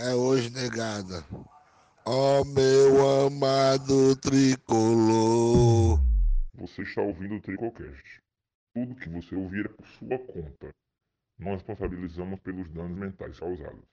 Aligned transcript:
é 0.00 0.14
hoje, 0.14 0.50
negada. 0.50 1.24
Ó 2.04 2.44
meu 2.44 3.26
amado 3.26 4.16
tricolor. 4.16 6.00
Você 6.54 6.82
está 6.82 7.02
ouvindo 7.02 7.36
o 7.36 7.40
Tricocast. 7.40 8.22
Tudo 8.74 8.94
que 8.94 9.08
você 9.08 9.34
ouvir 9.34 9.66
é 9.66 9.68
por 9.68 9.86
sua 9.86 10.18
conta. 10.18 10.74
Nós 11.38 11.54
responsabilizamos 11.54 12.40
pelos 12.40 12.68
danos 12.70 12.96
mentais 12.96 13.38
causados. 13.38 13.84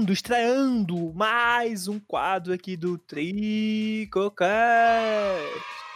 Estreando, 0.00 0.12
estreando 0.12 1.12
mais 1.14 1.86
um 1.86 2.00
quadro 2.00 2.52
aqui 2.54 2.76
do 2.76 2.96
Tricocast. 2.96 4.30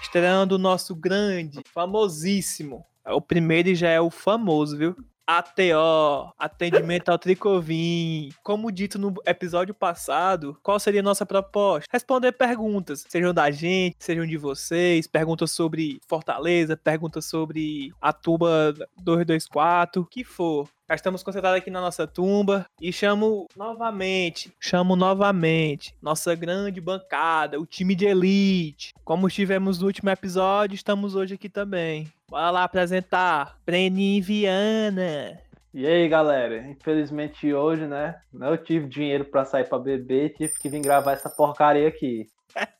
Estreando 0.00 0.56
o 0.56 0.58
nosso 0.58 0.94
grande, 0.94 1.60
famosíssimo. 1.72 2.84
É 3.04 3.12
o 3.12 3.20
primeiro 3.20 3.70
e 3.70 3.74
já 3.74 3.88
é 3.88 4.00
o 4.00 4.10
famoso, 4.10 4.76
viu? 4.76 4.96
ATO, 5.26 6.34
atendimento 6.38 7.08
ao 7.08 7.18
Tricovim. 7.18 8.28
Como 8.42 8.70
dito 8.70 8.98
no 8.98 9.14
episódio 9.24 9.72
passado, 9.72 10.58
qual 10.62 10.78
seria 10.78 11.00
a 11.00 11.02
nossa 11.02 11.24
proposta? 11.24 11.88
Responder 11.90 12.32
perguntas, 12.32 13.04
sejam 13.08 13.32
da 13.32 13.50
gente, 13.50 13.96
sejam 13.98 14.26
de 14.26 14.36
vocês, 14.36 15.06
perguntas 15.06 15.50
sobre 15.50 15.98
Fortaleza, 16.06 16.76
perguntas 16.76 17.24
sobre 17.24 17.90
a 18.02 18.12
Tuba 18.12 18.74
224, 18.98 20.02
o 20.02 20.06
que 20.06 20.24
for. 20.24 20.68
Estamos 20.94 21.22
concentrados 21.22 21.58
aqui 21.58 21.70
na 21.70 21.80
nossa 21.80 22.06
tumba 22.06 22.66
e 22.80 22.92
chamo 22.92 23.46
novamente, 23.56 24.52
chamo 24.60 24.94
novamente 24.94 25.94
nossa 26.00 26.34
grande 26.34 26.80
bancada, 26.80 27.58
o 27.58 27.66
time 27.66 27.94
de 27.94 28.06
elite. 28.06 28.94
Como 29.04 29.26
estivemos 29.26 29.80
no 29.80 29.86
último 29.86 30.10
episódio, 30.10 30.74
estamos 30.74 31.14
hoje 31.14 31.34
aqui 31.34 31.48
também. 31.48 32.06
Bora 32.28 32.50
lá 32.50 32.64
apresentar 32.64 33.58
Brenin 33.66 34.20
Viana. 34.20 35.40
E 35.72 35.86
aí, 35.86 36.08
galera? 36.08 36.68
Infelizmente 36.68 37.52
hoje, 37.52 37.86
né? 37.86 38.14
Não 38.32 38.56
tive 38.56 38.86
dinheiro 38.86 39.24
pra 39.24 39.44
sair 39.44 39.68
pra 39.68 39.78
beber, 39.78 40.34
tive 40.34 40.54
que 40.60 40.68
vir 40.68 40.80
gravar 40.80 41.12
essa 41.12 41.28
porcaria 41.28 41.88
aqui. 41.88 42.26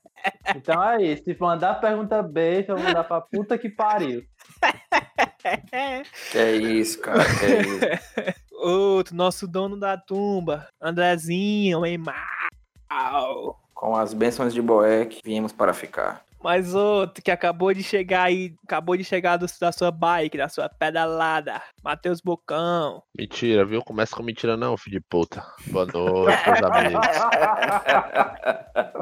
Então 0.57 0.81
aí, 0.81 1.19
se 1.19 1.37
mandar 1.39 1.75
pergunta 1.83 2.23
besta, 2.23 2.73
eu 2.73 2.77
vou 2.77 2.85
mandar 2.87 3.05
pra 3.05 3.21
puta 3.21 3.59
que 3.59 3.69
pariu. 3.69 4.25
Que 6.33 6.39
é 6.39 6.57
isso, 6.57 7.01
cara, 7.01 7.25
que 7.25 7.45
é 7.45 7.61
isso. 7.63 8.35
Outro, 8.59 9.15
nosso 9.15 9.47
dono 9.47 9.77
da 9.77 9.97
tumba, 9.97 10.69
Andrezinho, 10.81 11.81
mal. 11.99 13.61
Com 13.75 13.95
as 13.95 14.15
bênçãos 14.15 14.55
de 14.55 14.63
Boeck, 14.63 15.21
viemos 15.23 15.53
para 15.53 15.75
ficar. 15.75 16.25
Mais 16.45 16.75
outro 16.75 17.25
que 17.25 17.31
acabou 17.31 17.73
de 17.73 17.83
chegar 17.83 18.25
aí, 18.25 18.55
acabou 18.67 18.95
de 18.99 19.03
chegar 19.03 19.39
do- 19.39 19.47
da 19.59 19.73
sua 19.73 19.91
bike, 19.91 20.37
da 20.37 20.47
sua 20.47 20.69
pedalada, 20.69 21.63
Matheus 21.83 22.21
Bocão. 22.21 23.03
Mentira, 23.17 23.65
viu? 23.65 23.81
Começa 23.83 24.15
com 24.15 24.23
mentira 24.23 24.55
não, 24.55 24.77
filho 24.77 25.01
de 25.01 25.07
puta. 25.09 25.43
Boa 25.69 25.87
noite, 25.87 26.39
meus 26.47 26.63
amigos. 26.71 27.07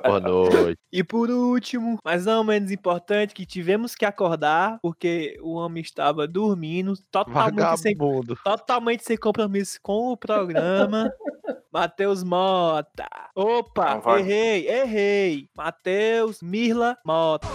Boa 0.05 0.21
noite. 0.21 0.79
E 0.93 1.03
por 1.03 1.31
último, 1.31 1.99
mas 2.05 2.27
não 2.27 2.45
menos 2.45 2.71
importante, 2.71 3.35
que 3.35 3.45
tivemos 3.45 3.97
que 3.97 4.05
acordar, 4.05 4.79
porque 4.81 5.37
o 5.43 5.55
homem 5.55 5.83
estava 5.83 6.29
dormindo, 6.29 6.95
totalmente 7.11 7.81
sem, 7.81 7.97
totalmente 8.45 9.05
sem 9.05 9.17
compromisso 9.17 9.81
com 9.83 10.13
o 10.13 10.17
programa. 10.17 11.11
Matheus 11.73 12.23
Mota. 12.23 13.09
Opa, 13.35 13.95
Não 14.05 14.19
errei, 14.19 14.69
errei. 14.69 15.49
Matheus 15.57 16.43
Mirla 16.43 16.99
Mota. 17.03 17.49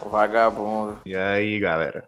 O 0.00 0.08
vagabundo. 0.08 0.98
E 1.04 1.14
aí, 1.14 1.60
galera? 1.60 2.04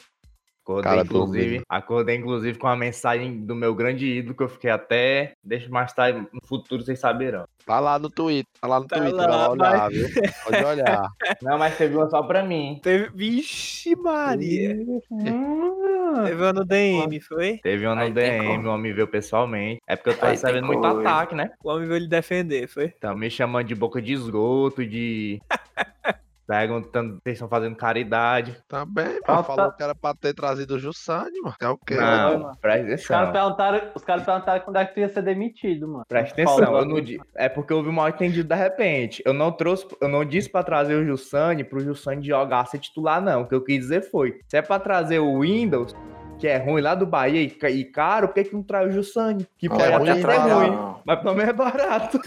Acordei, 0.70 0.82
Cara 0.90 1.02
inclusive, 1.02 1.62
acordei, 1.68 2.16
inclusive, 2.16 2.58
com 2.58 2.66
a 2.68 2.76
mensagem 2.76 3.44
do 3.44 3.54
meu 3.54 3.74
grande 3.74 4.06
ídolo 4.06 4.34
que 4.36 4.42
eu 4.42 4.48
fiquei 4.48 4.70
até. 4.70 5.32
Deixa 5.44 5.68
mais 5.68 5.92
tarde, 5.92 6.20
no 6.32 6.40
futuro 6.46 6.82
vocês 6.84 6.98
saberão. 7.00 7.44
Tá 7.66 7.78
lá 7.80 7.98
no 7.98 8.08
Twitter, 8.10 8.46
tá 8.60 8.66
lá 8.68 8.80
no 8.80 8.86
Tá 8.86 8.96
Twitter, 8.98 9.14
lá, 9.16 9.26
vai 9.26 9.36
lá 9.36 9.50
olhar, 9.50 9.90
mas- 9.90 9.92
viu? 9.96 10.08
Pode 10.44 10.64
olhar. 10.64 11.02
Não, 11.42 11.58
mas 11.58 11.76
teve 11.76 11.96
uma 11.96 12.08
só 12.08 12.22
pra 12.22 12.42
mim. 12.42 12.80
Teve... 12.82 13.10
Vixe, 13.14 13.94
Maria. 13.96 14.76
Hum, 15.10 16.24
Teve 16.24 16.42
uma 16.42 16.52
no 16.52 16.64
DM, 16.64 17.20
foi? 17.20 17.58
Teve 17.62 17.86
uma 17.86 17.94
no 17.94 18.00
Aí 18.02 18.12
DM, 18.12 18.66
o 18.66 18.70
homem 18.70 18.92
veio 18.92 19.06
pessoalmente. 19.06 19.80
É 19.86 19.94
porque 19.96 20.10
eu 20.10 20.18
tô 20.18 20.26
Aí 20.26 20.32
recebendo 20.32 20.66
muito 20.66 20.80
coisa. 20.80 21.00
ataque, 21.00 21.34
né? 21.34 21.50
O 21.62 21.70
homem 21.70 21.86
veio 21.86 22.00
lhe 22.00 22.08
defender, 22.08 22.66
foi? 22.68 22.92
Então, 22.96 23.16
me 23.16 23.30
chamando 23.30 23.66
de 23.66 23.74
boca 23.74 24.00
de 24.02 24.12
esgoto, 24.12 24.84
de. 24.84 25.40
Perguntando 26.50 27.14
se 27.14 27.20
vocês 27.22 27.34
estão 27.36 27.48
fazendo 27.48 27.76
caridade. 27.76 28.56
Tá 28.68 28.84
bem, 28.84 29.20
mano. 29.26 29.44
Falou 29.44 29.72
que 29.72 29.82
era 29.82 29.94
pra 29.94 30.14
ter 30.14 30.34
trazido 30.34 30.74
o 30.74 30.78
Jussani, 30.78 31.40
mano. 31.42 31.54
É 31.60 31.68
o 31.68 31.78
quê? 31.78 31.94
Não, 31.94 32.38
mano. 32.40 32.58
presta 32.60 32.94
Os 32.94 33.06
caras 33.06 33.28
atenção. 33.28 33.32
perguntaram, 33.32 33.90
os 33.94 34.04
caras 34.04 34.24
perguntaram 34.24 34.60
quando 34.64 34.76
é 34.76 34.84
que 34.84 34.94
tu 34.94 35.00
ia 35.00 35.08
ser 35.08 35.22
demitido, 35.22 35.86
mano. 35.88 36.04
Presta 36.08 36.32
atenção, 36.34 36.58
Falou. 36.58 36.80
eu 36.80 36.84
não 36.86 37.00
di- 37.00 37.20
é 37.36 37.48
porque 37.48 37.72
houve 37.72 37.88
um 37.88 37.92
mal 37.92 38.08
entendido 38.08 38.48
de 38.48 38.54
repente. 38.56 39.22
Eu 39.24 39.32
não 39.32 39.52
trouxe, 39.52 39.86
eu 40.00 40.08
não 40.08 40.24
disse 40.24 40.50
pra 40.50 40.62
trazer 40.62 40.94
o 40.96 41.04
Jussani 41.06 41.62
pro 41.62 41.80
Jussani 41.80 42.26
jogar 42.26 42.66
ser 42.66 42.78
titular, 42.78 43.20
não. 43.22 43.42
O 43.42 43.46
que 43.48 43.54
eu 43.54 43.62
quis 43.62 43.78
dizer 43.78 44.02
foi: 44.10 44.40
se 44.48 44.56
é 44.56 44.62
pra 44.62 44.78
trazer 44.80 45.20
o 45.20 45.40
Windows, 45.40 45.94
que 46.38 46.48
é 46.48 46.56
ruim 46.56 46.80
lá 46.80 46.94
do 46.94 47.06
Bahia 47.06 47.42
e, 47.42 47.50
ca- 47.50 47.68
caro, 47.92 48.28
por 48.28 48.34
que, 48.34 48.44
que 48.44 48.54
não 48.54 48.62
traz 48.62 48.88
o 48.88 48.92
Jussani? 48.92 49.46
Que 49.56 49.68
Não 49.68 49.76
pode 49.76 49.90
é 49.92 49.94
até 49.94 50.14
ser 50.20 50.26
ruim, 50.52 50.78
mas 51.04 51.20
pelo 51.20 51.34
menos 51.34 51.50
é 51.50 51.52
barato. 51.52 52.20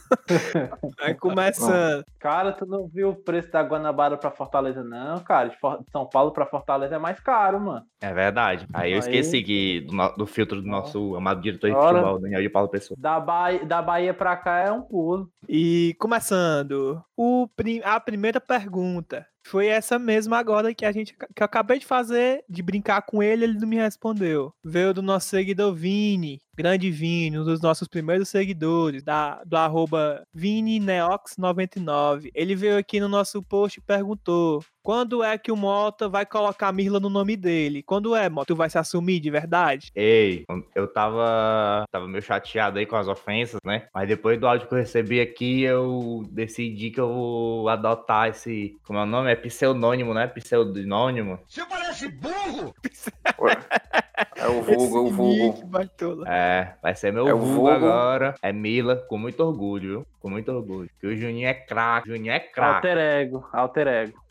Aí 1.00 1.14
começando. 1.14 2.04
Cara, 2.18 2.52
tu 2.52 2.66
não 2.66 2.86
viu 2.88 3.10
o 3.10 3.14
preço 3.16 3.50
da 3.50 3.62
Guanabara 3.62 4.16
pra 4.16 4.30
Fortaleza, 4.30 4.82
não, 4.82 5.18
cara. 5.20 5.48
De 5.48 5.58
For- 5.58 5.78
de 5.82 5.90
São 5.90 6.06
Paulo 6.08 6.32
pra 6.32 6.46
Fortaleza 6.46 6.94
é 6.94 6.98
mais 6.98 7.18
caro, 7.20 7.60
mano. 7.60 7.84
É 8.00 8.12
verdade. 8.12 8.66
Aí 8.72 8.92
eu 8.92 8.98
esqueci 8.98 9.42
que 9.42 9.80
do, 9.82 9.94
no- 9.94 10.16
do 10.16 10.26
filtro 10.26 10.60
do 10.62 10.68
nosso 10.68 11.16
amado 11.16 11.40
diretor 11.40 11.68
de 11.70 11.76
Ora. 11.76 11.98
futebol, 11.98 12.20
Daniel 12.20 12.42
de 12.42 12.48
Paulo 12.48 12.68
Pessoa. 12.68 12.96
Da, 13.00 13.18
Bahia, 13.20 13.64
da 13.64 13.82
Bahia 13.82 14.14
pra 14.14 14.36
cá 14.36 14.58
é 14.60 14.72
um 14.72 14.82
pulo. 14.82 15.28
E 15.48 15.94
começando. 15.98 17.02
O, 17.16 17.48
prim- 17.56 17.80
a 17.84 17.98
primeira 18.00 18.40
pergunta 18.40 19.26
foi 19.44 19.66
essa 19.66 19.98
mesma 19.98 20.38
agora 20.38 20.74
que 20.74 20.84
a 20.84 20.92
gente 20.92 21.14
que 21.14 21.42
eu 21.42 21.44
acabei 21.44 21.78
de 21.78 21.86
fazer, 21.86 22.44
de 22.48 22.62
brincar 22.62 23.02
com 23.02 23.22
ele, 23.22 23.44
ele 23.44 23.58
não 23.58 23.68
me 23.68 23.76
respondeu. 23.76 24.52
Veio 24.64 24.94
do 24.94 25.02
nosso 25.02 25.28
seguidor 25.28 25.74
Vini, 25.74 26.40
grande 26.54 26.90
Vini, 26.90 27.38
um 27.38 27.44
dos 27.44 27.60
nossos 27.60 27.88
primeiros 27.88 28.28
seguidores, 28.28 29.02
da, 29.02 29.42
do 29.44 29.56
arroba 29.56 30.24
ViniNeox99. 30.36 32.30
Ele 32.34 32.54
veio 32.54 32.78
aqui 32.78 33.00
no 33.00 33.08
nosso 33.08 33.42
post 33.42 33.78
e 33.78 33.82
perguntou: 33.82 34.64
quando 34.82 35.22
é 35.22 35.38
que 35.38 35.52
o 35.52 35.56
Mota 35.56 36.08
vai 36.08 36.26
colocar 36.26 36.72
Mirla 36.72 36.98
no 36.98 37.08
nome 37.08 37.36
dele? 37.36 37.82
Quando 37.82 38.14
é, 38.16 38.28
Mota? 38.28 38.46
Tu 38.46 38.56
vai 38.56 38.68
se 38.68 38.78
assumir 38.78 39.20
de 39.20 39.30
verdade? 39.30 39.90
Ei, 39.94 40.44
eu 40.74 40.86
tava, 40.86 41.84
tava 41.90 42.08
meio 42.08 42.22
chateado 42.22 42.78
aí 42.78 42.86
com 42.86 42.96
as 42.96 43.08
ofensas, 43.08 43.60
né? 43.64 43.86
Mas 43.94 44.08
depois 44.08 44.38
do 44.38 44.46
áudio 44.46 44.66
que 44.66 44.74
eu 44.74 44.78
recebi 44.78 45.20
aqui, 45.20 45.62
eu 45.62 46.24
decidi 46.30 46.90
que 46.90 47.00
eu 47.00 47.08
vou 47.12 47.68
adotar 47.68 48.28
esse. 48.28 48.76
Como 48.86 48.98
é 48.98 49.02
o 49.02 49.06
nome? 49.06 49.30
É 49.30 49.36
pseudônimo, 49.36 50.12
né? 50.14 50.26
Pseudônimo. 50.26 51.38
Ué, 53.38 53.56
É 54.36 54.46
o 54.48 54.62
vulgo, 54.62 54.96
é 54.96 55.00
o 55.00 55.10
vulgo. 55.10 55.70
É, 56.26 56.74
vai 56.82 56.94
ser 56.94 57.12
meu 57.12 57.28
É 57.28 57.32
vulgo 57.32 57.46
vulgo. 57.46 57.68
agora. 57.70 58.34
É 58.42 58.52
Mila, 58.52 58.96
com 58.96 59.16
muito 59.18 59.40
orgulho, 59.44 59.88
viu? 59.88 60.06
Com 60.20 60.30
muito 60.30 60.50
orgulho. 60.50 60.90
Que 61.00 61.06
o 61.06 61.16
Juninho 61.16 61.46
é 61.48 61.54
craque. 61.54 62.10
O 62.10 62.16
Juninho 62.16 62.32
é 62.32 62.40
craque. 62.40 62.88
Alter 62.88 62.98
ego, 62.98 63.48
alter 63.52 63.86
ego. 63.86 64.22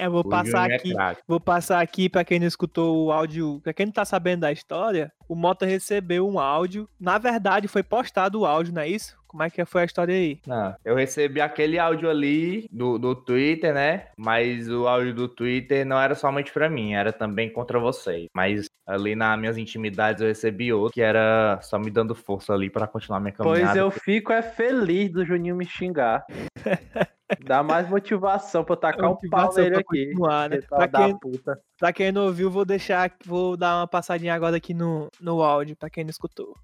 Eu 0.00 0.10
vou 0.10 0.20
O 0.20 0.28
passar 0.28 0.62
Juninho 0.62 0.72
é 0.72 0.76
aqui. 0.76 0.92
craque. 0.94 1.22
Vou 1.26 1.40
passar 1.40 1.80
aqui 1.80 2.08
pra 2.08 2.24
quem 2.24 2.38
não 2.40 2.46
escutou 2.46 3.06
o 3.06 3.12
áudio, 3.12 3.60
pra 3.62 3.72
quem 3.72 3.86
não 3.86 3.92
tá 3.92 4.04
sabendo 4.04 4.40
da 4.40 4.52
história, 4.52 5.12
o 5.28 5.34
Mota 5.34 5.64
recebeu 5.66 6.28
um 6.28 6.38
áudio. 6.38 6.88
Na 6.98 7.18
verdade, 7.18 7.68
foi 7.68 7.82
postado 7.82 8.40
o 8.40 8.46
áudio, 8.46 8.74
não 8.74 8.82
é 8.82 8.88
isso? 8.88 9.18
Como 9.26 9.44
é 9.44 9.48
que 9.50 9.64
foi 9.64 9.82
a 9.82 9.84
história 9.84 10.12
aí? 10.12 10.40
Não, 10.44 10.74
eu 10.84 10.96
recebi 10.96 11.40
aquele 11.40 11.78
áudio 11.78 12.10
ali 12.10 12.66
do, 12.72 12.98
do 12.98 13.14
Twitter, 13.14 13.72
né? 13.72 14.06
Mas 14.16 14.68
o 14.68 14.88
áudio 14.88 15.14
do 15.14 15.28
Twitter 15.28 15.86
não 15.86 16.00
era 16.00 16.16
somente 16.16 16.52
pra 16.52 16.68
mim, 16.68 16.94
era 16.94 17.12
também 17.12 17.48
contra 17.48 17.78
vocês. 17.78 18.26
Mas 18.34 18.66
ali 18.84 19.14
nas 19.14 19.38
minhas 19.38 19.56
intimidades 19.56 20.20
eu 20.20 20.26
recebi 20.26 20.72
outro 20.72 20.94
que 20.94 21.00
era 21.00 21.60
só 21.62 21.78
me 21.78 21.92
dando 21.92 22.12
força 22.12 22.52
ali 22.52 22.68
pra 22.68 22.88
continuar 22.88 23.20
minha 23.20 23.30
caminhada. 23.32 23.60
Pois 23.66 23.76
eu 23.76 23.90
fico 23.92 24.32
é 24.32 24.42
feliz 24.42 25.12
do 25.12 25.24
Juninho 25.24 25.54
me 25.54 25.64
xingar. 25.64 26.24
Dá 27.44 27.62
mais 27.62 27.88
motivação 27.88 28.64
pra 28.64 28.72
eu 28.74 28.76
tacar 28.76 29.10
um 29.12 29.16
pau 29.30 29.54
nele 29.54 29.70
pra 29.70 29.80
aqui. 29.80 30.06
continuar, 30.06 30.50
né? 30.50 30.60
Pra 30.62 30.88
quem, 30.88 31.18
puta. 31.18 31.62
pra 31.78 31.92
quem 31.92 32.10
não 32.12 32.26
ouviu, 32.26 32.50
vou 32.50 32.64
deixar, 32.64 33.14
vou 33.24 33.56
dar 33.56 33.78
uma 33.80 33.86
passadinha 33.86 34.34
agora 34.34 34.56
aqui 34.56 34.74
no, 34.74 35.08
no 35.20 35.42
áudio, 35.42 35.76
pra 35.76 35.88
quem 35.90 36.02
não 36.04 36.10
escutou. 36.10 36.56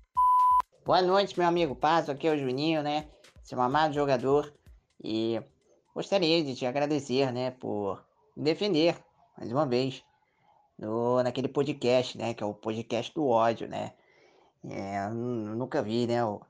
Boa 0.85 1.03
noite, 1.03 1.39
meu 1.39 1.47
amigo 1.49 1.75
Pato. 1.75 2.11
Aqui 2.11 2.27
é 2.29 2.33
o 2.33 2.39
Juninho, 2.39 2.83
né? 2.83 3.07
Seu 3.43 3.61
amado 3.61 3.95
jogador. 3.95 4.53
E 5.03 5.41
gostaria 5.95 6.43
de 6.45 6.55
te 6.55 6.67
agradecer, 6.67 7.33
né? 7.33 7.51
Por 7.53 8.03
me 8.37 8.45
defender, 8.45 8.97
mais 9.39 9.51
uma 9.53 9.67
vez. 9.67 10.03
no, 10.79 11.23
naquele 11.23 11.49
podcast, 11.49 12.17
né? 12.19 12.35
Que 12.35 12.43
é 12.43 12.47
o 12.47 12.55
podcast 12.55 13.13
do 13.15 13.27
ódio, 13.27 13.69
né? 13.69 13.93
É, 14.69 15.09
nunca 15.11 15.83
vi, 15.83 16.07
né? 16.07 16.25
o- 16.25 16.41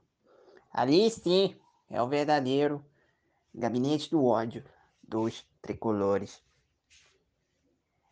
Ali 0.73 1.09
sim, 1.09 1.55
é 1.89 2.01
o 2.01 2.07
verdadeiro 2.07 2.83
gabinete 3.57 4.09
do 4.11 4.23
ódio 4.23 4.63
dos 5.01 5.45
tricolores. 5.61 6.41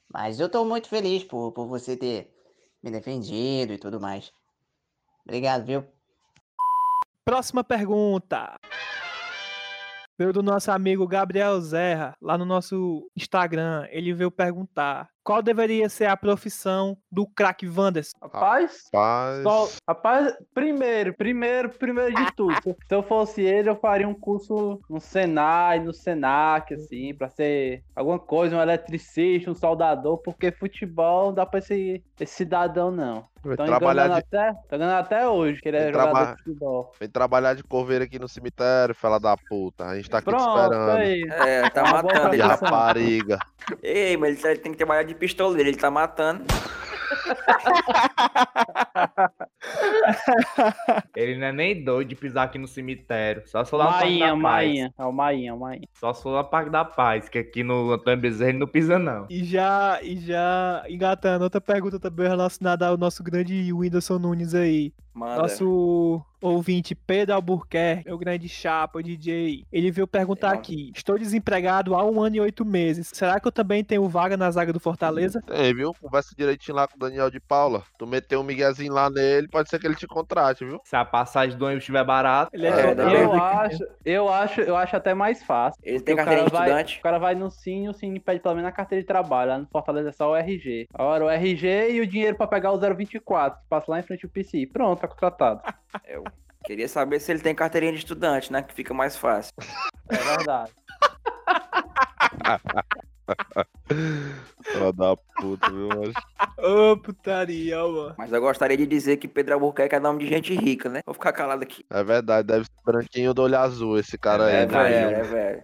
Mas 0.10 0.40
eu 0.40 0.50
tô 0.50 0.66
muito 0.66 0.88
feliz 0.90 1.24
por, 1.24 1.52
por 1.52 1.68
você 1.68 1.96
ter 1.96 2.34
me 2.82 2.90
defendido 2.90 3.74
e 3.74 3.78
tudo 3.78 4.00
mais. 4.00 4.32
Obrigado, 5.24 5.66
viu? 5.66 5.86
Próxima 7.24 7.64
pergunta. 7.64 8.60
Veio 10.18 10.32
do 10.32 10.42
nosso 10.42 10.72
amigo 10.72 11.08
Gabriel 11.08 11.60
Zerra, 11.60 12.16
lá 12.22 12.38
no 12.38 12.46
nosso 12.46 13.10
Instagram. 13.16 13.88
Ele 13.90 14.14
veio 14.14 14.32
perguntar 14.32 15.10
qual 15.26 15.42
deveria 15.42 15.90
ser 15.90 16.06
a 16.06 16.16
profissão 16.16 16.96
do 17.12 17.26
craque 17.26 17.68
Wanderson. 17.68 18.16
Rapaz, 18.22 18.84
Paz. 18.92 19.42
só- 19.44 19.68
rapaz, 19.88 20.34
primeiro, 20.54 21.14
primeiro, 21.16 21.70
primeiro 21.70 22.14
de 22.16 22.32
tudo. 22.34 22.54
se- 22.62 22.76
eu 22.92 23.02
fosse 23.04 23.42
ele, 23.42 23.68
eu 23.70 23.76
faria 23.76 24.08
um 24.08 24.14
curso 24.14 24.80
no 24.90 25.00
Senai, 25.02 25.80
no 25.80 25.92
Senac, 25.94 26.74
assim, 26.76 27.14
pra 27.16 27.28
ser 27.28 27.84
alguma 27.96 28.20
coisa, 28.20 28.56
um 28.56 28.62
eletricista, 28.62 29.50
um 29.50 29.56
soldador, 29.56 30.20
porque 30.20 30.52
futebol 30.52 31.26
não 31.28 31.34
dá 31.34 31.46
pra 31.46 31.58
esse, 31.60 32.04
esse 32.20 32.34
cidadão, 32.36 32.92
não. 32.92 33.26
Estão 33.48 33.66
trabalhar, 33.68 34.08
de, 34.08 34.14
até, 34.20 34.54
enganando 34.66 34.94
até 34.94 35.28
hoje, 35.28 35.62
que 35.62 35.68
ele 35.68 35.78
é 35.78 35.92
jogador 35.92 36.12
traba- 36.12 36.32
de 36.36 36.38
futebol. 36.44 36.92
vem 37.00 37.10
trabalhar 37.10 37.54
de 37.54 37.64
coveiro 37.64 38.04
aqui 38.04 38.18
no 38.18 38.28
cemitério, 38.28 38.96
fela 38.96 39.20
da 39.20 39.36
puta. 39.38 39.86
A 39.86 39.96
gente 39.96 40.10
tá 40.10 40.18
aqui 40.18 40.32
te 40.32 40.36
Pronto, 40.36 40.62
esperando. 40.64 40.90
aí. 40.98 41.22
É, 41.30 41.70
tá 41.70 41.84
matando 41.84 42.36
E 42.36 42.40
rapariga. 42.40 43.38
Ei, 43.84 44.18
mas 44.18 44.44
ele 44.44 44.60
tem 44.60 44.72
que 44.72 44.78
trabalhar 44.80 45.04
de 45.04 45.15
pistoleiro, 45.16 45.70
ele 45.70 45.78
tá 45.78 45.90
matando. 45.90 46.44
Ele 51.16 51.38
não 51.38 51.48
é 51.48 51.52
nem 51.52 51.84
doido 51.84 52.10
de 52.10 52.16
pisar 52.16 52.46
aqui 52.46 52.58
no 52.58 52.68
cemitério. 52.68 53.44
Só 53.46 53.64
se 53.64 53.70
for 53.70 53.78
lá 53.78 53.86
no 53.86 53.92
Parque 53.92 54.08
Mainha, 54.08 54.26
da 54.26 54.32
Paz. 54.32 54.42
Mainha. 54.42 54.94
É 54.98 55.06
o 55.06 55.12
Mainha, 55.12 55.54
o 55.54 55.60
Mainha. 55.60 55.88
Só 55.94 56.14
se 56.14 56.24
for 56.24 56.32
lá 56.32 56.44
no 56.44 56.50
Parque 56.50 56.70
da 56.70 56.86
Paz, 56.86 57.30
que 57.30 57.40
aqui 57.40 57.64
no 57.64 57.92
Antônio 57.92 58.20
Bezerra 58.20 58.50
ele 58.50 58.60
não 58.60 58.68
pisa, 58.68 59.00
não. 59.00 59.26
E 59.30 59.44
já, 59.44 60.00
e 60.02 60.18
já 60.18 60.84
engatando 60.88 61.44
outra 61.44 61.62
pergunta 61.62 62.00
também 62.00 62.28
relacionada 62.28 62.88
ao 62.88 62.98
nosso 62.98 63.24
grande 63.24 63.72
Whindersson 63.72 64.20
Nunes 64.20 64.54
aí. 64.54 64.94
Manda. 65.16 65.44
Nosso 65.44 66.22
ouvinte 66.42 66.94
Pedro 66.94 67.34
Albuquerque, 67.36 68.06
meu 68.06 68.18
grande 68.20 68.48
chapa, 68.50 69.02
DJ, 69.02 69.66
ele 69.72 69.90
veio 69.90 70.06
perguntar 70.06 70.50
Legal. 70.50 70.60
aqui: 70.62 70.92
Estou 70.96 71.18
desempregado 71.18 71.96
há 71.96 72.04
um 72.06 72.22
ano 72.22 72.36
e 72.36 72.42
oito 72.42 72.64
meses. 72.66 73.10
Será 73.14 73.40
que 73.40 73.48
eu 73.48 73.52
também 73.52 73.84
tenho 73.84 74.08
vaga 74.10 74.36
na 74.38 74.52
zaga 74.52 74.72
do 74.74 74.80
Fortaleza? 74.80 75.42
Tem, 75.42 75.74
viu? 75.74 75.94
Conversa 76.00 76.36
direitinho 76.38 76.76
lá 76.76 76.88
com 76.88 76.98
o 76.98 77.00
Daniel 77.00 77.32
de 77.32 77.40
Paula. 77.40 77.84
Tu 77.98 78.06
meteu 78.06 78.42
um 78.42 78.44
miguezinho 78.44 78.94
lá 78.94 79.10
nele, 79.10 79.48
pode 79.48 79.70
ser 79.70 79.80
que 79.80 79.88
ele 79.88 79.96
te 79.96 80.06
contrate, 80.06 80.66
viu? 80.66 80.80
Se 80.84 80.96
a 80.96 81.06
passagem 81.06 81.58
do 81.58 81.64
ônibus 81.66 81.84
estiver 81.84 82.04
barata, 82.04 82.52
Ele 82.54 82.68
É, 82.68 82.70
é, 82.70 82.90
é- 82.92 83.24
Eu 83.26 83.32
acho, 83.34 83.84
eu 84.04 84.30
acho, 84.30 84.62
eu 84.62 84.76
acho 84.76 84.96
até 84.98 85.14
mais 85.14 85.42
fácil. 85.44 85.80
Ele 85.84 86.02
tem 86.02 86.16
carteira 86.16 86.44
de 86.46 86.52
vai- 86.52 86.68
estudante? 86.68 87.00
O 87.00 87.02
cara 87.02 87.18
vai 87.18 87.34
no 87.36 87.50
Cine, 87.50 87.90
o 87.90 87.94
Cine 87.94 88.20
pede 88.20 88.42
pelo 88.42 88.56
menos 88.56 88.68
a 88.70 88.74
carteira 88.74 89.02
de 89.02 89.08
trabalho. 89.08 89.52
Lá 89.52 89.58
no 89.60 89.68
Fortaleza 89.68 90.10
é 90.10 90.12
só 90.12 90.30
o 90.32 90.36
RG. 90.36 90.88
Agora 90.94 91.26
o 91.26 91.30
RG 91.30 91.92
e 91.92 92.02
o 92.02 92.08
dinheiro 92.08 92.36
pra 92.36 92.46
pegar 92.48 92.72
o 92.74 92.78
024. 92.78 93.58
Passa 93.70 93.90
lá 93.90 94.00
em 94.00 94.04
frente 94.04 94.26
ao 94.26 94.30
PC. 94.32 94.68
Pronto, 94.72 95.05
tá 95.08 95.14
contratado. 95.14 95.62
Eu 96.08 96.24
queria 96.66 96.88
saber 96.88 97.20
se 97.20 97.32
ele 97.32 97.40
tem 97.42 97.54
carteirinha 97.56 97.92
de 97.94 98.00
estudante, 98.00 98.52
né? 98.52 98.62
Que 98.64 98.74
fica 98.74 98.94
mais 98.94 99.16
fácil. 99.16 99.54
É 100.10 100.16
verdade. 100.18 100.72
Fela 104.64 104.92
da 104.94 105.16
puta, 105.16 105.70
viu? 105.72 105.90
Mas... 105.90 106.14
Ô, 106.58 106.98
putaria, 106.98 107.78
mano. 107.78 108.16
Mas 108.18 108.32
eu 108.32 108.42
gostaria 108.42 108.76
de 108.78 108.86
dizer 108.88 109.18
que 109.18 109.28
Pedro 109.28 109.54
Albuquerque 109.56 109.96
é 109.96 110.00
nome 110.00 110.20
de 110.24 110.28
gente 110.28 110.56
rica, 110.56 110.90
né? 110.90 111.02
Vou 111.06 111.14
ficar 111.14 111.34
calado 111.34 111.64
aqui. 111.64 111.86
É 111.90 112.04
verdade, 112.04 112.48
deve 112.48 112.66
ser 112.66 112.72
branquinho 112.84 113.34
do 113.34 113.44
olho 113.44 113.58
azul 113.58 113.98
esse 114.00 114.18
cara 114.18 114.50
É, 114.50 114.62
aí. 114.62 114.66
verdade. 114.66 114.94
né? 114.94 115.06
velho, 115.06 115.18
é 115.18 115.24
velho. 115.24 115.64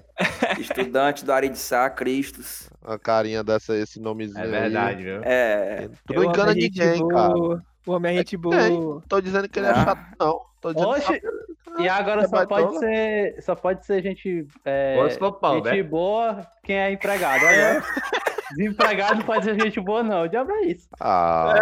Estudante 0.61 1.25
do 1.25 1.31
Ari 1.33 1.49
de 1.49 1.57
Sá, 1.57 1.89
Cristos. 1.89 2.69
A 2.83 2.97
carinha 2.97 3.43
dessa, 3.43 3.75
esse 3.75 3.99
nomezinho 3.99 4.39
é 4.39 4.43
aí. 4.43 4.51
verdade, 4.51 5.03
viu? 5.03 5.21
É. 5.23 5.89
Tu 6.05 6.13
não 6.13 6.23
engana 6.23 6.51
é 6.51 6.55
gente 6.55 6.79
ninguém, 6.79 7.07
cara. 7.07 7.63
O 7.85 7.91
homem 7.93 8.13
é 8.13 8.17
gente 8.17 8.37
que 8.37 8.49
tem. 8.49 8.79
boa. 8.79 9.03
Tô 9.07 9.19
dizendo 9.21 9.49
que 9.49 9.59
ele 9.59 9.67
é 9.67 9.71
Ah. 9.71 9.85
chato, 9.85 10.05
não. 10.19 10.41
Tô 10.61 10.73
dizendo 10.73 10.89
Oxe, 10.91 11.19
que 11.19 11.81
e 11.81 11.87
agora 11.89 12.21
Você 12.21 12.27
só 12.27 12.45
pode 12.45 12.79
ser. 12.79 13.41
Só 13.41 13.55
pode 13.55 13.85
ser 13.85 14.03
gente. 14.03 14.45
É, 14.65 14.97
Ou 15.01 15.09
se 15.09 15.17
for 15.17 15.31
pau, 15.33 15.55
gente 15.55 15.77
né? 15.77 15.83
boa 15.83 16.45
quem 16.63 16.75
é 16.77 16.91
empregado. 16.91 17.43
Olha. 17.45 17.81
Desempregado 18.51 19.15
não 19.19 19.25
pode 19.25 19.45
ser 19.45 19.57
gente 19.59 19.79
boa, 19.79 20.03
não. 20.03 20.23
O 20.23 20.27
diabo 20.27 20.51
é 20.51 20.61
isso. 20.65 20.85
Ah, 20.99 21.53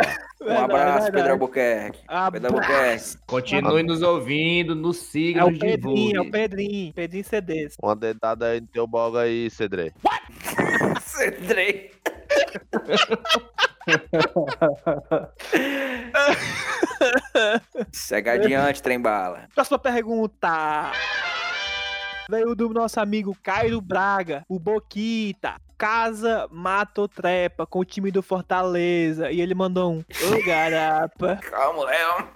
Um 0.42 0.45
Verdade, 0.45 0.63
abraço, 0.63 0.92
verdade. 0.94 1.12
Pedro 1.12 1.31
Albuquerque. 1.33 2.00
Ah, 2.07 2.31
Pedro 2.31 2.56
Albuquerque. 2.56 3.18
Continue 3.27 3.83
nos 3.83 4.01
ouvindo, 4.01 4.74
nos 4.74 4.98
siga, 4.98 5.42
É 5.42 5.44
o 5.44 5.51
nos 5.51 5.60
Pedrinho, 5.60 6.18
é 6.18 6.21
o. 6.21 6.31
Pedrinho. 6.31 6.94
Pedrinho 6.94 7.24
CDs. 7.24 7.75
uma 7.81 7.95
dedada 7.95 8.48
aí 8.48 8.60
no 8.60 8.66
teu 8.68 8.88
boga 8.88 9.19
aí, 9.21 9.50
Cedré. 9.51 9.94
Cedrei. 11.06 11.92
Segue 17.92 18.30
adiante, 18.30 18.82
trem 18.82 19.00
bala. 19.00 19.48
Próxima 19.54 19.80
pergunta. 19.80 20.92
Veio 22.30 22.54
do 22.54 22.70
nosso 22.70 23.00
amigo 23.00 23.36
Cairo 23.42 23.82
Braga, 23.82 24.44
o 24.48 24.60
Boquita. 24.60 25.56
Casa 25.78 26.48
Mato 26.52 27.08
Trepa 27.08 27.66
com 27.66 27.80
o 27.80 27.86
time 27.86 28.12
do 28.12 28.22
Fortaleza. 28.22 29.32
E 29.32 29.40
ele 29.40 29.56
mandou 29.56 29.94
um. 29.94 30.00
Ô, 30.00 30.46
garapa. 30.46 31.38
Calma, 31.50 31.86
Léo. 31.86 32.28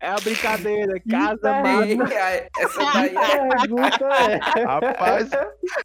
É 0.00 0.08
a 0.08 0.16
brincadeira. 0.16 1.00
Casa. 1.10 1.50
Ei, 1.86 1.98
ai, 2.18 2.48
Essa 2.58 2.92
daí 2.92 3.16
é... 3.16 3.48
Pergunta 3.48 4.04
é. 4.04 4.64
Rapaz, 4.64 5.30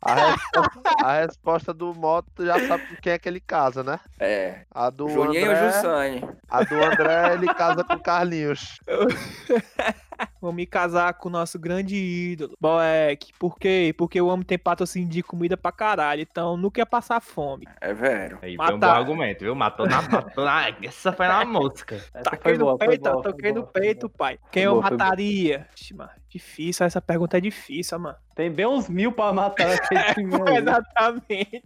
a 0.01 0.15
resposta, 0.15 0.81
a 1.03 1.19
resposta 1.19 1.73
do 1.73 1.93
Moto 1.93 2.27
tu 2.35 2.45
já 2.45 2.59
sabe 2.67 2.85
com 2.87 2.95
quem 2.95 3.13
é 3.13 3.19
que 3.19 3.29
ele 3.29 3.39
casa, 3.39 3.83
né? 3.83 3.99
É. 4.19 4.65
A 4.71 4.89
do 4.89 5.07
Juninho 5.07 5.45
e 5.45 5.47
o 5.47 5.51
André, 5.51 5.71
Jussane. 5.71 6.29
a 6.49 6.63
do 6.63 6.83
André 6.83 7.33
ele 7.33 7.53
casa 7.53 7.83
com 7.83 7.99
Carlinhos. 7.99 8.79
Vou 10.41 10.53
me 10.53 10.65
casar 10.65 11.13
com 11.15 11.29
o 11.29 11.31
nosso 11.31 11.57
grande 11.59 11.95
ídolo, 11.95 12.53
Boeck. 12.59 13.31
Por 13.39 13.57
quê? 13.57 13.93
Porque 13.97 14.19
o 14.21 14.27
homem 14.27 14.45
tem 14.45 14.57
patrocínio 14.57 15.09
de 15.09 15.23
comida 15.23 15.57
pra 15.57 15.71
caralho. 15.71 16.21
Então 16.21 16.55
não 16.57 16.69
quer 16.69 16.85
passar 16.85 17.19
fome. 17.21 17.65
É 17.81 17.93
velho. 17.93 18.39
Aí 18.41 18.55
foi 18.55 18.65
um 18.65 18.69
bom 18.69 18.73
Matar. 18.87 18.97
argumento, 18.97 19.39
viu? 19.43 19.55
Matou 19.55 19.87
na. 19.87 20.01
Matou 20.01 20.45
na... 20.45 20.69
Essa 20.83 21.11
foi 21.11 21.27
na 21.27 21.43
mosca. 21.45 22.01
Taquei 22.23 22.57
no 22.57 22.77
peito, 22.77 23.01
boa, 23.09 23.21
toquei 23.23 23.51
no 23.51 23.67
peito, 23.67 24.09
pai. 24.09 24.39
Quem 24.51 24.63
Foi 24.65 24.73
eu 24.73 24.81
mataria? 24.81 25.67
Ixi, 25.75 25.93
mano, 25.93 26.11
difícil, 26.29 26.85
essa 26.85 27.01
pergunta 27.01 27.37
é 27.37 27.41
difícil, 27.41 27.99
mano. 27.99 28.17
Tem 28.35 28.51
bem 28.51 28.65
uns 28.67 28.87
mil 28.87 29.11
pra 29.11 29.33
matar 29.33 29.67
aí. 29.91 30.57
Exatamente. 30.57 31.63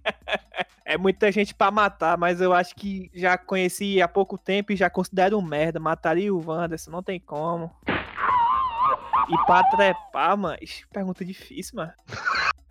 É 0.85 0.97
muita 0.97 1.31
gente 1.31 1.53
pra 1.53 1.69
matar, 1.71 2.17
mas 2.17 2.41
eu 2.41 2.53
acho 2.53 2.75
que 2.75 3.09
já 3.13 3.37
conheci 3.37 4.01
há 4.01 4.07
pouco 4.07 4.37
tempo 4.37 4.71
e 4.71 4.75
já 4.75 4.89
considero 4.89 5.37
um 5.37 5.41
merda. 5.41 5.79
Mataria 5.79 6.33
o 6.33 6.43
Wanderson, 6.45 6.91
não 6.91 7.03
tem 7.03 7.19
como. 7.19 7.71
E 9.29 9.37
pra 9.45 9.63
trepar, 9.63 10.37
mano, 10.37 10.57
ixi, 10.61 10.85
pergunta 10.91 11.23
difícil, 11.25 11.75
mano. 11.77 11.93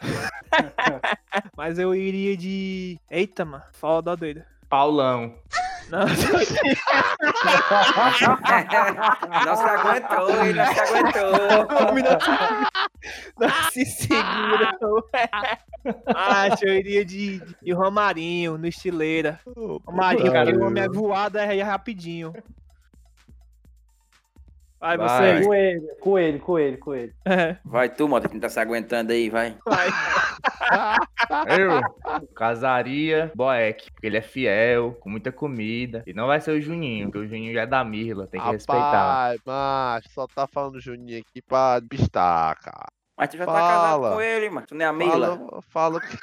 mas 1.56 1.78
eu 1.78 1.94
iria 1.94 2.36
de. 2.36 2.98
Eita, 3.10 3.44
mano, 3.44 3.62
foda, 3.72 4.12
ó, 4.12 4.16
doido. 4.16 4.42
Paulão. 4.68 5.34
Não, 5.88 6.00
Não 6.00 6.08
se 9.56 9.64
aguentou, 9.64 10.30
ele 10.44 10.52
não 10.54 10.66
se 10.72 10.80
aguentou. 10.80 11.32
Não 12.02 12.20
se- 12.20 12.30
não 13.38 13.50
se 13.72 13.84
segura. 13.84 14.76
não. 14.80 15.02
Acho, 16.14 16.64
eu 16.64 16.74
iria 16.74 17.04
de, 17.04 17.40
de 17.60 17.72
Romarinho, 17.72 18.56
no 18.58 18.66
estileira. 18.66 19.40
Romarinho, 19.84 20.32
porque 20.32 20.52
o 20.56 20.64
homem 20.66 20.82
é 20.84 20.88
voado, 20.88 21.38
é 21.38 21.62
rapidinho. 21.62 22.32
Vai, 24.80 24.96
Vai. 24.96 25.08
você. 25.08 25.44
Coelho, 25.46 25.88
coelho, 26.00 26.40
coelho, 26.40 26.78
coelho. 26.78 27.14
É, 27.26 27.56
Vai 27.64 27.88
tu, 27.90 28.08
moto, 28.08 28.28
que 28.28 28.34
não 28.34 28.40
tá 28.40 28.48
se 28.48 28.58
aguentando 28.58 29.12
aí, 29.12 29.28
vai. 29.28 29.54
vai. 29.64 29.88
Eu 31.58 32.26
casaria 32.34 33.30
Boeck, 33.34 33.92
porque 33.92 34.06
ele 34.06 34.16
é 34.16 34.22
fiel, 34.22 34.96
com 35.00 35.10
muita 35.10 35.30
comida. 35.30 36.02
E 36.06 36.14
não 36.14 36.26
vai 36.26 36.40
ser 36.40 36.52
o 36.52 36.60
Juninho, 36.60 37.06
porque 37.06 37.18
o 37.18 37.26
Juninho 37.26 37.52
já 37.52 37.62
é 37.62 37.66
da 37.66 37.84
Mirla, 37.84 38.26
tem 38.26 38.40
que 38.40 38.50
respeitar. 38.50 39.32
Rapaz, 39.32 39.40
macho, 39.44 40.08
só 40.10 40.26
tá 40.26 40.46
falando 40.46 40.80
Juninho 40.80 41.20
aqui 41.20 41.42
pra 41.42 41.78
bistar, 41.80 42.56
cara. 42.58 42.86
Mas 43.16 43.28
tu 43.28 43.36
já 43.36 43.44
tá 43.44 43.52
Fala. 43.52 43.68
casado 43.68 44.14
com 44.14 44.20
ele, 44.22 44.48
mano. 44.48 44.66
Tu 44.66 44.74
nem 44.74 44.86
é 44.86 44.88
a 44.88 44.92
Mila. 44.94 45.38
Fala, 45.68 46.00
que 46.00 46.16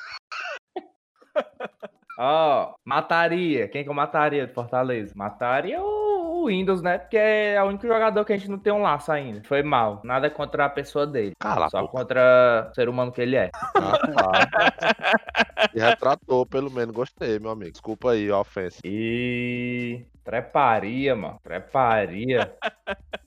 Ó, 2.19 2.73
mataria. 2.83 3.67
Quem 3.67 3.83
que 3.83 3.89
eu 3.89 3.93
mataria 3.93 4.47
do 4.47 4.53
Fortaleza? 4.53 5.13
Mataria 5.15 5.79
o, 5.79 6.26
o 6.43 6.47
Windows, 6.47 6.81
né? 6.81 6.97
Porque 6.97 7.17
é 7.17 7.61
o 7.61 7.67
único 7.67 7.87
jogador 7.87 8.23
que 8.25 8.33
a 8.33 8.37
gente 8.37 8.49
não 8.49 8.59
tem 8.59 8.71
um 8.73 8.81
laço 8.81 9.11
ainda. 9.11 9.41
Foi 9.43 9.61
mal. 9.63 10.01
Nada 10.03 10.29
contra 10.29 10.65
a 10.65 10.69
pessoa 10.69 11.05
dele. 11.05 11.33
Cala 11.39 11.69
Só 11.69 11.81
boca. 11.81 11.91
contra 11.97 12.69
o 12.71 12.75
ser 12.75 12.89
humano 12.89 13.11
que 13.11 13.21
ele 13.21 13.35
é. 13.35 13.49
Ah, 13.75 13.97
tá. 14.15 15.69
E 15.73 15.79
retratou, 15.79 16.45
pelo 16.45 16.71
menos. 16.71 16.93
Gostei, 16.93 17.39
meu 17.39 17.51
amigo. 17.51 17.71
Desculpa 17.71 18.11
aí 18.11 18.29
a 18.29 18.39
ofensa. 18.39 18.79
E. 18.83 20.05
Treparia, 20.23 21.15
mano. 21.15 21.39
Treparia. 21.43 22.53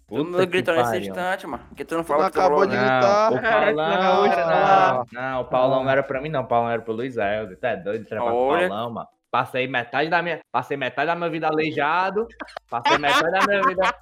Tu 0.08 0.16
Puta 0.16 0.30
não 0.30 0.38
que 0.40 0.46
gritou 0.46 0.74
nesse 0.74 0.98
instante, 0.98 1.46
mano. 1.46 1.64
Porque 1.68 1.84
tu 1.84 1.94
não 1.94 2.02
Tu 2.02 2.06
fala 2.06 2.24
não 2.24 2.30
que 2.30 2.34
tu 2.34 2.40
acabou 2.40 2.58
falou, 2.58 2.70
de 2.70 2.76
gritar. 2.76 3.30
Não, 3.30 3.38
o 3.38 3.42
Paulão, 3.42 3.74
não, 3.76 5.06
não, 5.12 5.40
o 5.40 5.44
Paulão 5.44 5.84
não 5.84 5.90
era 5.90 6.02
pra 6.02 6.20
mim, 6.20 6.28
não. 6.28 6.42
O 6.42 6.46
Paulão 6.46 6.70
era 6.70 6.82
pro 6.82 6.92
Luiz 6.92 7.16
Helder. 7.16 7.58
Tu 7.58 7.64
é 7.64 7.76
doido 7.76 8.02
de 8.02 8.08
trepar 8.08 8.28
com 8.30 8.48
o. 8.48 8.58
Paulão, 8.58 8.90
mano. 8.90 9.08
Passei 9.30 9.68
metade 9.68 10.10
da 10.10 10.20
minha. 10.22 10.40
Passei 10.50 10.76
metade 10.76 11.06
da 11.06 11.14
minha 11.14 11.30
vida 11.30 11.46
aleijado. 11.46 12.26
Passei 12.68 12.98
metade 12.98 13.30
da 13.30 13.46
minha 13.46 13.62
vida. 13.62 13.94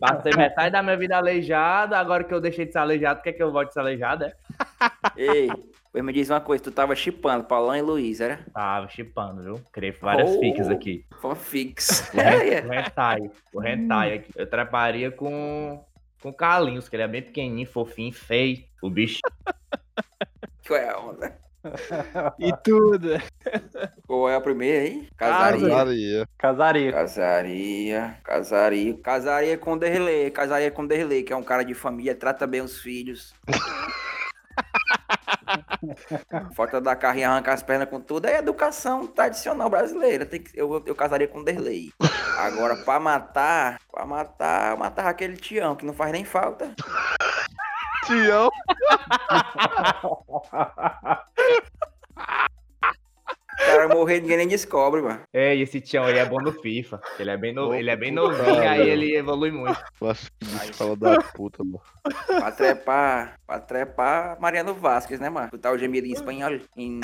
Passei 0.00 0.32
metade 0.36 0.72
da 0.72 0.82
minha 0.82 0.96
vida 0.96 1.16
aleijado. 1.16 1.94
Agora 1.94 2.24
que 2.24 2.34
eu 2.34 2.40
deixei 2.40 2.66
de 2.66 2.72
ser 2.72 2.78
aleijado, 2.78 3.22
quer 3.22 3.32
que 3.34 3.42
eu 3.42 3.52
volte 3.52 3.68
a 3.68 3.72
ser 3.72 3.80
aleijado? 3.80 4.24
É? 4.24 4.32
Ei, 5.16 5.48
me 5.94 6.12
diz 6.12 6.28
uma 6.28 6.40
coisa, 6.40 6.64
tu 6.64 6.72
tava 6.72 6.94
chipando 6.96 7.44
Paulão 7.44 7.76
e 7.76 7.82
Luiz, 7.82 8.20
era? 8.20 8.40
Tava 8.52 8.88
chipando, 8.88 9.42
viu? 9.42 9.60
Criei 9.72 9.92
várias 9.92 10.30
Oh. 10.30 10.40
fics 10.40 10.68
aqui. 10.68 11.06
Fanfics. 11.20 12.10
O 12.12 12.68
o 12.68 12.74
hentai. 12.74 13.30
O 13.52 13.62
hentai 13.62 14.14
aqui. 14.14 14.32
Eu 14.34 14.46
treparia 14.48 15.10
com. 15.12 15.84
Com 16.20 16.30
o 16.30 16.34
Carlinhos, 16.34 16.88
que 16.88 16.96
ele 16.96 17.02
é 17.02 17.08
bem 17.08 17.22
pequenininho, 17.22 17.66
fofinho, 17.66 18.12
feio. 18.12 18.64
O 18.82 18.88
bicho. 18.90 19.20
Qual 20.66 20.80
é 20.80 20.88
a 20.88 20.98
onda? 20.98 21.43
E 22.38 22.52
tudo. 22.62 23.08
Qual 24.06 24.28
é 24.28 24.36
a 24.36 24.40
primeira 24.40 24.82
aí? 24.82 25.08
Casaria. 25.16 25.68
Casaria. 25.68 26.28
Casaria. 26.38 26.92
Casaria. 26.92 28.16
Casaria, 28.22 28.98
casaria, 29.02 29.58
com 29.58 29.78
Derlei, 29.78 30.30
casaria 30.30 30.70
com 30.70 30.86
Derlei, 30.86 31.22
que 31.22 31.32
é 31.32 31.36
um 31.36 31.42
cara 31.42 31.64
de 31.64 31.74
família, 31.74 32.14
trata 32.14 32.46
bem 32.46 32.60
os 32.60 32.78
filhos. 32.78 33.34
Falta 36.54 36.80
da 36.80 36.96
carro 36.96 37.18
e 37.18 37.24
arrancar 37.24 37.54
as 37.54 37.62
pernas 37.62 37.88
com 37.88 38.00
tudo, 38.00 38.26
é 38.26 38.38
educação 38.38 39.06
tradicional 39.06 39.68
brasileira. 39.68 40.24
Tem 40.24 40.42
que, 40.42 40.58
eu, 40.58 40.82
eu 40.86 40.94
casaria 40.94 41.28
com 41.28 41.42
Derlei. 41.42 41.90
Agora, 42.38 42.76
pra 42.76 42.98
matar, 42.98 43.78
pra 43.90 44.06
matar, 44.06 44.72
eu 44.72 44.76
matava 44.76 45.10
aquele 45.10 45.36
Tião, 45.36 45.76
que 45.76 45.84
não 45.84 45.94
faz 45.94 46.12
nem 46.12 46.24
falta. 46.24 46.74
Tião. 48.06 48.50
O 53.54 53.66
cara 53.66 53.88
morrer, 53.88 54.20
ninguém 54.20 54.36
nem 54.36 54.48
descobre, 54.48 55.00
mano. 55.00 55.22
Ei, 55.32 55.62
esse 55.62 55.80
Tião 55.80 56.04
aí 56.04 56.18
é 56.18 56.24
bom 56.26 56.40
no 56.40 56.52
FIFA. 56.52 57.00
Ele 57.18 57.30
é 57.30 57.36
bem, 57.36 57.54
no... 57.54 57.72
Ele 57.74 57.88
é 57.88 57.96
bem 57.96 58.10
novinho, 58.10 58.60
aí 58.60 58.88
ele 58.88 59.16
evolui 59.16 59.50
muito. 59.50 59.80
Eu 60.00 60.10
acho 60.10 60.26
que 60.26 60.44
bicho 60.44 60.74
fala 60.74 60.96
da 60.96 61.20
puta, 61.20 61.62
mano. 61.62 61.80
Pra 62.26 62.52
trepar, 62.52 63.40
pra 63.46 63.60
trepar 63.60 64.40
Mariano 64.40 64.74
Vasquez, 64.74 65.20
né, 65.20 65.30
mano? 65.30 65.50
Botar 65.50 65.72
o 65.72 65.78
gemido 65.78 66.06
em 66.06 66.12
espanhol, 66.12 66.50
em 66.76 67.00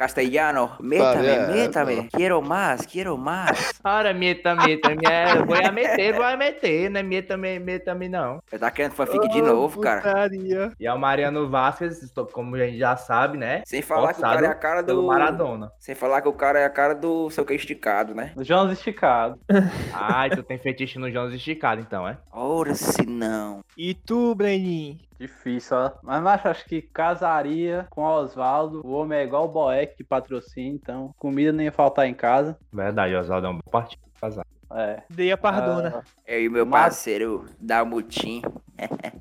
castelhano. 0.00 0.70
Métame, 0.80 1.14
Mariano. 1.28 1.52
métame. 1.52 2.08
Quero 2.08 2.40
mais, 2.40 2.86
quero 2.86 3.18
mais. 3.18 3.74
Ora, 3.84 4.14
meta, 4.14 4.54
meta, 4.54 4.88
minha... 4.94 5.44
vou 5.44 5.54
a 5.54 5.70
meter, 5.70 6.14
vou 6.14 6.24
a 6.24 6.36
meter, 6.38 6.88
não 6.88 7.00
é 7.00 7.02
meta, 7.02 7.36
me- 7.36 7.58
meta, 7.58 7.94
me 7.94 8.08
não. 8.08 8.40
Você 8.48 8.58
tá 8.58 8.70
querendo 8.70 8.92
fanfic 8.92 9.28
de 9.28 9.42
novo, 9.42 9.78
cara. 9.80 10.00
Putaria. 10.00 10.72
E 10.80 10.86
é 10.86 10.92
o 10.92 10.98
Mariano 10.98 11.50
Vasquez, 11.50 12.10
como 12.32 12.56
a 12.56 12.60
gente 12.60 12.78
já 12.78 12.96
sabe, 12.96 13.36
né? 13.36 13.62
Sem 13.66 13.82
falar 13.82 14.14
que 14.14 14.20
o 14.20 14.22
cara 14.22 14.46
é 14.46 14.48
a 14.48 14.54
cara 14.54 14.82
Pelo 14.82 15.02
do. 15.02 15.06
Maradona. 15.06 15.70
Sem 15.78 15.94
falar 15.94 16.22
que 16.22 16.28
o 16.28 16.32
cara 16.32 16.58
é 16.58 16.64
a 16.64 16.70
cara 16.70 16.94
do 16.94 17.28
seu 17.28 17.44
que 17.44 17.52
esticado, 17.52 18.14
né? 18.14 18.32
João 18.38 18.72
esticado. 18.72 19.38
Ai, 19.92 20.30
tu 20.30 20.42
tem 20.42 20.58
fetiche 20.58 20.98
no 20.98 21.10
Jones 21.10 21.34
esticado, 21.34 21.80
então, 21.80 22.08
é? 22.08 22.16
Ora 22.32 22.74
se 22.74 23.04
não. 23.04 23.60
E 23.76 23.92
tu, 23.92 24.34
Breninho? 24.34 24.98
Difícil, 25.20 25.76
ó. 25.76 25.92
Mas, 26.02 26.22
macho, 26.22 26.48
acho 26.48 26.64
que 26.64 26.80
casaria 26.80 27.86
com 27.90 28.02
Oswaldo. 28.02 28.80
O 28.82 28.92
homem 28.92 29.18
é 29.18 29.24
igual 29.24 29.44
o 29.44 29.48
Boeck 29.48 29.94
que 29.96 30.02
patrocina, 30.02 30.74
então 30.74 31.14
comida 31.18 31.52
nem 31.52 31.66
ia 31.66 31.72
faltar 31.72 32.06
em 32.06 32.14
casa. 32.14 32.56
Verdade, 32.72 33.14
Oswaldo 33.14 33.46
é 33.46 33.50
um 33.50 33.54
bom 33.54 33.70
partido. 33.70 34.00
Casar. 34.18 34.46
É. 34.72 35.02
Dei 35.10 35.30
a 35.32 35.36
pardona. 35.36 36.02
Eu 36.26 36.42
e 36.42 36.48
meu 36.48 36.64
Mas- 36.64 36.82
parceiro 36.82 37.44
Dalmutim. 37.60 38.40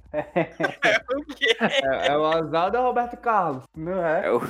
O 1.15 1.23
quê? 1.35 1.55
É, 1.59 2.07
é 2.07 2.17
o 2.17 2.21
Oswaldo 2.21 2.77
ou 2.77 2.83
o 2.83 2.87
Roberto 2.87 3.17
Carlos? 3.17 3.63
Não 3.75 4.03
é? 4.05 4.27
Eu, 4.27 4.41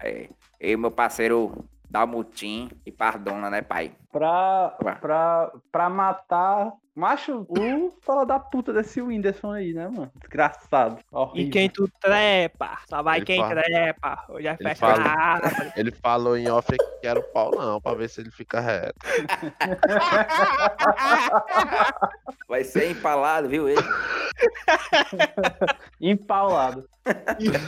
é, 0.00 0.28
eu 0.60 0.70
e 0.74 0.76
meu 0.76 0.90
parceiro 0.90 1.64
Dalmutim 1.90 2.70
e 2.86 2.92
Pardona, 2.92 3.50
né, 3.50 3.62
pai? 3.62 3.92
Pra, 4.12 4.74
pra, 5.00 5.52
pra 5.70 5.88
matar. 5.88 6.72
Macho, 6.92 7.46
o 7.48 7.92
fala 8.02 8.26
da 8.26 8.38
puta 8.40 8.72
desse 8.72 9.00
Whindersson 9.00 9.52
aí, 9.52 9.72
né, 9.72 9.86
mano? 9.88 10.10
Desgraçado. 10.16 10.98
Horrível. 11.12 11.48
E 11.48 11.50
quem 11.50 11.70
tu 11.70 11.88
trepa? 12.00 12.78
Só 12.88 13.00
vai 13.02 13.18
Ele 13.18 13.26
quem 13.26 13.40
fala- 13.40 13.62
trepa. 13.62 14.24
Hoje 14.28 14.48
é 14.48 14.56
Ele 14.58 14.68
festa 14.68 14.86
fala- 14.86 15.02
rara. 15.02 15.72
Ele 15.76 15.92
falou 15.92 16.36
em 16.36 16.50
off 16.50 16.76
que 17.00 17.06
era 17.06 17.20
o 17.20 17.32
Paulão, 17.32 17.80
pra 17.80 17.94
ver 17.94 18.08
se 18.10 18.20
ele 18.20 18.30
fica 18.32 18.58
reto. 18.60 18.98
Vai 22.48 22.64
ser 22.64 22.90
empalado, 22.90 23.48
viu 23.48 23.68
ele? 23.68 23.80
Empaulado. 26.00 26.88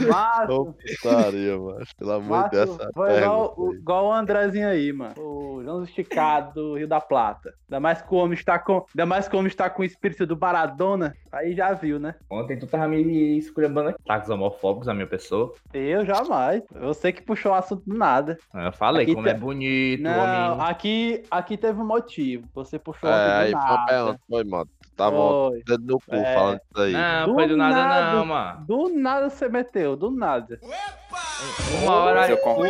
Mas, 0.09 0.49
Ô, 0.51 0.75
putaria, 0.75 1.57
mano. 1.59 1.85
Pelo 1.97 2.13
amor 2.13 2.45
de 2.45 2.51
Deus, 2.51 2.71
Macho, 2.71 2.83
essa 2.83 2.93
foi 2.93 3.17
igual, 3.19 3.55
o- 3.57 3.71
aí. 3.71 3.77
igual 3.77 4.07
o 4.07 4.13
Andrezinho 4.13 4.69
aí, 4.69 4.93
mano. 4.93 5.15
O 5.19 5.63
João 5.63 5.83
Esticado 5.85 6.32
do 6.41 6.77
Rio 6.77 6.89
da 6.89 7.01
Plata. 7.01 7.53
Ainda 7.69 7.81
mais 7.81 8.03
que 8.03 8.13
o 8.13 8.17
homem 8.19 8.35
está 8.35 8.59
com. 8.59 8.85
Ainda 8.95 9.07
mais 9.07 9.29
que 9.29 9.35
o 9.35 9.39
homem 9.39 9.49
está 9.49 9.69
com 9.71 9.83
o 9.83 9.85
espírito 9.85 10.27
do 10.27 10.37
Maradona. 10.39 11.15
Aí 11.31 11.55
já 11.55 11.73
viu, 11.73 11.99
né? 11.99 12.15
Ontem 12.31 12.59
tu 12.59 12.67
tava 12.67 12.87
me 12.89 13.39
esculhambando 13.39 13.91
aqui. 13.91 13.99
Ataques 14.05 14.29
homofóbicos 14.29 14.89
à 14.89 14.95
minha 14.95 15.07
pessoa. 15.07 15.53
Eu 15.73 16.05
jamais. 16.05 16.63
Eu 16.75 16.93
sei 16.95 17.13
que 17.13 17.23
puxou 17.23 17.53
o 17.53 17.55
assunto 17.55 17.83
do 17.87 17.97
nada. 17.97 18.37
Eu 18.55 18.73
falei 18.73 19.05
Aqui 19.05 19.15
como 19.15 19.27
tá- 19.27 19.33
é 19.33 19.35
bonito, 19.35 20.03
Não, 20.03 20.55
homem. 20.55 20.67
aqui, 20.69 21.23
aqui 21.31 21.57
teve 21.57 21.81
um 21.81 21.87
motivo. 21.87 22.47
Você 22.55 22.79
puxou 22.79 23.09
É, 23.09 23.13
ontem 23.15 23.53
do 23.53 23.59
aí 23.59 23.65
nada. 23.69 24.19
foi, 24.29 24.45
mano. 24.45 24.69
Tava 24.95 25.17
Foi. 25.17 25.63
dedo 25.67 25.85
no 25.87 25.99
cu 25.99 26.15
É. 26.15 26.35
falando 26.35 26.61
isso 26.71 26.83
aí. 26.83 26.93
Não, 26.93 27.27
Do 27.29 27.35
foi 27.35 27.49
do 27.49 27.57
nada, 27.57 27.75
nada. 27.77 28.13
não, 28.13 28.27
mano. 28.27 28.67
Do 28.67 28.89
nada 28.91 29.31
você 29.31 29.49
meteu, 29.49 29.97
do 29.97 30.11
nada. 30.11 30.61
Uma 31.83 31.95
hora. 31.95 32.27
Seu 32.27 32.37
con- 32.39 32.63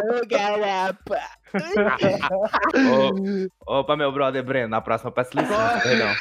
Ô, 0.00 0.26
garapa. 0.26 1.20
Opa, 3.66 3.96
meu 3.96 4.12
brother 4.12 4.42
Breno, 4.44 4.68
na 4.68 4.80
próxima 4.80 5.10
peço 5.10 5.30
licença, 5.34 5.80
perdão. 5.82 6.14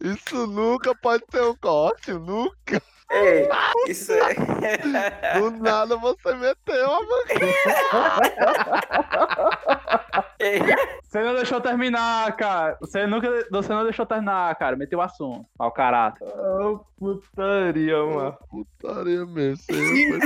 Isso 0.00 0.46
nunca 0.46 0.94
pode 0.96 1.24
ser 1.30 1.42
um 1.42 1.56
corte, 1.56 2.12
nunca. 2.12 2.80
Ei, 3.14 3.48
isso 3.88 4.12
é. 4.12 4.34
Do 5.38 5.50
nada 5.52 5.96
você 5.96 6.34
meteu 6.34 6.90
a 6.90 6.98
Você 11.02 11.22
não 11.22 11.34
deixou 11.34 11.60
terminar, 11.60 12.36
cara. 12.36 12.76
Você 12.80 13.06
nunca. 13.06 13.28
Você 13.50 13.72
não 13.72 13.84
deixou 13.84 14.04
terminar, 14.04 14.54
cara. 14.56 14.76
Meteu 14.76 14.98
o 14.98 15.02
assunto. 15.02 15.46
Ao 15.58 15.70
caráter. 15.70 16.26
Ô, 16.26 16.80
putaria, 16.98 18.02
mano. 18.04 18.36
Putaria 18.50 19.24
mesmo. 19.24 19.56
Sim, 19.58 20.18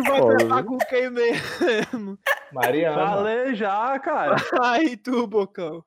vai 0.48 0.62
viu? 0.62 0.64
com 0.64 0.78
quem 0.78 1.10
mesmo? 1.10 2.18
Mariana. 2.52 3.06
Falei 3.10 3.54
já, 3.54 3.98
cara. 3.98 4.36
Aí 4.62 4.96
tu, 4.96 5.26
Bocão. 5.26 5.84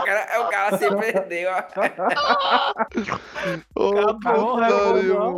O 0.00 0.04
cara, 0.04 0.40
o 0.40 0.48
cara 0.50 0.78
se 0.78 0.88
perdeu, 0.96 1.50
ó. 1.50 1.62
Ô, 3.74 3.94
um 3.94 4.08
acabou, 4.08 4.56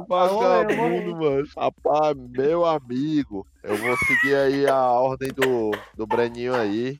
vagabundo, 0.08 1.16
mano. 1.16 1.46
Rapaz, 1.56 2.16
meu 2.16 2.64
amigo, 2.64 3.46
eu 3.62 3.76
vou 3.76 3.96
seguir 3.98 4.36
aí 4.36 4.66
a 4.68 4.82
ordem 4.82 5.30
do, 5.32 5.70
do 5.94 6.06
Breninho 6.06 6.54
aí. 6.54 6.98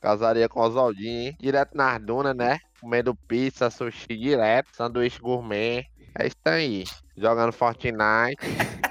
Casaria 0.00 0.48
com 0.48 0.60
o 0.60 0.62
Oswaldinho, 0.62 1.28
hein? 1.28 1.36
Direto 1.38 1.76
nas 1.76 2.00
dunas, 2.00 2.34
né? 2.34 2.58
Comendo 2.80 3.14
pizza, 3.14 3.68
sushi 3.68 4.16
direto, 4.16 4.74
sanduíche 4.74 5.20
gourmet. 5.20 5.86
É 6.18 6.26
isso 6.26 6.36
aí. 6.44 6.84
Jogando 7.16 7.52
Fortnite. 7.52 8.38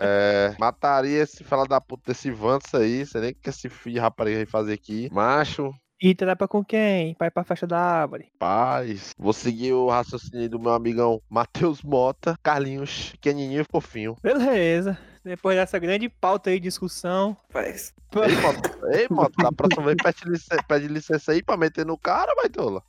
É, 0.00 0.54
mataria 0.58 1.22
esse 1.24 1.42
fela 1.42 1.66
da 1.66 1.80
puta 1.80 2.12
desse 2.12 2.30
Vance 2.30 2.76
aí. 2.76 3.04
Sei 3.04 3.20
nem 3.20 3.30
o 3.32 3.34
que 3.34 3.50
esse 3.50 3.68
filho 3.68 4.00
rapariga 4.00 4.38
vai 4.38 4.46
fazer 4.46 4.72
aqui. 4.74 5.08
Macho, 5.12 5.72
E 6.00 6.14
trepa 6.14 6.46
com 6.46 6.64
quem? 6.64 7.16
Vai 7.18 7.30
pra 7.30 7.42
festa 7.42 7.66
da 7.66 7.78
árvore. 7.78 8.30
Paz. 8.38 9.10
Vou 9.18 9.32
seguir 9.32 9.72
o 9.72 9.88
raciocínio 9.88 10.48
do 10.48 10.60
meu 10.60 10.72
amigão 10.72 11.20
Matheus 11.28 11.82
Mota, 11.82 12.38
Carlinhos, 12.40 13.10
pequenininho 13.12 13.62
e 13.62 13.64
fofinho. 13.64 14.16
Beleza. 14.22 14.96
Depois 15.24 15.56
dessa 15.56 15.78
grande 15.78 16.08
pauta 16.08 16.50
aí, 16.50 16.60
discussão. 16.60 17.36
Parece. 17.52 17.92
Ei, 18.14 18.36
Mota, 18.36 18.78
ei, 18.96 19.06
Mota, 19.10 19.42
da 19.42 19.52
próxima 19.52 19.82
vez 19.84 19.96
pede 20.02 20.24
licença, 20.30 20.62
pede 20.66 20.88
licença 20.88 21.32
aí 21.32 21.42
pra 21.42 21.56
meter 21.56 21.84
no 21.84 21.98
cara, 21.98 22.32
baitola. 22.36 22.82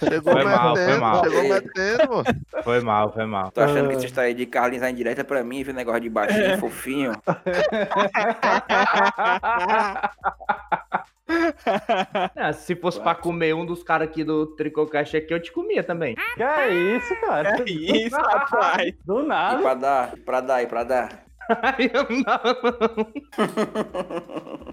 Chegou 0.00 0.32
Foi 0.32 0.44
mal, 0.44 0.74
foi 0.74 0.84
metendo, 0.84 1.00
mal. 1.00 1.24
chegou 1.24 1.48
metendo, 1.48 2.08
mano. 2.08 2.24
Foi 2.64 2.80
mal, 2.80 3.12
foi 3.12 3.26
mal. 3.26 3.50
Tô 3.52 3.60
achando 3.60 3.88
que 3.90 3.96
essa 3.96 4.06
história 4.06 4.34
de 4.34 4.46
Carlinhos 4.46 4.82
aí 4.82 4.92
direta 4.92 5.22
pra 5.22 5.44
mim, 5.44 5.62
viu? 5.62 5.72
Negócio 5.72 6.00
de 6.00 6.10
baixinho, 6.10 6.58
fofinho. 6.58 7.12
Ah, 12.36 12.52
se 12.52 12.74
fosse 12.76 13.00
pra 13.00 13.14
comer 13.14 13.54
um 13.54 13.64
dos 13.64 13.82
caras 13.82 14.08
aqui 14.08 14.22
do 14.24 14.46
Tricocast 14.54 15.16
aqui, 15.16 15.32
eu 15.32 15.40
te 15.40 15.50
comia 15.52 15.82
também. 15.82 16.14
Que 16.34 16.42
é 16.42 16.96
isso, 16.96 17.14
cara? 17.20 17.56
É 17.60 17.64
isso, 17.70 18.16
rapaz. 18.16 18.94
Do 19.04 19.22
E 19.22 19.26
nada. 19.26 19.62
pra 19.62 19.74
dar, 19.74 20.16
pra 20.24 20.40
dar, 20.40 20.62
e 20.62 20.66
pra 20.66 20.84
dar. 20.84 21.24
Aí 21.48 21.90
eu 21.92 22.06
não. 22.24 23.12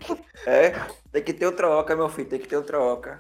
É, 0.45 0.71
tem 1.11 1.21
que 1.23 1.33
ter 1.33 1.45
o 1.45 1.51
troca, 1.51 1.95
meu 1.95 2.09
filho, 2.09 2.27
tem 2.27 2.39
que 2.39 2.47
ter 2.47 2.57
o 2.57 2.63
troca. 2.63 3.17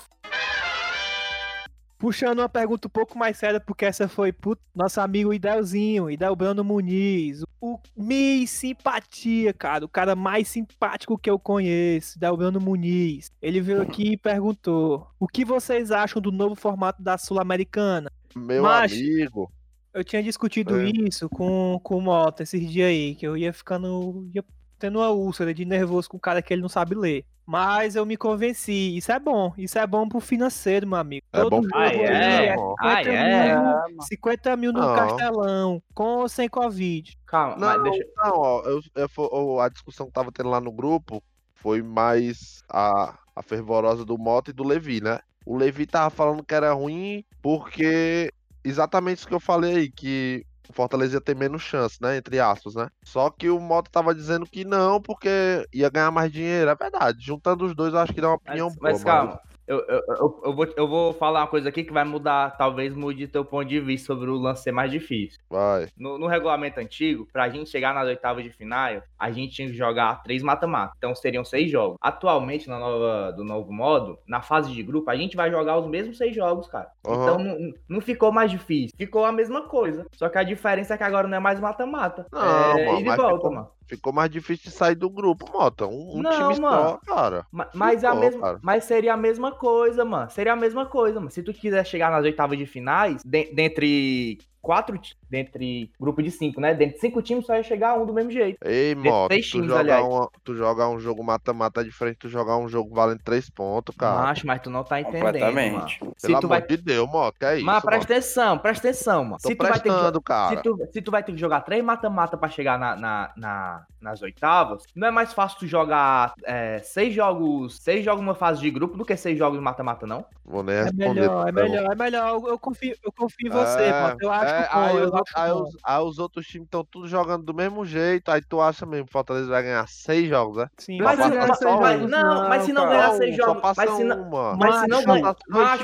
Puxando 2.01 2.39
uma 2.39 2.49
pergunta 2.49 2.87
um 2.87 2.89
pouco 2.91 3.15
mais 3.15 3.37
séria, 3.37 3.59
porque 3.59 3.85
essa 3.85 4.07
foi 4.07 4.33
pro 4.33 4.57
nosso 4.73 4.99
amigo 4.99 5.31
Idelzinho, 5.31 6.09
Idelbrano 6.09 6.63
Muniz. 6.63 7.43
O 7.61 7.77
Miss 7.95 8.49
Simpatia, 8.49 9.53
cara. 9.53 9.85
O 9.85 9.87
cara 9.87 10.15
mais 10.15 10.47
simpático 10.47 11.15
que 11.15 11.29
eu 11.29 11.37
conheço, 11.37 12.17
Idelbrano 12.17 12.59
Muniz. 12.59 13.31
Ele 13.39 13.61
veio 13.61 13.83
aqui 13.83 14.13
e 14.13 14.17
perguntou: 14.17 15.07
O 15.19 15.27
que 15.27 15.45
vocês 15.45 15.91
acham 15.91 16.19
do 16.19 16.31
novo 16.31 16.55
formato 16.55 17.03
da 17.03 17.19
Sul-Americana? 17.19 18.11
Meu 18.35 18.63
Mas- 18.63 18.91
amigo. 18.93 19.51
Eu 19.93 20.03
tinha 20.03 20.23
discutido 20.23 20.79
É. 20.79 20.89
isso 20.89 21.29
com, 21.29 21.77
com 21.83 21.97
o 21.97 22.01
Mota 22.01 22.41
esses 22.43 22.67
dias 22.71 22.87
aí, 22.87 23.13
que 23.13 23.27
eu 23.27 23.37
ia 23.37 23.53
ficando. 23.53 24.27
ia 24.33 24.43
tendo 24.81 24.99
uma 24.99 25.09
úlcera 25.11 25.53
de 25.53 25.63
nervoso 25.63 26.09
com 26.09 26.17
o 26.17 26.19
cara 26.19 26.41
que 26.41 26.51
ele 26.53 26.61
não 26.61 26.69
sabe 26.69 26.95
ler. 26.95 27.23
Mas 27.45 27.95
eu 27.95 28.05
me 28.05 28.17
convenci. 28.17 28.95
Isso 28.97 29.11
é 29.11 29.19
bom. 29.19 29.53
Isso 29.57 29.77
é 29.77 29.85
bom 29.85 30.07
pro 30.07 30.19
financeiro, 30.19 30.87
meu 30.87 30.97
amigo. 30.97 31.25
É 31.33 31.41
bom 31.41 31.49
Todo 31.61 31.67
pro 31.69 31.79
jogo 31.83 32.03
Ah, 32.03 32.13
é? 32.13 32.45
é 32.47 32.55
bom. 32.55 32.75
50 32.81 32.87
Ah, 32.87 33.01
é? 33.01 33.05
mil, 33.05 33.15
É, 33.15 33.55
mano. 33.55 34.03
50 34.03 34.57
mil 34.57 34.73
no 34.73 34.79
Não. 34.81 34.95
castelão, 34.95 35.83
com 35.93 36.03
ou 36.19 36.29
sem 36.29 36.47
Covid. 36.49 37.17
Calma, 37.25 37.55
Não, 37.57 37.67
mas 37.67 37.83
deixa. 37.83 38.05
não, 38.17 38.31
ó, 38.37 38.61
eu, 38.63 38.81
eu 38.95 39.07
ó, 39.17 39.59
a 39.61 39.69
discussão 39.69 40.07
que 40.07 40.13
tava 40.13 40.31
tendo 40.31 40.49
lá 40.49 40.59
no 40.61 40.71
grupo 40.71 41.23
foi 41.55 41.81
mais 41.81 42.63
a, 42.69 43.17
a 43.35 43.43
fervorosa 43.43 44.03
do 44.05 44.17
Mota 44.17 44.49
e 44.51 44.53
do 44.53 44.63
Levi, 44.63 45.01
né? 45.01 45.19
O 45.45 45.57
Levi 45.57 45.85
tava 45.85 46.09
falando 46.09 46.43
que 46.43 46.53
era 46.53 46.71
ruim 46.73 47.23
porque 47.41 48.31
exatamente 48.63 49.19
isso 49.19 49.27
que 49.27 49.33
eu 49.33 49.39
falei 49.39 49.75
aí, 49.75 49.91
que 49.91 50.45
o 50.71 50.73
Fortaleza 50.73 51.15
ia 51.17 51.21
ter 51.21 51.35
menos 51.35 51.61
chance, 51.61 52.01
né? 52.01 52.17
Entre 52.17 52.39
aspas, 52.39 52.75
né? 52.75 52.87
Só 53.03 53.29
que 53.29 53.49
o 53.49 53.59
Mota 53.59 53.91
tava 53.91 54.15
dizendo 54.15 54.45
que 54.45 54.65
não, 54.65 55.01
porque 55.01 55.67
ia 55.73 55.89
ganhar 55.89 56.11
mais 56.11 56.31
dinheiro. 56.31 56.69
É 56.71 56.75
verdade. 56.75 57.23
Juntando 57.23 57.65
os 57.65 57.75
dois, 57.75 57.93
eu 57.93 57.99
acho 57.99 58.13
que 58.13 58.21
dá 58.21 58.29
uma 58.29 58.35
opinião 58.35 58.67
Mas, 58.67 58.75
boa. 58.77 58.91
mas 58.91 59.03
calma, 59.03 59.39
eu, 59.71 59.79
eu, 59.87 60.01
eu, 60.07 60.41
eu 60.45 60.53
vou, 60.53 60.67
eu 60.77 60.87
vou 60.87 61.13
falar 61.13 61.41
uma 61.41 61.47
coisa 61.47 61.69
aqui 61.69 61.83
que 61.83 61.93
vai 61.93 62.03
mudar, 62.03 62.57
talvez 62.57 62.93
mude 62.93 63.27
teu 63.27 63.45
ponto 63.45 63.65
de 63.67 63.79
vista 63.79 64.07
sobre 64.07 64.29
o 64.29 64.35
lance 64.35 64.63
ser 64.63 64.71
mais 64.71 64.91
difícil. 64.91 65.39
Vai. 65.49 65.87
No, 65.97 66.17
no 66.17 66.27
regulamento 66.27 66.79
antigo, 66.79 67.27
pra 67.31 67.49
gente 67.49 67.69
chegar 67.69 67.93
nas 67.93 68.07
oitavas 68.07 68.43
de 68.43 68.49
final, 68.49 69.01
a 69.17 69.31
gente 69.31 69.53
tinha 69.53 69.67
que 69.67 69.73
jogar 69.73 70.21
três 70.23 70.43
mata-mata. 70.43 70.93
Então 70.97 71.15
seriam 71.15 71.45
seis 71.45 71.71
jogos. 71.71 71.97
Atualmente, 72.01 72.69
na 72.69 72.77
nova, 72.77 73.31
do 73.31 73.43
novo 73.43 73.71
modo, 73.71 74.19
na 74.27 74.41
fase 74.41 74.71
de 74.73 74.83
grupo, 74.83 75.09
a 75.09 75.15
gente 75.15 75.35
vai 75.35 75.49
jogar 75.49 75.77
os 75.77 75.87
mesmos 75.87 76.17
seis 76.17 76.35
jogos, 76.35 76.67
cara. 76.67 76.89
Aham. 77.07 77.21
Então 77.23 77.39
não, 77.39 77.73
não 77.87 78.01
ficou 78.01 78.31
mais 78.31 78.51
difícil. 78.51 78.95
Ficou 78.97 79.23
a 79.23 79.31
mesma 79.31 79.63
coisa. 79.63 80.05
Só 80.13 80.27
que 80.29 80.37
a 80.37 80.43
diferença 80.43 80.93
é 80.93 80.97
que 80.97 81.03
agora 81.03 81.27
não 81.27 81.37
é 81.37 81.39
mais 81.39 81.59
mata-mata. 81.59 82.25
Não, 82.31 82.41
é 82.77 82.85
mano, 82.85 82.99
e 82.99 83.03
mas 83.05 83.17
volta, 83.17 83.35
ficou- 83.35 83.51
mano. 83.53 83.69
Ficou 83.85 84.13
mais 84.13 84.29
difícil 84.29 84.71
de 84.71 84.77
sair 84.77 84.95
do 84.95 85.09
grupo, 85.09 85.51
Mota. 85.51 85.85
Um, 85.85 86.17
um 86.19 86.21
Não, 86.21 86.31
time 86.31 86.55
só, 86.55 86.61
mano. 86.61 86.99
cara. 87.05 87.45
Ma- 87.51 87.69
Mas, 87.73 88.03
é 88.03 88.07
a 88.07 88.15
mesma, 88.15 88.41
cara. 88.41 88.59
mas 88.61 88.83
seria 88.85 89.13
a 89.13 89.17
mesma 89.17 89.51
coisa, 89.51 90.05
mano. 90.05 90.29
Seria 90.31 90.53
a 90.53 90.55
mesma 90.55 90.85
coisa, 90.85 91.19
mano. 91.19 91.31
Se 91.31 91.43
tu 91.43 91.53
quiser 91.53 91.85
chegar 91.85 92.09
nas 92.09 92.23
oitavas 92.23 92.57
de 92.57 92.65
finais, 92.65 93.21
de- 93.25 93.53
dentre 93.53 94.37
quatro, 94.61 94.99
dentre 95.29 95.91
grupo 95.99 96.21
de 96.21 96.29
cinco, 96.31 96.61
né? 96.61 96.73
Dentre 96.73 96.99
cinco 96.99 97.21
times 97.21 97.45
só 97.45 97.55
ia 97.55 97.63
chegar 97.63 97.95
um 97.99 98.05
do 98.05 98.13
mesmo 98.13 98.31
jeito. 98.31 98.57
Ei, 98.63 98.95
três 99.27 99.47
tu 99.47 99.51
times, 99.53 99.67
jogar, 99.67 100.03
uma, 100.03 100.29
tu 100.43 100.55
jogar 100.55 100.89
um 100.89 100.99
jogo 100.99 101.23
mata-mata 101.23 101.83
diferente 101.83 102.17
tu 102.17 102.29
jogar 102.29 102.57
um 102.57 102.67
jogo 102.69 102.93
valendo 102.93 103.21
três 103.23 103.49
pontos, 103.49 103.95
cara. 103.95 104.21
Macho, 104.21 104.45
mas 104.45 104.61
tu 104.61 104.69
não 104.69 104.83
tá 104.83 105.01
entendendo, 105.01 105.23
mano. 105.23 105.33
Completamente. 105.33 105.99
Se 106.17 106.27
Pelo 106.27 106.39
tu 106.39 106.45
amor 106.45 106.59
vai... 106.59 106.67
de 106.67 106.77
Deus, 106.77 107.09
Mota, 107.09 107.37
que 107.39 107.45
é 107.45 107.55
isso, 107.57 107.65
Mas 107.65 107.83
presta 107.83 108.13
atenção, 108.13 108.57
presta 108.57 108.87
atenção, 108.89 109.23
mano. 109.23 109.37
Tô 109.41 109.49
Se 109.49 109.55
tu, 109.55 109.63
vai 109.63 109.79
ter 109.79 109.89
que 109.89 110.21
cara. 110.23 110.55
se, 110.55 110.63
tu, 110.63 110.89
se 110.91 111.01
tu 111.01 111.11
vai 111.11 111.23
ter 111.23 111.31
que 111.31 111.37
jogar 111.39 111.61
três 111.61 111.83
mata-mata 111.83 112.37
pra 112.37 112.49
chegar 112.49 112.77
na, 112.77 112.95
na, 112.95 113.31
na- 113.35 113.85
nas 114.01 114.21
oitavas, 114.21 114.83
não 114.95 115.07
é 115.07 115.11
mais 115.11 115.31
fácil 115.33 115.59
tu 115.59 115.67
jogar 115.67 116.33
é, 116.43 116.79
seis 116.83 117.13
jogos 117.13 117.77
seis 117.79 118.03
jogos 118.03 118.21
numa 118.21 118.35
fase 118.35 118.59
de 118.61 118.69
grupo 118.71 118.97
do 118.97 119.05
que 119.05 119.15
seis 119.15 119.37
jogos 119.37 119.57
de 119.59 119.63
mata-mata, 119.63 120.05
não? 120.07 120.25
Vou 120.43 120.63
nem 120.63 120.75
É 120.75 120.83
responder. 120.83 121.09
melhor, 121.21 121.47
é 121.47 121.51
melhor, 121.51 121.91
é 121.91 121.95
melhor. 121.95 122.29
Eu- 122.41 122.47
Eu 122.51 122.59
confio, 122.59 122.95
eu 123.03 123.11
confio 123.11 123.47
em 123.47 123.49
você, 123.51 123.83
É, 123.83 124.01
mano. 124.01 124.17
Eu 124.21 124.31
acho 124.31 124.53
é, 124.53 124.63
que 124.63 124.75
aí, 124.77 124.95
eu 124.97 125.07
os, 125.07 125.13
acho 125.13 125.23
aí 125.35 125.51
bom. 125.51 125.61
os- 125.63 125.77
aí 125.83 126.01
os 126.03 126.19
outros 126.19 126.45
times 126.47 126.65
estão 126.65 126.83
tudo 126.83 127.07
jogando 127.07 127.43
do 127.43 127.53
mesmo 127.53 127.85
jeito, 127.85 128.29
aí 128.29 128.41
tu 128.41 128.59
acha 128.59 128.85
mesmo 128.85 129.05
que 129.05 129.11
o 129.11 129.13
Fortaleza 129.13 129.47
vai 129.47 129.63
ganhar 129.63 129.87
seis 129.87 130.27
jogos, 130.27 130.57
né? 130.57 130.67
Sim, 130.77 130.99
Mas 131.01 131.17
não, 131.19 131.29
mas- 131.29 131.57
só 131.59 131.79
mas- 131.79 132.01
não, 132.09 132.49
mas 132.49 132.63
se 132.63 132.73
não 132.73 132.83
cara. 132.83 132.95
ganhar 132.95 133.11
seis 133.13 133.35
só 133.37 133.45
jogos, 133.45 133.61
passa 133.61 133.85
mas 133.85 133.95
se 133.95 134.03
não, 134.03 134.21
uma. 134.23 134.55
mas 134.57 134.75
se 134.81 134.87
não 134.87 135.03
ganhar, 135.05 135.35
mas 135.47 135.81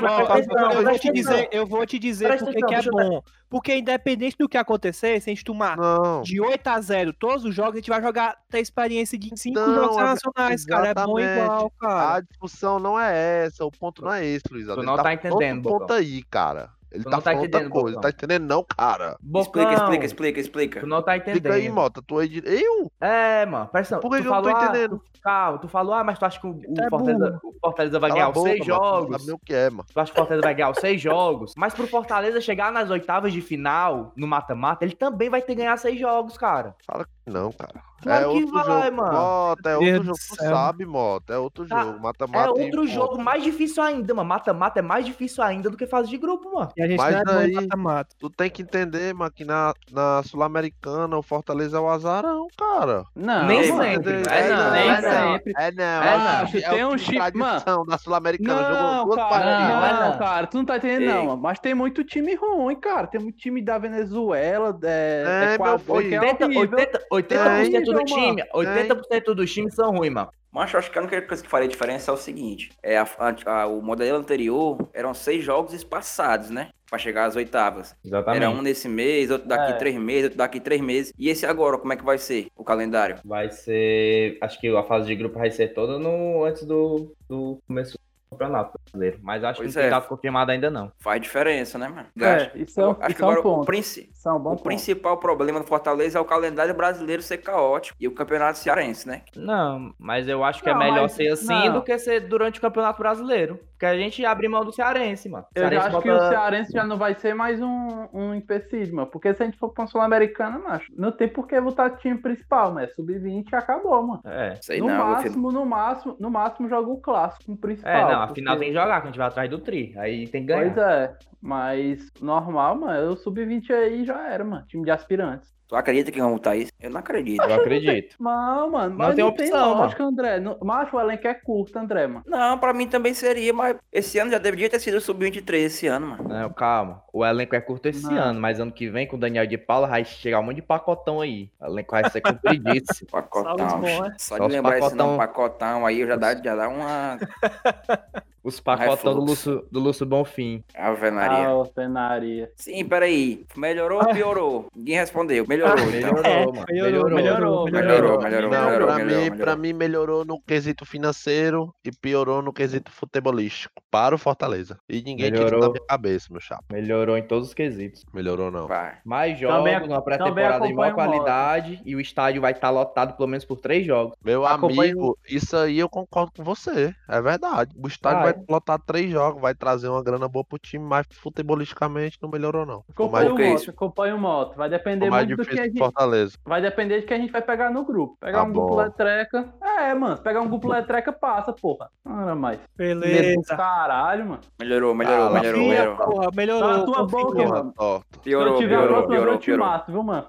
eu 0.74 0.82
vou 0.84 0.98
te 0.98 1.12
dizer, 1.12 1.48
eu 1.52 1.66
vou 1.66 1.86
te 1.86 1.98
dizer 1.98 2.26
Presta 2.28 2.52
por 2.52 2.66
que 2.66 2.74
é 2.74 2.82
bom. 2.82 3.22
Porque 3.50 3.74
independente 3.74 4.36
do 4.38 4.46
que 4.48 4.58
acontecer, 4.58 5.20
se 5.22 5.30
a 5.30 5.32
gente 5.32 5.42
tomar 5.44 5.76
de 6.22 6.38
8 6.40 6.66
a 6.68 6.78
0 6.80 7.14
todos 7.14 7.44
os 7.46 7.54
jogos, 7.54 7.74
a 7.74 7.76
gente 7.76 7.88
vai 7.88 7.98
jogar 8.02 8.07
ter 8.50 8.60
experiência 8.60 9.18
de 9.18 9.30
5 9.36 9.58
Não, 9.58 9.74
jogos 9.74 9.96
é- 9.96 10.00
nacionais, 10.02 10.64
cara. 10.64 10.88
É 10.88 10.94
bom 10.94 11.18
igual, 11.18 11.70
cara. 11.78 12.14
A 12.16 12.20
discussão 12.20 12.78
não 12.78 12.98
é 12.98 13.44
essa, 13.46 13.64
o 13.64 13.70
ponto 13.70 14.02
não 14.02 14.12
é 14.12 14.24
esse, 14.24 14.44
Luiz. 14.50 14.66
Tu 14.66 14.82
não 14.82 14.96
tá 14.96 15.02
tá 15.04 15.12
entendendo, 15.14 15.68
ponto 15.68 15.92
aí, 15.92 16.22
cara. 16.24 16.70
Ele 16.90 17.04
Tu 17.04 17.10
tá 17.10 17.16
não 17.16 17.22
tá 17.22 17.34
entendendo, 17.34 17.68
coisa. 17.68 17.96
Bocão. 17.96 18.00
Tá 18.00 18.08
entendendo 18.08 18.46
não, 18.48 18.64
cara? 18.64 19.18
Explica, 19.22 19.22
Bocão, 19.60 19.72
explica, 19.74 20.06
explica, 20.06 20.40
explica. 20.40 20.80
Tu 20.80 20.86
não 20.86 21.02
tá 21.02 21.18
entendendo. 21.18 21.42
Fica 21.42 21.52
aí, 21.54 21.68
Mota. 21.68 22.00
Tu 22.00 22.18
aí 22.18 22.28
de... 22.28 22.42
Eu? 22.46 22.90
É, 22.98 23.44
mano, 23.44 23.66
presta. 23.66 23.98
Por 23.98 24.10
que 24.10 24.22
tu 24.22 24.24
eu 24.28 24.30
não 24.30 24.42
tô 24.42 24.48
falou, 24.48 24.56
ah, 24.58 24.64
entendendo? 24.70 24.98
tu- 24.98 25.20
calma, 25.20 25.58
tu 25.58 25.68
falou, 25.68 25.92
ah, 25.92 26.02
mas 26.02 26.18
tu 26.18 26.24
acha 26.24 26.40
que 26.40 26.46
o, 26.46 26.52
o 26.52 26.80
é 26.80 26.88
Fortaleza, 26.88 27.40
o 27.44 27.52
Fortaleza 27.60 28.00
vai 28.00 28.08
Cala 28.08 28.20
ganhar 28.22 28.32
boca, 28.32 28.48
seis 28.48 28.66
mano, 28.66 28.80
tu 28.80 28.82
não 28.84 28.90
jogos? 29.02 29.20
sabe 29.20 29.32
o 29.32 29.38
que 29.38 29.52
é, 29.54 29.68
mano. 29.70 29.84
Tu 29.92 30.00
acha 30.00 30.12
que 30.12 30.18
o 30.18 30.22
Fortaleza 30.22 30.42
vai 30.46 30.54
ganhar 30.54 30.70
os 30.70 30.78
seis 30.78 31.00
jogos? 31.02 31.52
Mas 31.58 31.74
pro 31.74 31.86
Fortaleza 31.86 32.40
chegar 32.40 32.72
nas 32.72 32.88
oitavas 32.88 33.34
de 33.34 33.42
final, 33.42 34.12
no 34.16 34.26
mata-mata, 34.26 34.82
ele 34.86 34.94
também 34.96 35.28
vai 35.28 35.42
ter 35.42 35.48
que 35.48 35.56
ganhar 35.56 35.76
seis 35.76 36.00
jogos, 36.00 36.38
cara. 36.38 36.74
Fala 36.86 37.04
que 37.04 37.30
não, 37.30 37.52
cara. 37.52 37.82
Claro 38.02 38.24
é 38.30 38.32
que 38.32 38.44
outro 38.44 38.52
vai, 38.64 38.84
jogo. 38.84 38.96
mano. 38.96 39.12
Mota, 39.12 39.70
é 39.70 39.72
Meu 39.72 39.80
outro 39.80 39.92
Deus 40.04 40.06
jogo. 40.06 40.18
Tu 40.18 40.36
sabe, 40.36 40.86
Mota. 40.86 41.32
É 41.32 41.38
outro 41.38 41.66
Tá, 41.66 41.82
jogo. 41.82 41.98
É 41.98 42.00
Mata-mata 42.00 42.46
e 42.46 42.62
outro 42.64 42.80
ponto. 42.82 42.86
jogo 42.88 43.22
mais 43.22 43.42
difícil 43.42 43.82
ainda, 43.82 44.14
mano. 44.14 44.28
Mata-mata 44.28 44.78
é 44.78 44.82
mais 44.82 45.04
difícil 45.04 45.42
ainda 45.42 45.68
do 45.70 45.76
que 45.76 45.86
fase 45.86 46.08
de 46.08 46.16
grupo, 46.18 46.52
mano. 46.54 46.70
E 46.76 46.82
a 46.82 46.86
gente 46.86 46.96
Mas 46.98 47.24
não 47.24 47.40
é 47.40 47.44
aí- 47.44 47.52
mata-mata. 47.52 48.14
Tu 48.18 48.30
tem 48.30 48.48
que 48.50 48.62
entender, 48.62 49.12
mano, 49.14 49.30
que 49.30 49.44
na, 49.44 49.72
na 49.90 50.22
Sul-Americana 50.24 51.16
o 51.16 51.22
Fortaleza 51.22 51.76
é 51.76 51.80
o 51.80 51.88
azarão, 51.88 52.46
cara. 52.56 53.04
Não, 53.14 53.46
Nem 53.46 53.72
mano. 53.72 53.82
sempre. 53.82 54.22
É 54.30 54.48
não, 54.48 54.70
nem 54.70 54.88
é 54.88 55.00
não. 55.00 55.32
sempre. 55.32 55.52
É 55.56 55.72
não, 55.72 55.82
É 55.84 56.14
é 56.14 56.18
não. 56.18 56.38
não. 56.42 56.50
Tem 56.50 56.80
É 56.80 56.86
o 56.86 56.88
um 56.90 56.98
chip- 56.98 57.12
de 57.12 57.32
tradição 57.32 57.84
da 57.84 57.98
Sul-Americana. 57.98 58.68
Não, 58.70 58.98
Jogou 58.98 59.04
duas 59.16 59.16
cara, 59.16 59.28
partidas. 59.28 59.68
não, 59.68 59.80
Não, 60.04 60.10
não. 60.12 60.18
cara, 60.18 60.46
tu 60.46 60.56
não 60.58 60.64
tá 60.64 60.76
entendendo, 60.76 61.14
não. 61.24 61.36
Mas 61.36 61.58
tem 61.58 61.74
muito 61.74 62.04
time 62.04 62.34
ruim, 62.34 62.76
cara. 62.76 63.06
Tem 63.06 63.20
muito 63.20 63.36
time 63.38 63.60
da 63.60 63.76
Venezuela, 63.78 64.78
é, 64.84 65.24
É, 65.26 65.44
meu 65.46 65.54
Equador, 65.54 66.02
filho. 66.02 66.08
que 66.08 66.14
é 66.14 66.20
80%, 66.20 66.56
horrível. 66.56 66.78
80, 66.78 67.06
80% 67.10 67.87
É 67.87 67.87
do 67.92 68.04
time, 68.04 68.42
80% 68.54 69.34
dos 69.34 69.52
times 69.52 69.74
são 69.74 69.90
ruins, 69.92 70.12
mano. 70.12 70.30
Mas 70.50 70.72
eu 70.72 70.78
acho 70.78 70.90
que 70.90 70.98
a 70.98 71.02
única 71.02 71.20
coisa 71.22 71.42
que 71.42 71.48
faria 71.48 71.68
diferença 71.68 72.10
é 72.10 72.14
o 72.14 72.16
seguinte: 72.16 72.70
é 72.82 72.96
a- 72.96 73.06
a- 73.18 73.62
a- 73.62 73.66
o 73.66 73.82
modelo 73.82 74.16
anterior 74.18 74.78
eram 74.94 75.12
seis 75.12 75.44
jogos 75.44 75.74
espaçados, 75.74 76.48
né? 76.50 76.70
Pra 76.88 76.98
chegar 76.98 77.26
às 77.26 77.36
oitavas. 77.36 77.94
Exatamente. 78.02 78.42
Era 78.42 78.50
um 78.50 78.62
nesse 78.62 78.88
mês, 78.88 79.30
outro 79.30 79.46
daqui 79.46 79.72
É. 79.72 79.76
três 79.76 79.94
meses, 79.96 80.24
outro 80.24 80.38
daqui 80.38 80.58
três 80.58 80.80
meses. 80.80 81.12
E 81.18 81.28
esse 81.28 81.44
agora, 81.44 81.76
como 81.76 81.92
é 81.92 81.96
que 81.96 82.04
vai 82.04 82.16
ser 82.16 82.46
o 82.56 82.64
calendário? 82.64 83.18
Vai 83.24 83.50
ser. 83.50 84.38
Acho 84.40 84.58
que 84.58 84.74
a 84.74 84.82
fase 84.82 85.06
de 85.06 85.14
grupo 85.14 85.38
vai 85.38 85.50
ser 85.50 85.74
toda 85.74 85.98
no, 85.98 86.42
antes 86.44 86.64
do, 86.64 87.12
do 87.28 87.58
começo 87.68 87.98
campeonato 88.30 88.78
brasileiro. 88.84 89.18
Mas 89.22 89.44
acho 89.44 89.60
Pois 89.60 89.70
que 89.72 89.76
não 89.76 89.82
tem 89.82 89.88
é. 89.88 89.90
data 89.90 90.08
confirmada 90.08 90.52
ainda 90.52 90.70
não. 90.70 90.92
Faz 90.98 91.20
diferença, 91.20 91.78
né, 91.78 91.88
mano? 91.88 92.06
É, 92.20 92.50
isso 92.58 92.80
é, 92.80 92.86
um- 92.86 92.90
Acho 92.90 92.98
que 93.06 93.12
isso 93.12 93.22
é 93.22 93.26
um 93.26 93.30
agora 93.30 93.40
o, 93.40 93.42
ponto. 93.42 93.66
princi- 93.66 94.10
Isso 94.12 94.28
é 94.28 94.32
um 94.32 94.38
bom 94.38 94.50
o 94.50 94.52
ponto. 94.56 94.62
principal 94.64 95.16
problema 95.18 95.60
do 95.60 95.66
Fortaleza 95.66 96.18
é 96.18 96.20
o 96.20 96.24
calendário 96.24 96.74
brasileiro 96.74 97.22
ser 97.22 97.38
caótico 97.38 97.96
e 98.00 98.06
o 98.08 98.12
campeonato 98.14 98.58
cearense, 98.58 99.06
né? 99.08 99.22
Não, 99.36 99.92
mas 99.98 100.28
eu 100.28 100.42
acho 100.44 100.62
que 100.62 100.70
Não, 100.72 100.80
é 100.80 100.84
melhor 100.84 101.02
mas- 101.02 101.12
ser 101.12 101.28
assim 101.28 101.46
não. 101.68 101.72
do 101.74 101.82
que 101.82 101.98
ser 101.98 102.20
durante 102.20 102.58
o 102.58 102.62
Campeonato 102.62 102.98
Brasileiro. 102.98 103.58
Porque 103.78 103.86
a 103.86 103.96
gente 103.96 104.24
abre 104.26 104.48
mão 104.48 104.64
do 104.64 104.72
Cearense, 104.72 105.28
mano. 105.28 105.46
Eu 105.54 105.60
Cearense 105.62 105.86
acho 105.86 106.02
que 106.02 106.08
bota- 106.10 106.24
o 106.26 106.28
Cearense 106.30 106.72
já 106.72 106.84
não 106.84 106.96
vai 106.98 107.14
ser 107.14 107.32
mais 107.32 107.60
um, 107.62 108.08
um 108.12 108.34
empecilho, 108.34 108.96
mano. 108.96 109.06
Porque 109.06 109.32
se 109.32 109.40
a 109.40 109.46
gente 109.46 109.56
for 109.56 109.68
pra 109.72 109.86
Sul-Americana, 109.86 110.58
macho, 110.58 110.92
não 110.96 111.12
tem 111.12 111.28
por 111.28 111.46
que 111.46 111.60
botar 111.60 111.90
time 111.90 112.18
principal, 112.18 112.72
mas 112.72 112.92
sub-20 112.96 113.54
acabou, 113.54 114.02
mano. 114.02 114.20
É. 114.24 114.56
Sei 114.60 114.80
no 114.80 114.88
não, 114.88 114.96
máximo, 114.96 115.52
no 115.52 115.64
máximo, 115.64 116.16
no 116.18 116.28
máximo 116.28 116.68
joga 116.68 116.90
o 116.90 116.96
clássico 117.00 117.44
com 117.46 117.52
o 117.52 117.56
principal. 117.56 117.92
É, 117.92 118.12
não, 118.12 118.17
porque- 118.26 118.40
afinal 118.40 118.58
tem 118.58 118.68
que 118.68 118.74
jogar, 118.74 119.00
que 119.00 119.06
a 119.06 119.10
gente 119.10 119.18
vai 119.18 119.28
atrás 119.28 119.50
do 119.50 119.58
Tri. 119.58 119.94
Aí 119.96 120.26
tem 120.28 120.42
que 120.42 120.48
ganhar. 120.48 120.74
Pois 120.74 120.76
é, 120.86 121.16
mas 121.40 122.10
normal, 122.20 122.76
mano, 122.76 123.12
o 123.12 123.16
sub-20 123.16 123.70
aí 123.72 124.04
já 124.04 124.28
era, 124.28 124.44
mano, 124.44 124.64
time 124.66 124.84
de 124.84 124.90
aspirantes. 124.90 125.57
Tu 125.68 125.76
acredita 125.76 126.10
que 126.10 126.18
vão 126.18 126.32
botar 126.32 126.56
isso? 126.56 126.72
Eu 126.80 126.88
não 126.88 126.98
acredito. 127.00 127.42
Eu 127.42 127.54
acredito. 127.54 128.16
Não, 128.18 128.70
mano, 128.70 128.88
Não 128.90 128.96
mas 128.96 129.14
tem 129.14 129.22
não 129.24 129.32
tem 129.32 129.46
opção, 129.48 129.68
mano. 129.68 129.80
lógica, 129.82 130.02
André. 130.02 130.40
Não- 130.40 130.56
Macho, 130.62 130.96
o 130.96 131.00
elenco 131.00 131.28
é 131.28 131.34
curto, 131.34 131.78
André, 131.78 132.06
mano. 132.06 132.22
Não, 132.26 132.56
pra 132.58 132.72
mim 132.72 132.88
também 132.88 133.12
seria, 133.12 133.52
mas 133.52 133.76
esse 133.92 134.18
ano 134.18 134.30
já 134.30 134.38
deveria 134.38 134.70
ter 134.70 134.80
sido 134.80 134.96
o 134.96 135.00
Sub-23 135.00 135.56
esse 135.66 135.86
ano, 135.86 136.06
mano. 136.06 136.26
Não, 136.26 136.50
calma. 136.54 137.02
O 137.12 137.22
elenco 137.22 137.54
é 137.54 137.60
curto 137.60 137.84
esse 137.86 138.06
Não. 138.06 138.16
ano, 138.16 138.40
mas 138.40 138.58
ano 138.58 138.72
que 138.72 138.88
vem, 138.88 139.06
com 139.06 139.16
o 139.16 139.20
Daniel 139.20 139.46
de 139.46 139.58
Paula, 139.58 139.86
vai 139.88 140.06
chegar 140.06 140.40
um 140.40 140.44
monte 140.44 140.56
de 140.56 140.62
pacotão 140.62 141.20
aí. 141.20 141.50
O 141.60 141.66
elenco 141.66 141.90
vai 141.90 142.08
ser 142.08 142.22
compridíssimo. 142.22 143.10
Pacotão. 143.12 143.58
Salve? 143.68 144.12
Só 144.18 144.38
de 144.38 144.52
lembrar 144.54 144.78
esse 144.78 144.94
nome 144.94 145.18
pacotão. 145.18 145.48
pacotão 145.50 145.86
aí, 145.86 146.06
já 146.06 146.16
dá, 146.16 146.34
já 146.34 146.56
dá 146.56 146.68
uma 146.70 147.18
Os 148.48 148.60
pacotão 148.60 149.14
do. 149.14 149.20
Lúcio, 149.20 149.66
do 149.70 149.78
Lúcio 149.80 150.06
Bonfim. 150.06 150.62
avenaria. 150.74 151.46
Ah, 151.46 151.50
alfenaria. 151.50 152.50
Sim, 152.56 152.84
peraí. 152.84 153.44
Melhorou 153.56 154.00
ou 154.02 154.12
piorou? 154.14 154.66
Ninguém 154.74 154.96
respondeu. 154.96 155.44
Melhorou, 155.46 155.78
então. 155.78 155.90
Melhorou, 155.92 156.24
É, 156.24 156.46
mano. 156.46 156.64
melhorou, 156.68 157.10
Melhorou. 157.10 157.14
melhorou, 157.14 157.64
Melhorou, 157.70 158.18
melhorou, 158.22 158.50
Não, 158.50 158.64
melhorou, 158.64 158.86
pra, 158.86 158.96
melhorou, 158.96 158.96
mim, 158.98 159.04
melhorou. 159.20 159.38
pra 159.38 159.56
mim 159.56 159.72
melhorou 159.72 160.24
no 160.24 160.40
quesito 160.40 160.84
financeiro 160.84 161.74
e 161.84 161.90
piorou 161.90 162.42
no 162.42 162.52
quesito 162.52 162.90
futebolístico. 162.90 163.74
Para 163.90 164.14
o 164.14 164.18
Fortaleza. 164.18 164.78
E 164.88 164.96
ninguém 165.02 165.30
tirou 165.30 165.44
Melhorou. 165.46 165.60
da 165.60 165.68
minha 165.70 165.86
cabeça, 165.86 166.26
meu 166.30 166.40
chapa. 166.40 166.64
Melhorou 166.70 167.16
em 167.16 167.22
todos 167.22 167.48
os 167.48 167.54
quesitos. 167.54 168.04
Melhorou 168.12 168.50
não. 168.50 168.66
Vai. 168.66 168.98
Mais 169.04 169.38
jogos, 169.38 169.56
Também- 169.58 169.88
uma 169.88 170.02
pré-temporada 170.02 170.66
de 170.66 170.74
maior 170.74 170.94
qualidade 170.94 171.80
e 171.84 171.94
o 171.96 172.00
estádio 172.00 172.40
vai 172.42 172.52
estar 172.52 172.70
lotado 172.70 173.16
pelo 173.16 173.28
menos 173.28 173.44
por 173.44 173.58
três 173.60 173.86
jogos. 173.86 174.14
Meu 174.24 174.44
Acompanho- 174.44 174.80
amigo, 174.92 175.18
isso 175.28 175.56
aí 175.56 175.78
eu 175.78 175.88
concordo 175.88 176.32
com 176.36 176.44
você. 176.44 176.94
É 177.08 177.20
verdade. 177.20 177.74
O 177.82 177.88
estádio 177.88 178.22
Vai. 178.22 178.32
vai 178.34 178.37
lotar 178.48 178.78
três 178.84 179.10
jogos, 179.10 179.40
vai 179.40 179.54
trazer 179.54 179.88
uma 179.88 180.02
grana 180.02 180.28
boa 180.28 180.44
pro 180.44 180.58
time, 180.58 180.84
mas 180.84 181.06
futebolisticamente 181.12 182.18
não 182.20 182.28
melhorou, 182.30 182.66
não. 182.66 182.84
Acompanha 182.90 183.32
o 183.32 183.36
que 183.36 183.48
moto, 183.48 183.60
isso? 183.60 183.70
acompanha 183.70 184.14
o 184.14 184.18
moto. 184.18 184.56
Vai 184.56 184.68
depender 184.68 185.10
muito 185.10 185.36
do 185.36 185.44
que 185.46 185.58
a 185.58 185.64
gente. 185.64 185.78
Fortaleza. 185.78 186.36
Vai 186.44 186.60
depender 186.60 187.00
de 187.00 187.06
que 187.06 187.14
a 187.14 187.18
gente 187.18 187.30
vai 187.32 187.42
pegar 187.42 187.70
no 187.70 187.84
grupo. 187.84 188.16
Pegar 188.20 188.38
Tá 188.38 188.44
um 188.44 188.52
grupo 188.52 188.68
bom. 188.68 188.76
letreca. 188.76 189.52
É, 189.62 189.94
mano. 189.94 190.16
Se 190.16 190.22
pegar 190.22 190.40
um 190.40 190.48
grupo 190.48 190.68
letreca, 190.68 191.12
passa, 191.12 191.52
porra. 191.52 191.88
Não 192.04 192.36
mais. 192.36 192.58
Beleza. 192.76 193.56
caralho, 193.56 194.26
mano. 194.26 194.40
Melhorou, 194.60 194.94
melhorou, 194.94 195.26
Cala 195.28 195.38
a 195.38 195.42
melhorou, 195.42 195.60
Confia, 195.62 195.78
melhorou. 195.80 196.06
porra, 196.06 196.30
melhorou. 196.34 196.68
Cala 196.68 196.82
a 196.82 196.84
tua 196.84 197.06
boca, 197.06 197.48
mano. 197.48 197.72
torta. 197.76 198.06
Se 198.22 198.30
eu 198.30 198.38
Piorou, 198.40 198.58
tiver 198.58 198.74
a 198.74 198.78
piorou, 198.78 199.06
piorou, 199.08 199.32
eu 199.34 199.38
te 199.38 199.44
piorou. 199.46 199.66
mato, 199.66 199.92
viu, 199.92 200.02
mano? 200.02 200.26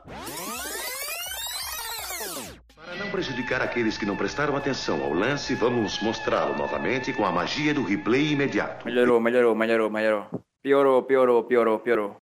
Para 3.00 3.06
não 3.06 3.14
prejudicar 3.14 3.62
aqueles 3.62 3.98
que 3.98 4.06
não 4.06 4.18
prestaram 4.18 4.58
atenção 4.58 5.02
ao 5.02 5.14
lance, 5.14 5.56
vamos 5.56 6.02
mostrá-lo 6.02 6.58
novamente 6.58 7.14
com 7.14 7.26
a 7.26 7.32
magia 7.32 7.74
do 7.74 7.82
replay 7.82 8.34
imediato. 8.34 8.86
Melhorou, 8.86 9.22
melhorou, 9.22 9.56
melhorou, 9.56 9.90
melhorou. 9.90 10.28
Piorou, 10.62 11.02
piorou, 11.04 11.42
piorou, 11.46 11.80
piorou. 11.80 12.18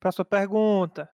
Próxima 0.00 0.24
pergunta. 0.24 1.10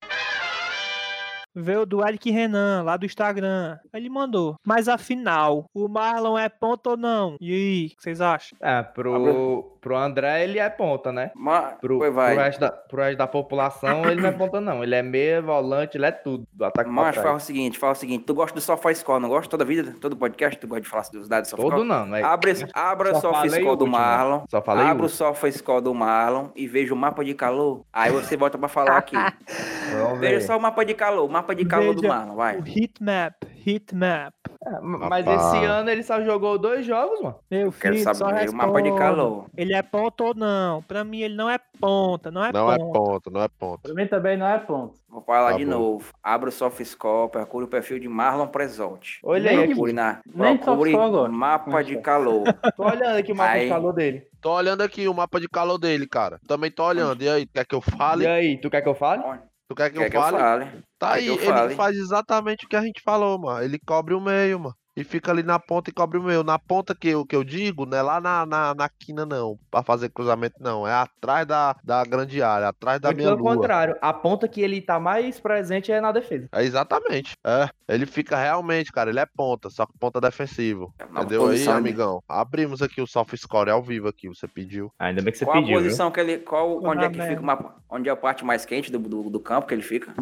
Veio 1.56 1.86
do 1.86 2.06
Eric 2.06 2.30
Renan, 2.32 2.84
lá 2.84 2.98
do 2.98 3.06
Instagram. 3.06 3.78
Ele 3.94 4.10
mandou. 4.10 4.56
Mas 4.66 4.88
afinal, 4.88 5.66
o 5.74 5.88
Marlon 5.88 6.38
é 6.38 6.50
ponto 6.50 6.92
ou 6.92 6.98
não? 6.98 7.38
E 7.39 7.54
aí, 7.54 7.86
o 7.88 7.89
que 7.98 8.04
vocês 8.04 8.22
acham? 8.22 8.58
É, 8.62 8.82
pro, 8.82 9.78
pro 9.82 9.96
André 9.98 10.44
ele 10.44 10.60
é 10.60 10.70
ponta, 10.70 11.12
né? 11.12 11.32
Mas, 11.36 11.76
Pro, 11.80 12.00
pois 12.00 12.13
pro, 12.13 12.24
resto 12.24 12.60
da, 12.60 12.72
pro 12.72 13.02
resto 13.02 13.18
da 13.18 13.28
população 13.28 14.06
ele 14.10 14.22
não 14.22 14.30
é 14.30 14.32
ponta, 14.32 14.62
não. 14.62 14.84
Ele 14.84 14.96
é 14.96 15.02
meia, 15.04 15.42
volante, 15.42 15.98
ele 15.98 16.06
é 16.06 16.12
tudo. 16.12 16.48
Do 16.54 16.66
ataque 16.66 16.89
Mas 16.89 17.16
fala 17.16 17.36
o 17.36 17.39
seguinte, 17.39 17.78
fala 17.78 17.94
o 17.94 17.96
seguinte, 17.96 18.24
tu 18.26 18.34
gosta 18.34 18.56
do 18.56 18.62
SofaScore, 18.62 19.22
não 19.22 19.30
gosta 19.30 19.50
toda 19.50 19.66
vida? 19.66 19.94
Todo 20.00 20.16
podcast, 20.16 20.60
tu 20.60 20.68
gosta 20.68 20.82
de 20.82 20.88
falar 20.88 21.04
dos 21.12 21.28
dados 21.28 21.50
do 21.50 21.56
Todo 21.56 21.63
SofaScore? 21.70 21.88
não, 21.88 22.06
né? 22.06 22.24
Abre, 22.24 22.54
abre 22.74 23.10
o 23.10 23.16
Só 23.16 23.32
falei 23.32 23.50
SofaScore 23.50 23.74
o 23.74 23.76
do. 23.76 23.88
Marlon. 23.88 24.44
Só 24.50 24.62
falei 24.62 24.86
Abre 24.86 25.04
o 25.04 25.06
o 25.06 25.10
SofaScore 25.10 25.82
do 25.84 25.94
Marlon 25.94 26.50
e 26.56 26.68
veja 26.68 26.94
o 26.94 26.98
mapa 26.98 27.24
de 27.24 27.34
calor. 27.34 27.82
Aí 27.92 28.12
você 28.12 28.38
volta 28.38 28.58
pra 28.58 28.68
falar 28.68 28.98
aqui. 28.98 29.16
Vamos 29.92 30.20
ver. 30.20 30.32
Veja 30.32 30.48
só 30.48 30.58
o 30.58 30.62
mapa 30.62 30.84
de 30.86 30.94
calor, 30.94 31.26
o 31.26 31.30
mapa 31.32 31.42
de 31.56 31.65
calor 31.65 31.95
do 31.95 32.08
Marlon, 32.08 32.36
vai. 32.36 32.58
O 32.60 32.63
Hitmap, 32.67 33.36
Hitmap. 33.65 34.34
É, 34.65 34.79
mas 34.82 35.27
esse 35.27 35.65
ano 35.65 35.89
ele 35.89 36.03
só 36.03 36.21
jogou 36.23 36.58
dois 36.58 36.86
jogos, 36.86 37.19
mano. 37.21 37.36
Meu 37.51 37.71
Quero 37.71 37.95
filho, 37.95 38.03
só 38.06 38.13
saber 38.13 38.49
o 38.49 38.53
mapa 38.56 38.82
de 38.82 38.95
calor. 38.95 39.45
Ele 39.58 39.73
é 39.73 39.82
ponta 39.82 40.23
ou 40.23 40.34
não? 40.34 40.82
Pra 40.84 41.03
mim, 41.03 41.19
ele 41.19 41.36
não 41.36 41.49
é 41.49 41.60
ponta, 41.79 42.32
não 42.32 42.45
é 42.45 42.51
Não 42.53 42.71
é 42.71 42.77
ponta. 42.77 42.93
ponto, 42.99 43.29
não 43.32 43.41
é 43.41 43.47
ponto. 43.49 43.82
Pra 43.82 43.93
mim 43.93 44.08
também 44.08 44.38
não 44.38 44.47
é 44.47 44.58
ponto. 44.60 44.93
Vou 45.10 45.21
falar 45.21 45.51
Tá 45.51 45.58
de 45.58 45.65
bom. 45.65 45.71
novo. 45.71 46.12
Abre 46.23 46.49
o 46.49 46.51
SofaScore, 46.51 47.29
procure 47.29 47.65
o 47.65 47.67
perfil 47.67 47.99
de 47.99 48.08
Marlon 48.08 48.47
Presolte. 48.47 49.19
Olha 49.23 49.51
aí. 49.51 49.67
Procure, 49.67 49.93
na, 49.93 50.21
Nem 50.34 50.58
procure 50.58 50.95
mapa 51.29 51.84
de 51.84 51.97
calor. 51.97 52.43
Tô 52.75 52.84
olhando 52.86 53.17
aqui 53.17 53.32
o 53.32 53.36
mapa 53.36 53.51
Aí. 53.51 53.63
de 53.65 53.69
calor 53.69 53.93
dele. 53.93 54.27
Tô 54.41 54.51
olhando 54.53 54.82
aqui 54.82 55.08
o 55.08 55.13
mapa 55.13 55.39
de 55.39 55.47
calor 55.47 55.77
dele, 55.77 56.08
cara. 56.08 56.39
Também 56.47 56.71
tô 56.71 56.84
olhando. 56.84 57.21
E 57.21 57.29
aí, 57.29 57.45
quer 57.45 57.65
que 57.65 57.75
eu 57.75 57.82
fale? 57.82 58.23
E 58.23 58.27
aí, 58.27 58.58
tu 58.60 58.69
quer 58.69 58.82
que 58.82 58.89
eu 58.89 58.95
fale? 58.95 59.23
Tu 59.67 59.76
quer 59.76 59.91
que 59.91 59.97
Quer 59.97 60.06
eu 60.06 60.10
que 60.10 60.17
eu 60.17 60.23
fale? 60.23 60.38
fale? 60.38 60.65
Tá 60.99 61.13
Quer 61.13 61.15
aí, 61.15 61.28
ele 61.39 61.63
fale? 61.63 61.76
faz 61.76 61.95
exatamente 61.97 62.65
o 62.65 62.69
que 62.69 62.76
a 62.76 62.82
gente 62.82 63.02
falou, 63.04 63.39
mano. 63.39 63.63
Ele 63.63 63.80
cobre 63.80 64.13
o 64.13 64.21
meio, 64.21 64.60
mano. 64.60 64.76
E 64.95 65.03
fica 65.03 65.32
ali 65.32 65.41
na 65.41 65.58
ponta 65.58 65.89
e 65.89 65.93
cobre 65.93 66.19
o 66.19 66.23
meio. 66.23 66.43
Na 66.43 66.60
ponta 66.60 66.93
que 66.93 67.08
eu, 67.10 67.25
que 67.25 67.36
eu 67.36 67.43
digo, 67.43 67.86
não 67.86 67.97
é 67.97 68.01
lá 68.01 68.21
na, 68.21 68.45
na, 68.45 68.75
na 68.75 68.88
quina, 68.88 69.25
não. 69.25 69.58
Pra 69.71 69.82
fazer 69.82 70.10
cruzamento, 70.10 70.56
não. 70.60 70.88
É 70.88 70.93
atrás 70.93 71.47
da, 71.47 71.75
da 71.84 72.03
grande 72.03 72.41
área, 72.43 72.67
atrás 72.67 72.99
da 73.01 73.10
Muito 73.10 73.17
minha 73.17 73.29
pelo 73.29 73.41
lua. 73.43 73.56
contrário, 73.56 73.95
a 74.01 74.13
ponta 74.13 74.47
que 74.47 74.62
ele 74.62 74.82
tá 74.82 74.99
mais 74.99 75.39
presente 75.39 75.91
é 75.91 75.99
na 75.99 76.12
defesa. 76.12 76.47
É 76.51 76.63
exatamente. 76.63 77.34
É. 77.43 77.67
Ele 77.88 78.06
fica 78.06 78.38
realmente, 78.38 78.91
cara. 78.91 79.10
Ele 79.10 79.19
é 79.19 79.25
ponta, 79.25 79.69
só 79.69 79.86
que 79.86 79.97
ponta 79.97 80.21
defensivo. 80.21 80.93
É 80.99 81.06
Entendeu 81.06 81.47
aí, 81.47 81.65
né? 81.65 81.71
amigão? 81.71 82.21
Abrimos 82.29 82.82
aqui 82.82 83.01
o 83.01 83.08
soft 83.08 83.36
score 83.36 83.71
ao 83.71 83.82
vivo 83.82 84.08
aqui, 84.08 84.27
você 84.27 84.47
pediu. 84.47 84.91
Ainda 84.99 85.21
bem 85.23 85.32
que 85.32 85.39
você 85.39 85.45
Qual 85.45 85.58
a 85.58 85.60
pediu, 85.60 85.79
viu? 85.79 85.86
posição 85.86 86.12
que 86.12 86.19
ele. 86.19 86.38
Qual, 86.38 86.84
onde 86.84 87.03
é 87.03 87.10
que 87.10 87.19
fica 87.21 87.41
o 87.41 87.45
mapa? 87.45 87.75
Onde 87.89 88.10
é 88.10 88.12
a 88.12 88.15
parte 88.15 88.45
mais 88.45 88.63
quente 88.63 88.91
do, 88.91 88.99
do, 88.99 89.29
do 89.29 89.39
campo 89.39 89.67
que 89.67 89.73
ele 89.73 89.82
fica? 89.82 90.13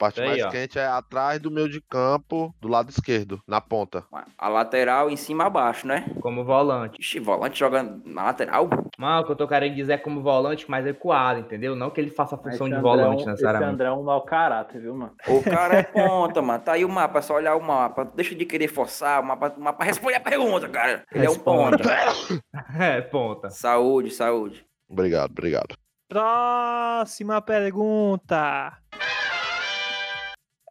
A 0.00 0.04
parte 0.04 0.20
Aí, 0.22 0.28
mais 0.28 0.42
ó. 0.44 0.48
quente 0.48 0.78
é 0.78 0.86
atrás 0.86 1.38
do 1.38 1.50
meio 1.50 1.68
de 1.68 1.78
campo, 1.78 2.54
do 2.58 2.68
lado 2.68 2.88
esquerdo, 2.88 3.38
na 3.46 3.60
ponta. 3.60 4.02
A 4.38 4.48
lateral 4.48 5.10
em 5.10 5.16
cima 5.16 5.44
abaixo, 5.44 5.86
né? 5.86 6.06
Como 6.22 6.42
volante. 6.42 6.98
Ixi, 6.98 7.20
volante 7.20 7.58
jogando 7.58 8.00
na 8.06 8.24
lateral? 8.24 8.66
Mano, 8.96 9.20
o 9.20 9.26
que 9.26 9.32
eu 9.32 9.36
tô 9.36 9.46
querendo 9.46 9.74
dizer 9.74 9.92
é 9.92 9.98
como 9.98 10.22
volante, 10.22 10.64
mas 10.70 10.86
recuado, 10.86 11.40
entendeu? 11.40 11.76
Não 11.76 11.90
que 11.90 12.00
ele 12.00 12.08
faça 12.10 12.34
a 12.34 12.38
função 12.38 12.66
Esse 12.66 12.70
de 12.70 12.74
André 12.74 12.76
é 12.76 12.80
um- 12.80 12.82
volante, 13.02 13.20
Esse 13.20 13.30
necessariamente. 13.30 13.72
André 13.74 13.88
é 13.88 13.92
um 13.92 14.02
mau 14.02 14.22
caráter, 14.22 14.80
viu, 14.80 14.94
mano? 14.96 15.12
O 15.28 15.42
cara 15.42 15.74
é 15.76 15.82
ponta, 16.32 16.40
mano. 16.40 16.64
Tá 16.64 16.72
aí 16.72 16.84
o 16.84 16.88
mapa, 16.88 17.18
é 17.18 17.22
só 17.22 17.34
olhar 17.34 17.54
o 17.54 17.60
mapa. 17.62 18.10
Deixa 18.14 18.34
de 18.34 18.46
querer 18.46 18.68
forçar. 18.68 19.20
O 19.20 19.26
mapa, 19.26 19.52
o 19.54 19.60
mapa 19.60 19.84
responde 19.84 20.14
a 20.14 20.20
pergunta, 20.20 20.66
cara. 20.66 21.04
Ele 21.12 21.26
é 21.26 21.28
um 21.28 21.34
Responda. 21.34 21.76
ponta. 21.76 22.42
É, 22.80 23.02
ponta. 23.02 23.50
Saúde, 23.50 24.10
saúde. 24.12 24.64
Obrigado, 24.88 25.30
obrigado. 25.32 25.74
Próxima 26.08 27.42
pergunta. 27.42 28.78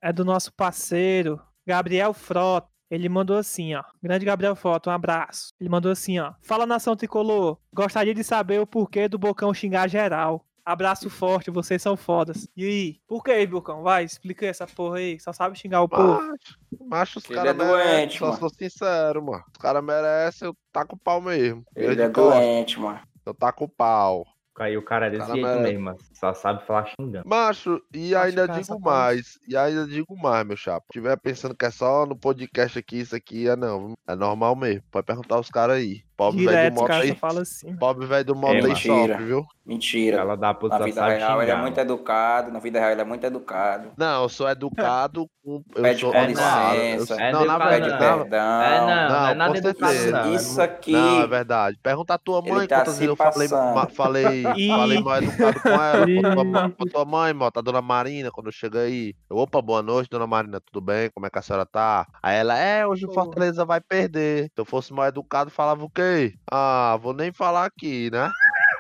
É 0.02 0.14
do 0.14 0.24
nosso 0.24 0.54
parceiro, 0.54 1.40
Gabriel 1.66 2.14
Frota. 2.14 2.68
Ele 2.90 3.08
mandou 3.08 3.38
assim, 3.38 3.76
ó. 3.76 3.84
Grande 4.02 4.26
Gabriel 4.26 4.56
Frota, 4.56 4.90
um 4.90 4.94
abraço. 4.94 5.54
Ele 5.60 5.70
mandou 5.70 5.92
assim, 5.92 6.18
ó. 6.20 6.34
Fala 6.42 6.66
nação 6.66 6.96
tricolor. 6.96 7.58
Gostaria 7.72 8.16
de 8.16 8.24
saber 8.24 8.60
o 8.60 8.66
porquê 8.66 9.08
do 9.08 9.20
Bocão 9.20 9.54
xingar 9.54 9.88
geral. 9.88 10.44
Abraço 10.66 11.10
forte, 11.10 11.50
vocês 11.52 11.82
são 11.82 11.96
fodas. 11.96 12.48
E 12.56 12.64
aí? 12.66 13.00
Por 13.08 13.24
que, 13.24 13.46
Bocão? 13.48 13.82
Vai, 13.84 14.04
explica 14.04 14.46
essa 14.46 14.66
porra 14.68 14.98
aí. 14.98 15.20
Só 15.20 15.32
sabe 15.34 15.58
xingar 15.58 15.82
o 15.82 15.90
povo. 15.90 16.22
Macho, 16.22 16.58
macho 16.88 17.20
os 17.20 17.26
Ele 17.26 17.36
caras 17.36 17.52
é 17.52 17.54
doente, 17.54 18.20
Só 18.20 18.26
mano. 18.28 18.40
sou 18.40 18.50
sincero, 18.50 19.24
mano. 19.24 19.44
Os 19.52 19.58
caras 19.58 19.84
merecem, 19.84 20.48
eu 20.48 20.56
taco 20.72 20.96
o 20.96 21.00
pau 21.00 21.22
mesmo. 21.22 21.64
Eu 21.76 21.86
Ele 21.92 21.96
de 21.96 22.02
é 22.04 22.10
doente, 22.10 22.80
mano. 22.80 23.00
Eu 23.26 23.34
taco 23.34 23.66
o 23.66 23.70
pau. 23.70 24.26
Aí 24.60 24.78
o 24.78 24.84
cara 24.84 25.08
é 25.08 25.10
desse 25.10 25.22
Cara, 25.22 25.34
jeito 25.34 25.48
mas- 25.48 25.62
mesmo, 25.62 25.82
mano. 25.86 25.98
Só 26.14 26.34
sabe 26.34 26.66
falar 26.66 26.86
xingando. 27.00 27.28
Macho, 27.28 27.82
e 27.94 28.14
Acho 28.14 28.26
ainda 28.28 28.48
digo 28.48 28.80
mais, 28.80 29.40
e 29.48 29.56
ainda 29.56 29.88
digo 29.88 30.18
mais, 30.18 30.46
meu 30.46 30.58
chapa. 30.58 30.86
Se 30.88 31.00
tiver 31.00 31.16
pensando 31.18 31.56
que 31.56 31.66
é 31.66 31.72
só 31.72 32.06
no 32.06 32.16
podcast 32.16 32.78
aqui, 32.78 32.98
isso 33.00 33.16
aqui 33.16 33.48
é 33.48 33.56
não, 33.56 33.94
é 34.08 34.16
normal 34.16 34.56
mesmo. 34.56 34.84
Pode 34.92 35.06
perguntar 35.06 35.36
aos 35.36 35.50
caras 35.50 35.78
aí. 35.78 36.04
Pobre 36.20 36.46
velho 36.46 36.72
do 36.72 36.82
moto 36.82 36.92
aí, 36.92 37.18
assim. 37.42 37.76
pobre 37.78 38.06
velho 38.06 38.26
do 38.26 38.36
moto 38.36 38.54
É, 38.54 38.58
aí 38.58 38.64
mentira. 38.64 39.14
sofre, 39.14 39.26
viu? 39.26 39.46
Mentira. 39.66 40.18
Ela 40.18 40.36
dá 40.36 40.54
puta 40.54 40.78
Na 40.80 40.84
vida 40.86 41.06
real 41.08 41.42
ele 41.42 41.52
é 41.52 41.54
xingar, 41.54 41.62
muito 41.62 41.78
educado. 41.80 42.52
Na 42.52 42.60
vida 42.60 42.80
real 42.80 42.92
ele 42.92 43.02
é 43.02 43.04
muito 43.06 43.24
educado. 43.24 43.92
Não, 43.98 44.24
eu 44.24 44.30
sou 44.30 44.50
educado 44.50 45.28
com. 45.44 45.64
Eu 45.76 45.82
Pede 45.84 46.00
sou 46.02 46.12
com 46.12 46.18
eu 46.18 46.26
licença. 46.26 47.06
sou- 47.06 47.20
É 47.20 47.32
Não, 47.32 47.46
na 47.46 47.58
verdade. 47.58 47.90
não. 47.92 47.98
perdão. 48.20 48.62
É, 48.62 48.80
não, 48.80 48.88
não, 48.88 48.94
é 48.96 49.30
Não, 49.30 49.36
nada 49.36 49.62
certeza. 49.62 50.12
não. 50.12 50.34
Isso 50.34 50.62
aqui. 50.62 50.92
Não, 50.92 51.22
é 51.22 51.28
verdade. 51.28 51.78
Pergunta 51.82 52.14
a 52.16 52.18
tua 52.18 52.42
mãe 52.42 52.68
tá 52.68 52.78
quantas 52.80 52.98
vezes 53.00 53.08
eu 53.08 53.16
falei, 53.16 53.48
falei, 53.94 54.44
falei 54.68 55.02
mal 55.02 55.18
educado 55.24 55.60
com 55.62 55.70
ela. 55.70 56.06
Com 56.36 56.52
tua, 56.52 56.70
com 56.72 56.86
tua 56.86 57.06
mãe, 57.06 57.34
mota, 57.34 57.60
a 57.60 57.64
dona 57.64 57.82
Marina, 57.82 58.32
quando 58.32 58.48
eu 58.48 58.52
chego 58.52 58.78
aí. 58.78 59.14
Eu, 59.30 59.38
opa, 59.38 59.62
boa 59.62 59.82
noite, 59.82 60.10
dona 60.10 60.26
Marina, 60.28 60.60
tudo 60.60 60.82
bem? 60.84 61.10
Como 61.12 61.26
é 61.26 61.30
que 61.30 61.38
a 61.40 61.42
senhora 61.42 61.66
tá? 61.66 62.06
Aí 62.24 62.38
ela, 62.38 62.58
é, 62.58 62.86
hoje 62.86 63.06
o. 63.06 63.14
Fortaleza 63.14 63.64
vai 63.66 63.80
perder. 63.82 64.46
Se 64.46 64.60
eu 64.60 64.66
fosse 64.66 64.92
mal 64.94 65.06
educado, 65.06 65.50
falava 65.52 65.84
o 65.84 65.90
quê? 65.90 66.09
Ah, 66.52 66.98
vou 67.02 67.14
nem 67.14 67.32
falar 67.32 67.66
aqui, 67.66 68.10
né? 68.12 68.32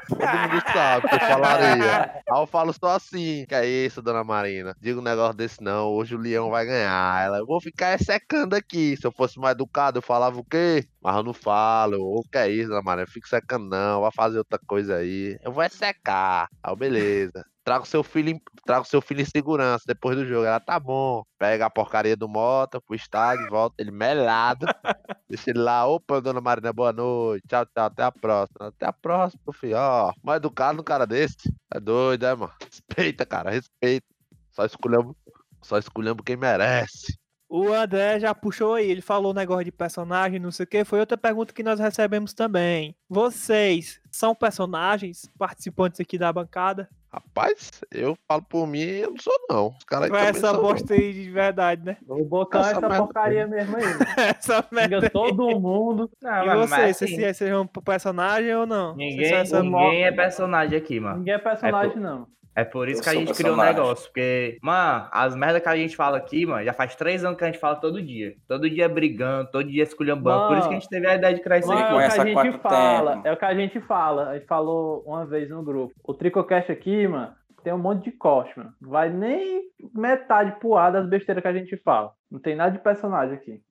Todo 0.09 0.19
mundo 0.19 0.63
sabe 0.73 1.07
que 1.07 1.15
eu 1.15 1.19
falaria. 1.19 2.11
Aí 2.29 2.41
eu 2.41 2.47
falo 2.47 2.73
só 2.73 2.95
assim. 2.95 3.45
Que 3.47 3.55
é 3.55 3.65
isso, 3.65 4.01
dona 4.01 4.23
Marina? 4.23 4.75
Diga 4.81 4.99
um 4.99 5.03
negócio 5.03 5.35
desse 5.35 5.61
não. 5.61 5.89
Hoje 5.89 6.15
o 6.15 6.17
Leão 6.17 6.49
vai 6.49 6.65
ganhar. 6.65 7.25
Ela, 7.25 7.37
eu 7.37 7.45
vou 7.45 7.61
ficar 7.61 7.97
secando 7.99 8.55
aqui. 8.55 8.97
Se 8.97 9.05
eu 9.05 9.11
fosse 9.11 9.39
mais 9.39 9.53
educado, 9.53 9.99
eu 9.99 10.01
falava 10.01 10.39
o 10.39 10.43
quê? 10.43 10.85
Mas 11.01 11.15
eu 11.15 11.23
não 11.23 11.33
falo. 11.33 11.97
O 11.99 12.23
que 12.23 12.37
é 12.37 12.49
isso, 12.49 12.69
dona 12.69 12.81
Marina? 12.81 13.03
Eu 13.03 13.11
fico 13.11 13.27
secando 13.27 13.69
não. 13.69 14.01
Vai 14.01 14.11
fazer 14.11 14.39
outra 14.39 14.59
coisa 14.65 14.95
aí. 14.95 15.37
Eu 15.43 15.51
vou 15.51 15.63
é 15.63 15.69
secar. 15.69 16.47
Aí, 16.63 16.75
beleza. 16.75 17.45
Traga 17.69 17.84
o 17.84 17.88
seu 17.88 18.03
filho, 18.03 18.29
em- 18.32 18.41
traga 18.65 18.82
o 18.82 18.86
seu 18.86 18.99
filho 18.99 19.21
em 19.21 19.25
segurança 19.25 19.84
depois 19.86 20.17
do 20.17 20.25
jogo. 20.25 20.43
Ela, 20.43 20.60
tá 20.60 20.79
bom. 20.79 21.23
Pega 21.38 21.67
a 21.67 21.69
porcaria 21.69 22.17
do 22.17 22.27
moto 22.27 22.82
pro 22.82 22.95
estádio, 22.95 23.47
volta 23.47 23.75
ele 23.77 23.91
melado. 23.91 24.65
Deixa 25.29 25.51
ele 25.51 25.60
lá, 25.60 25.86
opa, 25.86 26.19
dona 26.19 26.41
Marina, 26.41 26.73
boa 26.73 26.91
noite. 26.91 27.43
Tchau, 27.47 27.63
tchau, 27.67 27.86
até 27.86 28.01
a 28.01 28.12
próxima. 28.12 28.69
Até 28.69 28.88
a 28.88 28.91
próxima, 28.93 29.53
filho. 29.53 29.77
Ó, 29.77 30.12
mais 30.23 30.38
educado 30.38 30.77
no 30.77 30.84
cara 30.84 31.05
desse. 31.05 31.38
É 31.71 31.79
doido, 31.79 32.25
é, 32.25 32.34
mano? 32.34 32.51
Respeita, 32.60 33.23
cara, 33.23 33.51
respeita. 33.51 34.08
Só 34.51 34.65
escolhemos, 34.65 35.15
só 35.62 35.77
escolhemos 35.77 36.23
quem 36.25 36.36
merece. 36.36 37.19
O 37.47 37.71
André 37.71 38.19
já 38.19 38.34
puxou 38.34 38.73
aí, 38.73 38.89
ele 38.89 39.01
falou 39.01 39.32
negócio 39.32 39.65
de 39.65 39.71
personagem, 39.71 40.39
não 40.39 40.51
sei 40.51 40.63
o 40.63 40.67
que. 40.67 40.84
Foi 40.84 40.99
outra 40.99 41.17
pergunta 41.17 41.53
que 41.53 41.62
nós 41.62 41.79
recebemos 41.79 42.34
também. 42.34 42.95
Vocês 43.08 44.01
são 44.12 44.34
personagens 44.34 45.29
participantes 45.38 45.99
aqui 45.99 46.17
da 46.17 46.34
bancada? 46.34 46.89
Rapaz, 47.11 47.81
eu 47.91 48.15
falo 48.27 48.43
por 48.43 48.67
mim, 48.67 48.81
eu 48.83 49.09
não 49.09 49.17
sou 49.17 49.33
não. 49.49 49.67
Os 49.69 49.83
caras 49.83 50.09
Vai 50.09 50.27
também 50.27 50.39
essa 50.43 50.53
bosta 50.53 50.93
aí 50.93 51.11
de 51.11 51.29
verdade, 51.31 51.83
né? 51.83 51.97
O 52.07 52.23
Bocão 52.23 52.61
é 52.61 52.65
Essa 52.65 52.71
essa 52.77 52.81
merda 52.87 53.03
porcaria 53.03 53.47
mesmo 53.47 53.77
aí. 53.77 53.83
Essa 54.37 54.65
merda. 54.71 55.09
Todo 55.09 55.59
mundo. 55.59 56.09
Não, 56.21 56.43
E 56.45 56.55
vocês, 56.67 56.97
vocês 56.97 57.01
assim, 57.01 57.15
se- 57.15 57.33
vocês 57.33 57.49
são 57.49 57.65
personagem 57.65 58.55
ou 58.55 58.67
não? 58.67 58.95
Ninguém, 58.95 59.31
ninguém 59.63 60.03
é 60.05 60.11
personagem 60.11 60.77
aqui, 60.77 60.99
mano. 60.99 61.17
Ninguém 61.17 61.33
é 61.33 61.37
personagem, 61.39 61.95
não. 61.97 62.27
É 62.59 62.65
por 62.65 62.87
isso 62.89 62.99
Eu 62.99 63.03
que 63.03 63.09
a 63.09 63.13
gente 63.13 63.33
criou 63.33 63.55
um 63.55 63.57
negócio. 63.61 64.05
Porque, 64.05 64.57
mano, 64.61 65.07
as 65.11 65.35
merdas 65.35 65.61
que 65.61 65.69
a 65.69 65.75
gente 65.77 65.95
fala 65.95 66.17
aqui, 66.17 66.45
mano, 66.45 66.63
já 66.63 66.73
faz 66.73 66.95
três 66.95 67.23
anos 67.23 67.37
que 67.37 67.43
a 67.43 67.47
gente 67.47 67.59
fala 67.59 67.75
todo 67.77 68.01
dia. 68.01 68.35
Todo 68.47 68.69
dia 68.69 68.89
brigando, 68.89 69.49
todo 69.51 69.67
dia 69.69 69.83
esculhambando. 69.83 70.47
Por 70.47 70.57
isso 70.57 70.67
que 70.67 70.75
a 70.75 70.79
gente 70.79 70.89
teve 70.89 71.07
a 71.07 71.15
ideia 71.15 71.33
de 71.35 71.41
criar 71.41 71.59
isso 71.59 71.71
aqui. 71.71 71.81
é 71.81 71.85
o 71.85 71.97
que 71.97 72.19
a 72.21 72.25
gente 72.25 72.59
fala. 72.59 73.13
tempo? 73.15 73.27
É 73.27 73.31
o 73.33 73.37
que 73.37 73.45
a 73.45 73.55
gente 73.55 73.79
fala. 73.81 74.29
A 74.29 74.33
gente 74.37 74.47
falou 74.47 75.03
uma 75.05 75.25
vez 75.25 75.49
no 75.49 75.63
grupo. 75.63 75.93
O 76.03 76.13
Tricocast 76.13 76.71
aqui, 76.71 77.07
mano, 77.07 77.33
tem 77.63 77.73
um 77.73 77.77
monte 77.77 78.05
de 78.05 78.11
corte, 78.11 78.57
mano. 78.57 78.73
Vai 78.81 79.09
nem 79.09 79.63
metade 79.93 80.59
pro 80.59 80.75
ar 80.75 80.91
das 80.91 81.07
besteiras 81.07 81.41
que 81.41 81.47
a 81.47 81.53
gente 81.53 81.77
fala. 81.77 82.11
Não 82.31 82.39
tem 82.39 82.55
nada 82.55 82.71
de 82.71 82.79
personagem 82.79 83.35
aqui. 83.35 83.61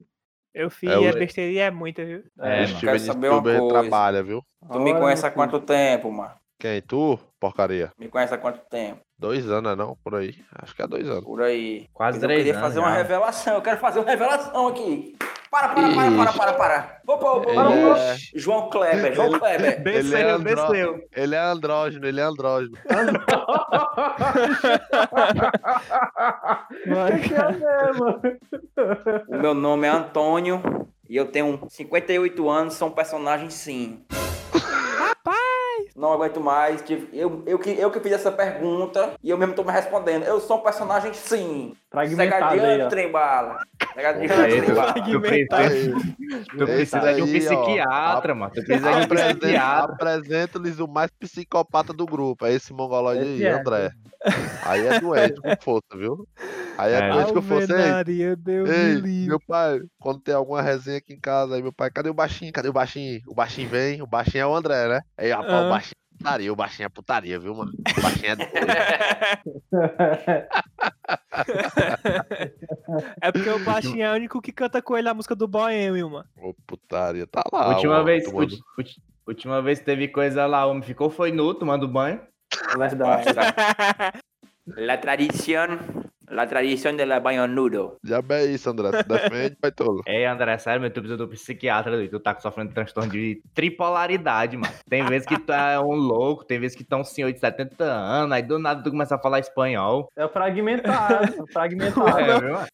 Eu 0.55 0.70
fiz, 0.70 0.90
É, 0.90 0.94
é, 0.94 0.98
o- 0.98 1.14
besteirinha 1.14 1.64
é 1.64 1.70
muita, 1.70 2.05
viu? 2.05 2.22
É, 2.40 2.64
Esse 2.64 2.72
mano. 2.74 2.85
Quero 2.87 2.98
saber 3.01 3.29
uma 3.31 3.42
coisa. 3.42 3.68
trabalha, 3.68 4.22
viu? 4.22 4.42
Tu 4.72 4.81
me 4.81 4.90
Olha, 4.90 5.01
conhece 5.01 5.27
há 5.27 5.31
quanto 5.31 5.61
tempo, 5.61 6.11
mano? 6.11 6.35
Quem? 6.59 6.83
Tu? 6.83 7.18
Porcaria. 7.40 7.92
Me 7.98 8.09
conhece 8.09 8.35
há 8.35 8.38
quanto 8.38 8.61
tempo? 8.68 9.01
Dois 9.18 9.48
anos, 9.51 9.77
não? 9.77 9.96
Por 10.03 10.14
aí. 10.16 10.35
Acho 10.61 10.74
que 10.74 10.83
é 10.83 10.87
dois 10.87 11.09
anos. 11.09 11.24
Por 11.24 11.42
aí. 11.42 11.88
Quase 11.92 12.16
Mas 12.18 12.22
eu 12.22 12.29
três 12.29 12.38
queria 12.40 12.55
anos 12.55 12.66
fazer 12.68 12.79
uma 12.81 12.90
já. 12.90 12.96
revelação. 12.96 13.55
Eu 13.55 13.62
quero 13.62 13.79
fazer 13.79 13.98
uma 14.01 14.09
revelação 14.11 14.68
aqui. 14.68 15.16
Para, 15.51 15.68
para, 15.68 15.94
para, 15.94 16.11
para, 16.11 16.33
para, 16.33 16.53
para. 16.53 17.01
Opa, 17.07 17.31
opa, 17.31 17.51
Ele 17.51 17.59
opa, 17.59 17.98
é, 17.98 18.16
João 18.35 18.68
Kleber, 18.68 19.14
João 19.14 19.38
Kleber. 19.38 19.81
ele 19.87 20.14
é, 20.14 20.38
desceu. 20.38 21.09
ele 21.16 21.35
é 21.35 21.38
andrógeno, 21.40 22.07
ele 22.07 22.20
é 22.20 22.24
andrógeno. 22.24 22.77
É? 29.29 29.37
O 29.37 29.38
meu 29.40 29.55
nome 29.55 29.87
é 29.87 29.90
Antônio 29.90 30.62
e 31.09 31.16
eu 31.16 31.27
tenho 31.27 31.61
58 31.68 32.48
anos, 32.51 32.74
sou 32.74 32.88
um 32.88 32.92
personagem 32.92 33.51
sim. 33.51 34.05
Rapaz! 35.79 35.95
Não 35.97 36.12
aguento 36.12 36.41
mais. 36.41 36.83
tive- 36.83 37.09
Eu, 37.19 37.43
eu, 37.47 37.59
que, 37.59 37.71
eu 37.71 37.91
que 37.91 38.01
fiz 38.01 38.12
essa 38.12 38.31
pergunta 38.33 39.12
e 39.23 39.31
eu 39.31 39.38
mesmo 39.38 39.55
tô 39.55 39.62
me 39.64 39.73
respondendo. 39.73 40.25
Eu 40.25 40.41
sou 40.41 40.59
um 40.59 40.61
personagem 40.61 41.12
sim. 41.14 41.75
Fragmentado 41.91 42.45
aí, 42.45 42.59
Segadiano 42.61 42.85
ó. 42.87 42.88
Segadiano 43.99 44.33
Aí, 44.45 44.63
tu, 44.63 45.21
precisa, 45.21 45.93
tu 46.57 46.65
Esse 46.65 46.97
precisa 46.97 47.15
de 47.15 47.23
um 47.23 47.27
psiquiatra, 47.27 48.35
mano. 48.35 48.53
Tu 48.55 48.63
precisa 48.65 48.93
de 48.93 48.97
um 48.97 49.09
psiquiatra. 49.09 49.93
Apresento-lhes 49.95 50.79
o 50.79 50.87
mais 50.87 51.11
psicopata 51.11 51.93
do 51.93 52.07
grupo. 52.07 52.47
É 52.47 52.55
esse 52.55 52.73
mongoloide 52.73 53.25
aí, 53.25 53.45
é. 53.45 53.51
André. 53.51 53.91
Aí 54.65 54.87
é 54.87 55.01
doente 55.01 55.41
com 55.41 55.57
força, 55.61 55.97
viu? 55.97 56.29
Aí 56.77 56.93
é, 56.93 56.97
É. 56.99 57.11
doente 57.13 57.33
com 57.33 57.43
força. 57.43 57.73
Ei, 57.73 57.79
Alvenaria, 57.81 58.37
Deus 58.37 58.69
me 58.69 58.75
Ei, 58.77 58.95
livre. 58.95 59.27
meu 59.31 59.41
pai, 59.41 59.81
quando 60.01 60.21
tem 60.21 60.35
alguma 60.35 60.63
resenha 60.63 60.99
aqui 60.99 61.13
em 61.15 61.21
casa, 61.21 61.57
aí 61.57 61.63
meu 61.63 61.73
pai, 61.73 61.91
cadê 61.91 62.09
o 62.09 62.15
baixinho? 62.15 62.53
Cadê 62.53 62.69
o 62.69 62.73
baixinho? 62.73 63.21
O 63.27 63.35
baixinho 63.35 63.69
vem, 63.69 64.01
o 64.01 64.07
baixinho 64.07 64.43
é 64.43 64.47
o 64.47 64.55
André, 64.55 64.87
né? 64.89 65.01
Aí, 65.17 65.31
rapaz, 65.33 65.53
Ah. 65.53 65.67
o 65.67 65.71
baixinho 65.71 65.93
é 66.08 66.08
putaria, 66.19 66.53
o 66.53 66.57
baixinho 66.57 66.87
é 66.87 66.89
putaria, 66.89 67.39
viu, 67.39 67.55
mano? 67.55 67.73
O 67.97 68.01
baixinho 68.03 68.33
é 68.33 68.37
doido. 68.37 68.53
É 73.21 73.33
porque 73.33 73.49
o 73.49 73.65
baixinho 73.65 74.03
é 74.03 74.13
o 74.13 74.15
único 74.15 74.41
que 74.41 74.53
canta 74.53 74.81
com 74.83 74.97
ele 74.97 75.09
a 75.09 75.15
música 75.15 75.35
do 75.35 75.47
Boêmio, 75.47 76.11
mano. 76.11 76.29
Ô, 76.37 76.55
putaria, 76.67 77.27
tá 77.27 77.43
lá. 77.53 77.75
Última 77.75 78.01
ó, 78.01 78.05
vez, 78.05 78.25
tomando- 78.25 78.41
ulti- 78.43 78.63
ulti- 78.77 79.03
última 79.27 79.63
vez 79.63 79.79
que 79.79 79.85
teve 79.85 80.09
coisa 80.09 80.47
lá, 80.47 80.67
o 80.67 80.71
homem 80.71 80.83
ficou 80.83 81.11
foi 81.11 81.33
nu, 81.33 81.55
tomando 81.55 81.89
banho. 81.89 82.21
Verdade. 82.77 83.27
La 84.67 84.99
tradición, 84.99 85.79
la 86.31 86.47
tradición 86.47 86.97
de 86.97 87.07
la 87.07 87.21
baño 87.21 87.47
nudo. 87.47 87.97
Já 88.05 88.21
é 88.31 88.45
isso, 88.47 88.71
André. 88.71 88.91
Se 88.93 89.03
defende, 89.05 89.57
vai 89.61 89.73
tolo. 89.73 90.03
Ei, 90.07 90.25
André, 90.27 90.59
sério, 90.59 90.81
meu, 90.81 90.91
tu 90.91 91.01
precisa 91.01 91.17
do 91.17 91.29
psiquiatra, 91.29 91.93
doido. 91.97 92.11
tu 92.11 92.21
tá 92.21 92.38
sofrendo 92.38 92.69
de 92.69 92.75
transtorno 92.75 93.11
de 93.11 93.41
tripolaridade, 93.55 94.57
mano. 94.57 94.73
Tem 94.88 95.05
vezes 95.05 95.27
que 95.27 95.38
tu 95.38 95.53
é 95.53 95.79
um 95.81 95.95
louco, 95.95 96.45
tem 96.45 96.59
vezes 96.59 96.77
que 96.77 96.85
tu 96.85 96.95
é 96.95 96.99
um 96.99 97.05
senhor 97.05 97.33
de 97.33 97.38
70 97.38 97.85
anos, 97.85 98.33
aí 98.33 98.43
do 98.43 98.59
nada 98.59 98.83
tu 98.83 98.91
começa 98.91 99.14
a 99.14 99.19
falar 99.19 99.38
espanhol. 99.41 100.09
É 100.17 100.25
o 100.25 100.29
fragmentado. 100.29 101.43
o 101.43 101.47
fragmentado. 101.53 102.19
É, 102.19 102.41
viu, 102.41 102.53
mano? 102.55 102.67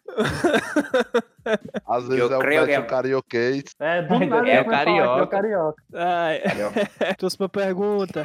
Às 1.87 2.05
vezes 2.09 2.21
Eu 2.21 2.33
é 2.33 2.37
o 2.37 2.41
creio 2.41 2.67
que- 2.67 2.83
carioquês. 2.83 3.65
É, 3.79 4.03
do 4.03 4.15
É 4.15 4.27
nada 4.27 4.43
o 4.43 4.47
ele 4.47 4.65
começa 4.65 4.83
a 4.83 4.85
falar 4.85 4.85
que 4.85 4.91
É 4.91 4.95
carioca. 4.95 5.23
o 5.23 5.27
carioca. 5.29 5.83
Ai, 5.95 6.43
Próxima 7.19 7.49
pergunta. 7.49 8.25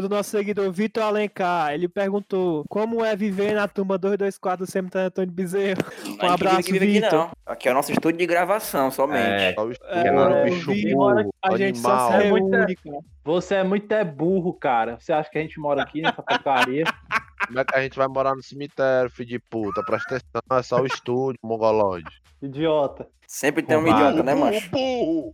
Do 0.00 0.08
nosso 0.08 0.30
seguidor 0.30 0.70
Vitor 0.72 1.02
Alencar. 1.04 1.72
Ele 1.72 1.88
perguntou: 1.88 2.64
Como 2.68 3.04
é 3.04 3.14
viver 3.16 3.54
na 3.54 3.66
turma 3.68 3.96
224 3.98 4.66
do 4.66 4.70
Cemitério 4.70 5.08
Antônio 5.08 5.30
Bezerro? 5.32 5.80
Um 6.22 6.30
abraço, 6.30 6.62
vive 6.72 6.76
aqui, 6.84 6.88
Vitor. 7.00 7.12
não. 7.12 7.30
Aqui 7.46 7.68
é 7.68 7.70
o 7.70 7.74
nosso 7.74 7.92
estúdio 7.92 8.18
de 8.18 8.26
gravação, 8.26 8.90
somente. 8.90 9.22
É, 9.26 9.54
Só 9.54 9.64
o 9.66 9.70
É, 9.70 9.72
estúdio, 9.72 10.14
o 10.14 10.44
bicho 10.44 10.94
burro, 10.96 11.34
A 11.42 11.56
gente 11.56 11.78
só 11.78 11.90
animal. 11.90 12.10
se 12.10 12.14
É 12.16 12.22
reúne. 12.22 12.76
Você 13.24 13.54
é 13.54 13.64
muito 13.64 13.92
é 13.92 14.04
burro, 14.04 14.52
cara. 14.52 14.96
Você 15.00 15.12
acha 15.12 15.30
que 15.30 15.38
a 15.38 15.40
gente 15.40 15.58
mora 15.58 15.82
aqui 15.82 16.02
nessa 16.02 16.22
porcaria? 16.22 16.84
Como 17.46 17.58
é 17.60 17.64
que 17.64 17.76
a 17.76 17.82
gente 17.82 17.96
vai 17.96 18.08
morar 18.08 18.34
no 18.34 18.42
cemitério, 18.42 19.10
filho 19.10 19.28
de 19.28 19.38
puta? 19.38 19.82
Presta 19.84 20.16
atenção, 20.16 20.58
é 20.58 20.62
só 20.62 20.80
o 20.80 20.86
estúdio, 20.86 21.38
mongolode. 21.42 22.06
Idiota. 22.40 23.06
Sempre 23.26 23.62
tem 23.62 23.76
um 23.76 23.86
idiota, 23.86 24.22
né, 24.22 24.34
macho? 24.34 24.70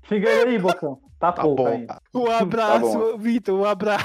Fica 0.04 0.28
aí, 0.28 0.58
Bocão. 0.58 0.98
Tá, 1.20 1.32
Tá 1.32 1.42
pouco 1.42 1.64
bom, 1.64 1.68
ainda. 1.68 2.00
Um 2.14 2.30
abraço, 2.30 3.18
Vitor. 3.18 3.60
Um 3.60 3.64
abraço. 3.64 4.04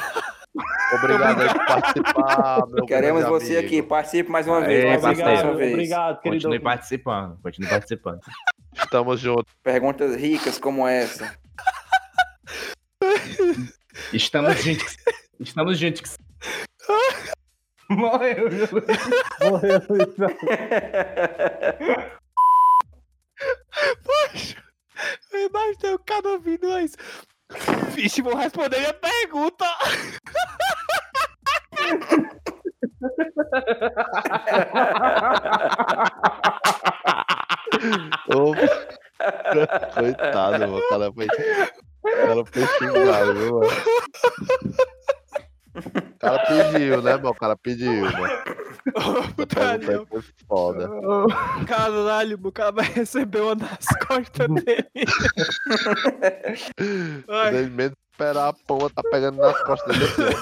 Obrigado 0.94 1.42
aí 1.42 1.50
por 1.50 1.66
participar, 1.66 2.62
Queremos 2.88 3.26
você 3.26 3.58
amigo. 3.58 3.68
aqui. 3.68 3.84
Participe 3.84 4.30
mais 4.32 4.48
uma 4.48 4.60
Aê, 4.60 4.68
vez. 4.68 4.84
mais 4.86 5.02
parceiro. 5.02 5.26
uma 5.26 5.52
Obrigado, 5.52 5.58
vez. 5.58 5.74
obrigado, 5.74 6.22
querido. 6.22 6.44
Continue 6.44 6.60
participando, 6.64 7.40
continue 7.42 7.70
participando. 7.70 8.20
Estamos 8.74 9.20
juntos. 9.20 9.54
Perguntas 9.64 10.16
ricas 10.16 10.58
como 10.58 10.88
essa. 10.88 11.38
Estamos 14.14 14.64
juntos. 14.64 14.98
Estamos 15.40 15.78
juntos. 15.80 16.18
Morreu, 17.90 18.50
viu? 18.50 18.68
Morreu, 19.50 19.82
Luiz, 19.90 20.18
velho. 20.18 20.38
Poxa, 24.04 24.64
eu 25.34 25.48
imaginei 25.50 25.94
o 25.94 26.00
cara 26.00 26.28
ouvindo 26.30 26.80
isso. 26.80 26.96
Vixe, 27.96 28.22
vou 28.22 28.36
responder 28.36 28.80
minha 28.80 28.94
pergunta. 28.94 29.66
Ô, 38.34 38.54
Coitado, 39.94 40.60
mano. 40.60 40.78
O 40.78 40.90
cara 40.90 41.12
foi, 41.12 41.26
o 41.26 42.28
cara 42.28 42.46
foi 42.46 42.68
xingado, 42.68 43.34
viu, 43.36 43.60
mano? 43.60 43.68
O 45.76 46.20
cara 46.20 46.46
pediu, 46.46 47.02
né, 47.02 47.16
mano? 47.16 47.30
O 47.30 47.36
cara 47.36 47.58
pediu, 47.58 48.02
mano. 48.02 48.44
Aí 49.96 50.06
foi 50.06 50.22
foda. 50.48 50.90
Caralho, 51.68 52.40
o 52.44 52.52
cara 52.52 52.72
vai 52.72 52.86
receber 52.86 53.42
uma 53.42 53.56
nas 53.56 53.86
costas 54.08 54.48
dele. 54.48 54.90
Medo 57.72 57.96
de 57.96 58.02
esperar 58.12 58.50
a 58.50 58.54
pomba 58.54 58.90
tá 58.90 59.02
pegando 59.10 59.38
nas 59.38 59.62
costas 59.64 59.98
dele. 59.98 60.36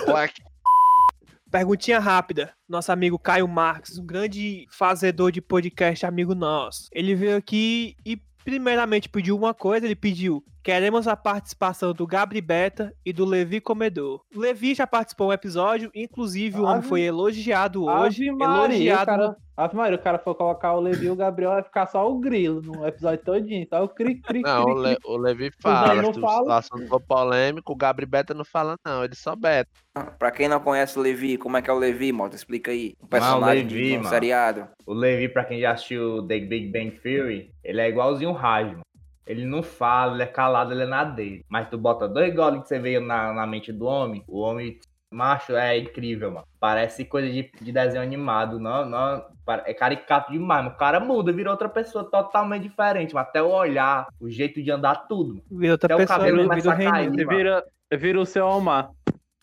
Perguntinha 1.49 1.99
rápida. 1.99 2.53
Nosso 2.67 2.91
amigo 2.91 3.17
Caio 3.17 3.47
Marques, 3.47 3.97
um 3.97 4.05
grande 4.05 4.65
fazedor 4.69 5.31
de 5.31 5.39
podcast, 5.39 6.05
amigo 6.05 6.35
nosso. 6.35 6.87
Ele 6.91 7.15
veio 7.15 7.37
aqui 7.37 7.95
e 8.05 8.17
primeiramente 8.43 9.07
pediu 9.07 9.37
uma 9.37 9.53
coisa, 9.53 9.85
ele 9.85 9.95
pediu 9.95 10.43
Queremos 10.63 11.09
a 11.09 11.15
participação 11.17 11.91
do 11.91 12.07
Gabri 12.07 12.39
Beta 12.39 12.93
e 13.05 13.11
do 13.11 13.25
Levi 13.25 13.59
Comedor. 13.59 14.21
O 14.33 14.39
Levi 14.39 14.73
já 14.73 14.87
participou 14.87 15.27
um 15.27 15.33
episódio, 15.33 15.91
inclusive 15.93 16.57
o 16.57 16.63
homem 16.63 16.81
foi 16.81 17.01
elogiado 17.01 17.83
hoje. 17.83 18.29
Ave 18.29 18.37
Maria, 18.37 18.55
o 18.61 18.65
elogiado. 18.71 19.05
cara, 19.05 19.35
Ave 19.57 19.75
Maria, 19.75 19.97
o 19.97 20.01
cara 20.01 20.19
for 20.19 20.33
colocar 20.35 20.71
o 20.73 20.79
Levi 20.79 21.07
e 21.07 21.09
o 21.09 21.17
Gabriel, 21.17 21.51
vai 21.51 21.63
ficar 21.63 21.85
só 21.87 22.09
o 22.09 22.17
grilo 22.17 22.61
no 22.61 22.87
episódio 22.87 23.25
todinho. 23.25 23.67
Só 23.69 23.83
o 23.83 23.89
cri, 23.89 24.15
cri, 24.21 24.39
Não, 24.41 24.61
o, 24.63 24.65
cri, 24.75 24.83
Le- 24.83 24.95
cri. 24.95 25.05
o 25.05 25.17
Levi 25.17 25.51
fala. 25.61 26.01
não 26.01 26.11
o 26.11 26.51
assunto 26.53 26.99
polêmico, 27.01 27.73
o 27.73 27.75
Gabri 27.75 28.05
Beta 28.05 28.33
não 28.33 28.45
fala, 28.45 28.77
não. 28.85 29.03
Ele 29.03 29.15
só 29.15 29.35
beta. 29.35 29.69
Pra 30.17 30.31
quem 30.31 30.47
não 30.47 30.61
conhece 30.61 30.97
o 30.97 31.01
Levi, 31.01 31.37
como 31.37 31.57
é 31.57 31.61
que 31.61 31.69
é 31.69 31.73
o 31.73 31.77
Levi, 31.77 32.13
Mota? 32.13 32.37
Explica 32.37 32.71
aí. 32.71 32.93
Um 33.03 33.07
personagem 33.07 33.63
Levi, 33.63 33.83
de 33.89 33.91
um 33.91 33.97
mano. 33.97 34.09
seriado. 34.09 34.67
O 34.85 34.93
Levi, 34.93 35.27
pra 35.27 35.43
quem 35.43 35.59
já 35.59 35.71
assistiu 35.73 36.25
The 36.25 36.39
Big 36.39 36.71
Bang 36.71 36.91
Theory, 37.03 37.51
ele 37.65 37.81
é 37.81 37.89
igualzinho 37.89 38.29
o 38.29 38.33
Raj, 38.33 38.67
mano. 38.71 38.81
Ele 39.25 39.45
não 39.45 39.63
fala, 39.63 40.13
ele 40.13 40.23
é 40.23 40.27
calado, 40.27 40.73
ele 40.73 40.83
é 40.83 40.85
na 40.85 41.03
dele. 41.03 41.45
Mas 41.49 41.69
tu 41.69 41.77
bota 41.77 42.07
dois 42.07 42.33
goles 42.33 42.61
que 42.61 42.67
você 42.67 42.79
vê 42.79 42.99
na, 42.99 43.33
na 43.33 43.47
mente 43.47 43.71
do 43.71 43.85
homem, 43.85 44.23
o 44.27 44.39
homem 44.39 44.79
macho 45.13 45.55
é 45.55 45.77
incrível, 45.77 46.31
mano. 46.31 46.47
Parece 46.59 47.05
coisa 47.05 47.29
de, 47.31 47.49
de 47.61 47.71
desenho 47.71 48.03
animado, 48.03 48.59
não, 48.59 48.85
não, 48.85 49.25
é 49.65 49.73
caricato 49.73 50.31
demais, 50.31 50.63
mano. 50.63 50.75
O 50.75 50.77
cara 50.77 50.99
muda, 50.99 51.31
vira 51.31 51.51
outra 51.51 51.69
pessoa 51.69 52.03
totalmente 52.03 52.63
diferente, 52.63 53.13
mas 53.13 53.27
até 53.27 53.41
o 53.41 53.49
olhar, 53.49 54.07
o 54.19 54.29
jeito 54.29 54.61
de 54.61 54.71
andar, 54.71 55.07
tudo. 55.07 55.35
mano. 55.35 55.43
Vira 55.51 55.73
outra 55.73 55.87
Até 55.87 55.95
o 55.95 55.97
pessoa, 55.99 56.19
cabelo 56.19 56.37
vira 56.37 56.49
começa 56.49 56.69
o 56.69 56.71
a 56.71 56.91
cair, 56.91 57.11
vira, 57.11 57.63
vira 57.93 58.19
o 58.19 58.25
seu 58.25 58.45
Omar. 58.45 58.89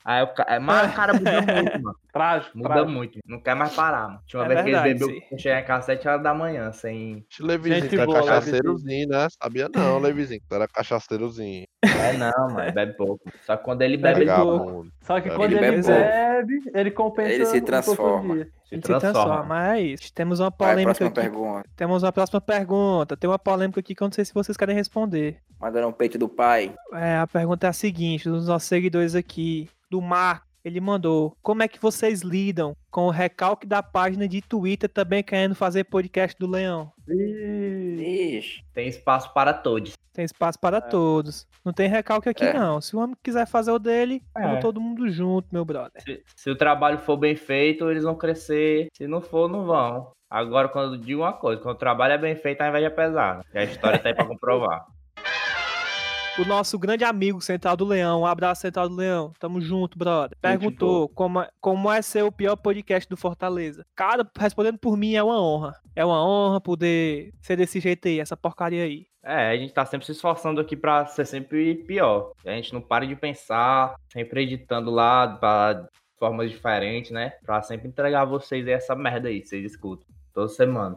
Aí 0.05 0.23
o, 0.23 0.29
ca- 0.29 0.47
é, 0.49 0.59
mas 0.59 0.91
o 0.91 0.95
cara 0.95 1.13
muda 1.13 1.31
muito, 1.43 1.83
mano. 1.83 1.97
Trágico, 2.13 2.57
Muda 2.59 2.69
trágico. 2.71 2.91
muito, 2.91 3.19
não 3.27 3.39
quer 3.41 3.55
mais 3.55 3.73
parar, 3.75 4.09
mano. 4.09 4.21
Tinha 4.27 4.41
uma 4.43 4.47
É 4.47 4.49
vez 4.49 4.61
que 4.65 4.71
verdade, 4.73 4.89
ele 4.91 4.99
bebeu 5.21 5.39
chegar 5.39 5.61
em 5.61 5.65
casa 5.65 5.79
às 5.81 5.85
7 5.85 6.09
horas 6.09 6.23
da 6.23 6.35
manhã, 6.35 6.73
sem. 6.73 7.25
Levizinho 7.39 7.89
tu 7.89 8.01
é 8.01 8.07
boa, 8.07 8.19
cachaceirozinho, 8.21 9.09
né? 9.09 9.29
Sabia 9.41 9.69
não, 9.73 9.99
Levizinho, 10.01 10.41
que 10.41 10.47
tu 10.49 10.55
era 10.55 10.67
cachaceirozinho. 10.67 11.67
É 11.85 12.13
não, 12.15 12.55
mano, 12.55 12.73
bebe 12.73 12.95
pouco. 12.95 13.31
Só 13.47 13.57
que 13.57 13.63
quando 13.65 13.83
ele 13.83 13.97
bebe, 13.97 14.23
ele 14.23 14.33
pouco. 14.35 14.87
Só 15.03 15.21
que 15.21 15.29
Ele 15.29 15.37
quando 15.37 15.53
ele, 15.53 15.61
bebe 15.61 15.83
bebe, 15.87 16.71
ele 16.75 16.91
compensa 16.91 17.31
Ele 17.33 17.47
se 17.47 17.57
um 17.59 17.61
pouco 17.61 17.63
o 17.63 17.67
transforma. 17.67 18.35
se 18.35 18.41
Ele 18.41 18.49
se 18.71 18.79
transforma. 18.81 19.01
transforma, 19.01 19.77
é 19.77 19.81
isso. 19.83 20.13
Temos 20.15 20.41
uma 20.41 20.51
polêmica 20.51 20.83
próxima 20.85 21.09
aqui. 21.09 21.21
pergunta. 21.21 21.69
Temos 21.77 22.03
uma 22.03 22.13
próxima 22.13 22.41
pergunta. 22.41 23.17
Tem 23.17 23.31
uma 23.31 23.39
polêmica 23.39 23.81
aqui 23.81 23.95
que 23.95 24.03
eu 24.03 24.07
não 24.07 24.13
sei 24.13 24.25
se 24.25 24.35
vocês 24.35 24.57
querem 24.57 24.75
responder. 24.75 25.39
Mandando 25.61 25.89
um 25.89 25.93
peito 25.93 26.19
do 26.19 26.29
pai. 26.29 26.75
É, 26.95 27.17
a 27.19 27.27
pergunta 27.27 27.67
é 27.67 27.71
a 27.71 27.73
seguinte, 27.73 28.29
dos 28.29 28.47
nossos 28.49 28.69
seguidores 28.69 29.15
aqui, 29.15 29.69
do 29.91 30.01
Marco, 30.01 30.47
ele 30.65 30.81
mandou: 30.81 31.37
Como 31.43 31.63
é 31.63 31.69
que 31.69 31.81
vocês 31.81 32.21
lidam 32.23 32.77
com 32.91 33.07
o 33.07 33.11
recalque 33.11 33.67
da 33.67 33.83
página 33.83 34.29
de 34.29 34.41
Twitter 34.41 34.89
também 34.89 35.23
querendo 35.23 35.55
fazer 35.55 35.85
podcast 35.85 36.39
do 36.39 36.47
Leão? 36.49 36.93
Ixi. 37.09 38.63
Tem 38.73 38.89
espaço 38.89 39.33
para 39.33 39.53
todos. 39.53 39.95
Tem 40.13 40.25
espaço 40.25 40.59
para 40.59 40.81
todos. 40.81 41.47
Não 41.65 41.73
tem 41.73 41.89
recalque 41.89 42.29
aqui, 42.29 42.45
É. 42.45 42.53
não. 42.53 42.81
Se 42.81 42.97
o 42.97 42.99
homem 43.01 43.17
quiser 43.23 43.47
fazer 43.47 43.71
o 43.71 43.79
dele, 43.79 44.23
É. 44.37 44.43
vamos 44.43 44.61
todo 44.61 44.81
mundo 44.81 45.09
junto, 45.09 45.49
meu 45.53 45.65
brother. 45.65 46.03
Se, 46.03 46.23
se 46.37 46.51
o 46.51 46.57
trabalho 46.57 46.99
for 46.99 47.17
bem 47.17 47.37
feito, 47.37 47.91
eles 47.91 48.03
vão 48.05 48.15
crescer. 48.15 48.89
Se 48.97 49.07
não 49.07 49.21
for, 49.21 49.49
não 49.49 49.65
vão. 49.65 50.11
Agora, 50.29 50.69
quando 50.69 50.95
eu 50.95 51.01
digo 51.01 51.23
uma 51.23 51.33
coisa, 51.33 51.61
quando 51.61 51.75
o 51.75 51.79
trabalho 51.79 52.13
é 52.15 52.19
bem 52.19 52.37
feito, 52.37 52.61
a 52.61 52.69
inveja 52.69 52.87
é 52.87 52.91
pesada. 52.91 53.45
E 53.53 53.59
a 53.59 53.65
história 53.65 53.99
tá 53.99 54.09
aí 54.09 54.15
pra 54.15 54.25
comprovar. 54.27 54.85
O 56.41 56.45
nosso 56.47 56.79
grande 56.79 57.05
amigo 57.05 57.41
Central 57.41 57.77
do 57.77 57.85
Leão, 57.85 58.23
um 58.23 58.27
abraço 58.27 58.63
Central 58.63 58.89
do 58.89 58.97
Leão, 58.97 59.33
tamo 59.39 59.61
junto, 59.61 59.99
brother. 59.99 60.37
Perguntou 60.41 61.09
como, 61.11 61.41
é- 61.43 61.51
como 61.61 61.91
é 61.93 62.01
ser 62.01 62.23
o 62.23 62.33
pior 62.33 62.57
podcast 62.57 63.09
do 63.09 63.17
Fortaleza. 63.17 63.85
Cara, 63.95 64.27
respondendo 64.39 64.79
por 64.79 64.97
mim, 64.97 65.15
é 65.15 65.23
uma 65.23 65.41
honra. 65.41 65.75
É 65.95 66.05
uma 66.05 66.25
honra 66.25 66.61
poder 66.61 67.33
ser 67.43 67.57
desse 67.57 67.79
jeito 67.79 68.09
aí, 68.09 68.21
essa 68.21 68.37
porcaria 68.37 68.85
aí. 68.85 69.07
É, 69.23 69.51
a 69.51 69.57
gente 69.57 69.73
tá 69.75 69.85
sempre 69.85 70.07
se 70.07 70.13
esforçando 70.13 70.61
aqui 70.63 70.75
pra 70.77 71.05
ser 71.07 71.27
sempre 71.27 71.75
pior. 71.85 72.33
A 72.47 72.53
gente 72.53 72.73
não 72.73 72.81
para 72.81 73.07
de 73.07 73.15
pensar, 73.17 73.95
sempre 74.11 74.43
editando 74.45 74.91
lá 74.91 75.29
pra 75.37 75.87
formas 76.19 76.51
diferentes, 76.51 77.11
né? 77.11 77.33
Pra 77.45 77.61
sempre 77.61 77.87
entregar 77.89 78.23
a 78.23 78.25
vocês 78.25 78.67
aí 78.67 78.73
essa 78.73 78.95
merda 78.97 79.29
aí, 79.29 79.45
vocês 79.45 79.65
escutam. 79.65 80.07
Toda 80.33 80.49
semana. 80.49 80.95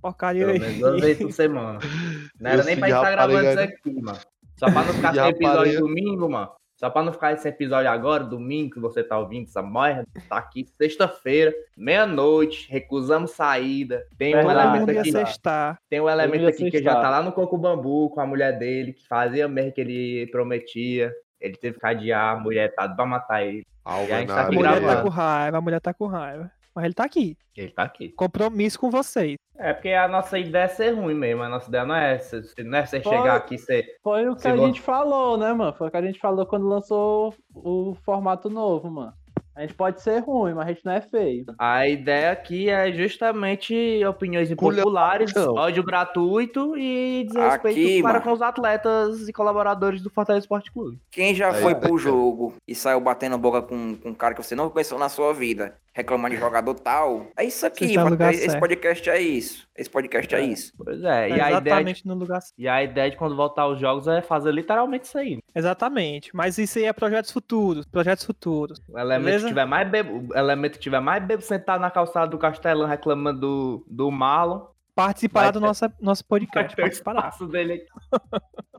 Porcaria 0.00 0.46
Pelo 0.46 0.52
aí. 0.54 0.58
menos 0.60 0.78
duas 0.78 1.00
vezes 1.02 1.22
por 1.22 1.32
semana. 1.32 1.78
Não 2.40 2.50
era 2.50 2.60
Esse 2.60 2.70
nem 2.70 2.78
pra 2.78 2.88
estar 2.88 3.00
rapariga 3.02 3.42
gravando 3.42 3.60
isso 3.60 3.74
aqui, 3.74 4.00
mano. 4.00 4.18
Só 4.60 4.70
pra 4.70 4.84
não 4.84 4.92
ficar 4.92 5.10
Esse 5.12 5.20
sem 5.24 5.30
episódio 5.30 5.80
domingo, 5.80 6.28
mano. 6.28 6.50
Só 6.76 6.88
pra 6.88 7.02
não 7.02 7.12
ficar 7.12 7.32
esse 7.32 7.48
episódio 7.48 7.90
agora, 7.90 8.24
domingo, 8.24 8.74
que 8.74 8.80
você 8.80 9.02
tá 9.02 9.18
ouvindo 9.18 9.44
essa 9.44 9.62
merda. 9.62 10.06
Tá 10.28 10.36
aqui 10.36 10.66
sexta-feira, 10.78 11.52
meia-noite, 11.76 12.70
recusamos 12.70 13.32
saída. 13.32 14.02
Tem 14.16 14.34
um 14.34 14.38
Verdade. 14.38 14.76
Elemento 14.78 15.00
aqui. 15.00 15.12
sextar. 15.12 15.78
Tem 15.88 16.00
um 16.00 16.08
elemento 16.08 16.46
aqui 16.46 16.70
que 16.70 16.82
já 16.82 16.94
tá 16.94 17.10
lá 17.10 17.22
no 17.22 17.32
Coco 17.32 17.56
Bambu 17.58 18.10
com 18.10 18.20
a 18.20 18.26
mulher 18.26 18.58
dele, 18.58 18.92
que 18.92 19.06
fazia 19.06 19.48
mesmo 19.48 19.72
que 19.72 19.80
ele 19.80 20.26
prometia. 20.30 21.12
Ele 21.40 21.56
teve 21.56 21.78
que 21.78 21.86
adiar, 21.86 22.36
a 22.36 22.40
mulher 22.40 22.74
tá 22.74 22.88
pra 22.88 23.06
matar 23.06 23.44
ele. 23.44 23.66
Alva 23.84 24.08
E 24.08 24.12
a 24.12 24.18
gente 24.20 24.28
tá 24.28 24.46
A 24.46 24.52
mulher 24.52 24.80
tá 24.80 25.02
com 25.02 25.08
raiva, 25.08 25.56
a 25.56 25.60
mulher 25.60 25.80
tá 25.80 25.94
com 25.94 26.06
raiva. 26.06 26.50
Mas 26.74 26.84
ele 26.84 26.94
tá 26.94 27.04
aqui. 27.04 27.36
Ele 27.56 27.70
tá 27.70 27.82
aqui. 27.82 28.10
Compromisso 28.10 28.78
com 28.78 28.90
vocês. 28.90 29.36
É 29.62 29.74
porque 29.74 29.90
a 29.90 30.08
nossa 30.08 30.38
ideia 30.38 30.64
é 30.64 30.68
ser 30.68 30.90
ruim 30.92 31.14
mesmo. 31.14 31.42
A 31.42 31.48
nossa 31.48 31.68
ideia 31.68 31.84
não 31.84 31.94
é, 31.94 32.18
ser- 32.18 32.42
não 32.64 32.78
é 32.78 32.86
você 32.86 33.00
Foi. 33.00 33.14
chegar 33.16 33.36
aqui 33.36 33.56
e 33.56 33.58
ser. 33.58 33.84
Foi 34.02 34.26
o 34.28 34.34
que 34.34 34.48
a 34.48 34.56
gente 34.56 34.80
falou, 34.80 35.36
né, 35.36 35.52
mano? 35.52 35.74
Foi 35.74 35.88
o 35.88 35.90
que 35.90 35.96
a 35.98 36.02
gente 36.02 36.18
falou 36.18 36.46
quando 36.46 36.66
lançou 36.66 37.34
o 37.54 37.94
formato 38.04 38.48
novo, 38.48 38.90
mano. 38.90 39.12
A 39.54 39.62
gente 39.62 39.74
pode 39.74 40.00
ser 40.00 40.20
ruim, 40.20 40.54
mas 40.54 40.64
a 40.66 40.72
gente 40.72 40.84
não 40.86 40.92
é 40.92 41.00
feio. 41.02 41.44
A 41.58 41.86
ideia 41.86 42.30
aqui 42.30 42.70
é 42.70 42.90
justamente 42.92 44.02
opiniões 44.06 44.50
impopulares, 44.50 45.36
ódio 45.36 45.82
gratuito 45.82 46.78
e 46.78 47.24
desrespeito 47.28 47.78
Aqui, 47.80 48.00
para 48.02 48.12
mano. 48.14 48.24
com 48.24 48.32
os 48.32 48.40
atletas 48.40 49.28
e 49.28 49.32
colaboradores 49.32 50.00
do 50.00 50.08
Fortaleza 50.08 50.44
Esporte 50.44 50.72
Clube. 50.72 50.98
Quem 51.10 51.34
já 51.34 51.52
Aí, 51.52 51.60
foi 51.60 51.74
pro 51.74 51.98
jogo 51.98 52.54
e 52.66 52.74
saiu 52.74 53.00
batendo 53.00 53.36
boca 53.36 53.60
com, 53.60 53.96
com 53.96 54.08
um 54.10 54.14
cara 54.14 54.34
que 54.34 54.42
você 54.42 54.54
não 54.54 54.70
conheceu 54.70 54.98
na 54.98 55.10
sua 55.10 55.34
vida, 55.34 55.74
reclamando 55.92 56.34
de 56.34 56.40
jogador 56.40 56.74
tal, 56.74 57.26
é 57.36 57.44
isso 57.44 57.66
aqui, 57.66 57.96
no 57.96 58.04
mano. 58.04 58.16
Esse 58.30 58.44
certo. 58.46 58.60
podcast 58.60 59.10
é 59.10 59.20
isso. 59.20 59.68
Esse 59.76 59.90
podcast 59.90 60.34
é, 60.34 60.40
É. 60.40 60.44
isso. 60.44 60.72
Pois 60.76 61.02
é, 61.02 61.28
Tá 61.28 61.28
e, 61.28 61.32
a 61.32 61.34
ideia 61.34 61.60
de, 61.60 61.68
exatamente 61.68 62.06
no 62.06 62.14
lugar 62.14 62.40
certo. 62.40 62.54
e 62.58 62.68
a 62.68 62.82
ideia 62.82 63.10
de 63.10 63.16
quando 63.16 63.34
voltar 63.36 63.66
os 63.66 63.80
jogos 63.80 64.06
é 64.06 64.22
fazer 64.22 64.52
literalmente 64.52 65.04
isso 65.06 65.18
aí. 65.18 65.38
Exatamente. 65.54 66.30
Mas 66.34 66.58
isso 66.58 66.78
aí 66.78 66.84
é 66.84 66.92
projetos 66.92 67.30
futuros. 67.32 67.86
Projetos 67.86 68.24
futuros. 68.24 68.80
O 68.88 68.98
elemento 68.98 69.24
Beleza? 69.24 69.44
que 69.44 69.50
tiver 69.50 69.64
mais 69.66 69.88
bebo, 69.90 70.32
o 70.32 70.36
elemento 70.38 70.72
que 70.74 70.78
tiver 70.80 71.00
mais 71.00 71.24
bebo 71.24 71.42
sentado 71.42 71.80
na 71.80 71.90
calçada 71.90 72.28
do 72.28 72.38
Castelão 72.38 72.86
reclamando 72.86 73.40
do, 73.40 73.86
do 73.88 74.10
Marlon, 74.10 74.66
Participará 74.94 75.46
Vai 75.46 75.52
do 75.52 75.60
ter- 75.60 75.66
nosso, 75.66 75.84
nosso 76.00 76.24
vai 76.28 76.40
podcast. 76.40 76.76
ter 76.76 76.82
o 76.82 76.84
Participará. 76.84 77.18
espaço 77.20 77.46
dele 77.46 77.72
aqui. 77.74 77.86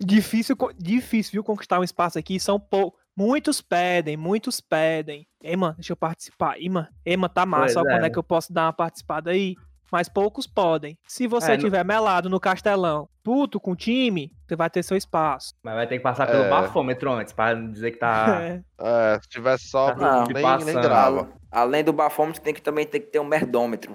Difícil, 0.00 0.56
difícil, 0.76 1.32
viu, 1.32 1.44
conquistar 1.44 1.78
um 1.80 1.84
espaço 1.84 2.18
aqui. 2.18 2.38
São 2.40 2.58
pou... 2.58 2.94
Muitos 3.16 3.60
pedem, 3.60 4.16
muitos 4.16 4.60
pedem. 4.60 5.26
Ei, 5.42 5.56
mano, 5.56 5.74
deixa 5.74 5.92
eu 5.92 5.96
participar. 5.96 6.58
Ei, 6.58 6.68
mano, 6.68 6.88
ei, 7.04 7.16
mano, 7.16 7.32
tá 7.32 7.46
massa. 7.46 7.74
Pois 7.74 7.76
Ó, 7.76 7.82
quando 7.82 8.04
é. 8.04 8.06
é 8.06 8.10
que 8.10 8.18
eu 8.18 8.22
posso 8.24 8.52
dar 8.52 8.66
uma 8.66 8.72
participada 8.72 9.30
aí? 9.30 9.54
Mas 9.92 10.08
poucos 10.08 10.44
podem. 10.46 10.98
Se 11.06 11.28
você 11.28 11.52
É, 11.52 11.56
tiver 11.56 11.84
melado 11.84 12.28
no 12.28 12.40
castelão, 12.40 13.08
puto 13.22 13.60
com 13.60 13.72
o 13.72 13.76
time, 13.76 14.32
você 14.44 14.56
vai 14.56 14.68
ter 14.68 14.82
seu 14.82 14.96
espaço. 14.96 15.54
Mas 15.62 15.74
vai 15.74 15.86
ter 15.86 15.98
que 15.98 16.02
passar 16.02 16.26
pelo 16.26 16.44
É. 16.44 16.50
bafômetro 16.50 17.12
antes, 17.12 17.32
pra 17.32 17.54
não 17.54 17.70
dizer 17.70 17.92
que 17.92 17.98
tá. 17.98 18.24
É. 18.42 18.62
É, 18.80 19.20
se 19.22 19.28
tiver 19.28 19.56
só, 19.58 19.94
Não, 19.94 20.24
nem, 20.24 20.42
passando. 20.42 20.66
nem 20.66 20.80
grava. 20.82 21.28
Além 21.52 21.84
do 21.84 21.92
bafômetro, 21.92 22.42
tem 22.42 22.52
que 22.52 22.60
também 22.60 22.84
tem 22.84 23.00
que 23.00 23.06
ter 23.06 23.20
um 23.20 23.24
merdômetro. 23.24 23.94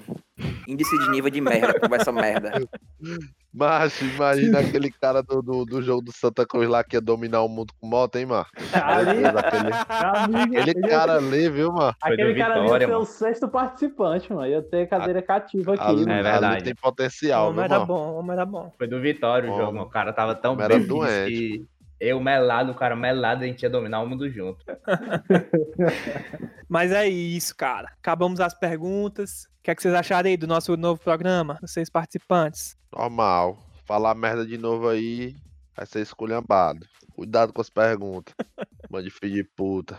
Índice 0.65 0.97
de 0.99 1.09
nível 1.09 1.29
de 1.29 1.41
merda, 1.41 1.77
conversa 1.77 2.11
merda. 2.13 2.51
Mas 3.51 3.99
imagina 4.01 4.59
aquele 4.59 4.91
cara 4.91 5.23
do, 5.23 5.41
do, 5.41 5.65
do 5.65 5.81
jogo 5.81 6.03
do 6.03 6.11
Santa 6.11 6.45
Cruz 6.45 6.69
lá 6.69 6.83
que 6.83 6.95
ia 6.95 7.01
dominar 7.01 7.41
o 7.41 7.49
mundo 7.49 7.73
com 7.81 7.87
moto, 7.87 8.15
hein, 8.17 8.27
mano? 8.27 8.45
Ali, 8.73 9.25
aquele, 9.25 10.37
aquele 10.43 10.69
ele- 10.69 10.87
cara 10.87 11.17
ali, 11.17 11.49
viu, 11.49 11.71
do 11.71 11.79
aquele 12.01 12.35
cara 12.35 12.53
ali 12.53 12.59
ia 12.59 12.63
Vitória, 12.65 12.85
ser 12.87 12.93
mano. 12.93 13.03
o 13.03 13.07
sexto 13.07 13.47
participante, 13.47 14.31
mano. 14.31 14.47
Ia 14.47 14.61
ter 14.61 14.87
cadeira 14.87 15.21
cativa 15.21 15.73
aqui. 15.73 15.83
Ali. 15.83 16.09
É 16.09 16.13
ali 16.13 16.23
verdade. 16.23 16.63
tem 16.63 16.73
O 16.73 16.75
potencial, 16.81 17.49
homem 17.49 17.55
viu, 17.55 17.75
era 17.75 17.85
bom, 17.85 18.15
homem 18.19 18.31
era 18.33 18.45
bom. 18.45 18.71
Foi 18.77 18.87
do 18.87 19.01
Vitória 19.01 19.51
o 19.51 19.57
jogo, 19.57 19.73
mano. 19.73 19.87
O 19.87 19.89
cara 19.89 20.13
tava 20.13 20.35
tão 20.35 20.55
bem 20.55 20.85
doente. 20.85 21.31
que 21.31 21.65
eu 21.99 22.19
melado, 22.19 22.71
o 22.71 22.75
cara 22.75 22.95
melado, 22.95 23.43
a 23.43 23.47
gente 23.47 23.63
ia 23.63 23.69
dominar 23.69 24.01
o 24.01 24.07
mundo 24.07 24.29
junto. 24.29 24.63
Mas 26.67 26.91
é 26.91 27.07
isso, 27.07 27.55
cara. 27.55 27.91
Acabamos 27.99 28.39
as 28.39 28.53
perguntas. 28.53 29.45
O 29.59 29.63
que, 29.63 29.71
é 29.71 29.75
que 29.75 29.81
vocês 29.81 29.93
acharam 29.93 30.29
aí 30.29 30.37
do 30.37 30.47
nosso 30.47 30.75
novo 30.77 31.01
programa? 31.01 31.57
Vocês 31.61 31.89
participantes. 31.89 32.77
Normal. 32.91 33.57
Falar 33.85 34.15
merda 34.15 34.45
de 34.45 34.57
novo 34.57 34.87
aí, 34.87 35.35
vai 35.75 35.85
ser 35.85 36.01
esculhambado. 36.01 36.85
Cuidado 37.13 37.51
com 37.51 37.61
as 37.61 37.69
perguntas. 37.69 38.33
Mano 38.89 39.03
de 39.03 39.09
filho 39.11 39.33
de 39.35 39.43
puta. 39.43 39.97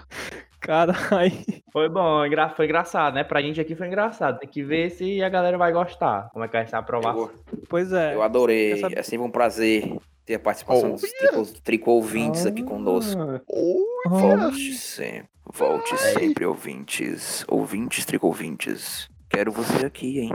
Cara, 0.60 0.92
aí. 1.12 1.62
Foi 1.72 1.88
bom, 1.88 2.24
engra- 2.26 2.50
foi 2.50 2.66
engraçado, 2.66 3.14
né? 3.14 3.24
Pra 3.24 3.40
gente 3.40 3.60
aqui 3.60 3.74
foi 3.74 3.86
engraçado. 3.86 4.38
Tem 4.40 4.48
que 4.48 4.62
ver 4.62 4.90
se 4.90 5.22
a 5.22 5.28
galera 5.28 5.56
vai 5.56 5.72
gostar. 5.72 6.28
Como 6.32 6.44
é 6.44 6.48
que 6.48 6.52
vai 6.56 6.66
ser 6.66 6.74
a 6.74 6.78
Eu, 6.78 6.82
aprovação. 6.82 7.30
Pois 7.68 7.92
é. 7.92 8.14
eu 8.14 8.22
adorei. 8.22 8.72
Essa- 8.72 8.88
É 8.92 9.02
sempre 9.02 9.26
um 9.26 9.30
prazer 9.30 9.96
ter 10.26 10.34
a 10.34 10.38
participação 10.38 10.90
Oh, 10.90 10.92
dos 10.92 11.02
tricô, 11.02 11.44
tricô 11.64 11.90
ouvintes 11.92 12.44
aqui 12.46 12.62
conosco. 12.62 13.20
Ah, 13.20 13.40
Olha, 14.10 14.36
Volte 14.38 14.74
sempre. 14.74 15.28
Volte 15.52 15.96
sempre, 15.98 16.46
ouvintes. 16.46 17.44
Ouvintes, 17.48 18.04
tricô 18.04 18.28
ouvintes. 18.28 19.09
Quero 19.30 19.52
você 19.52 19.86
aqui, 19.86 20.18
hein? 20.20 20.30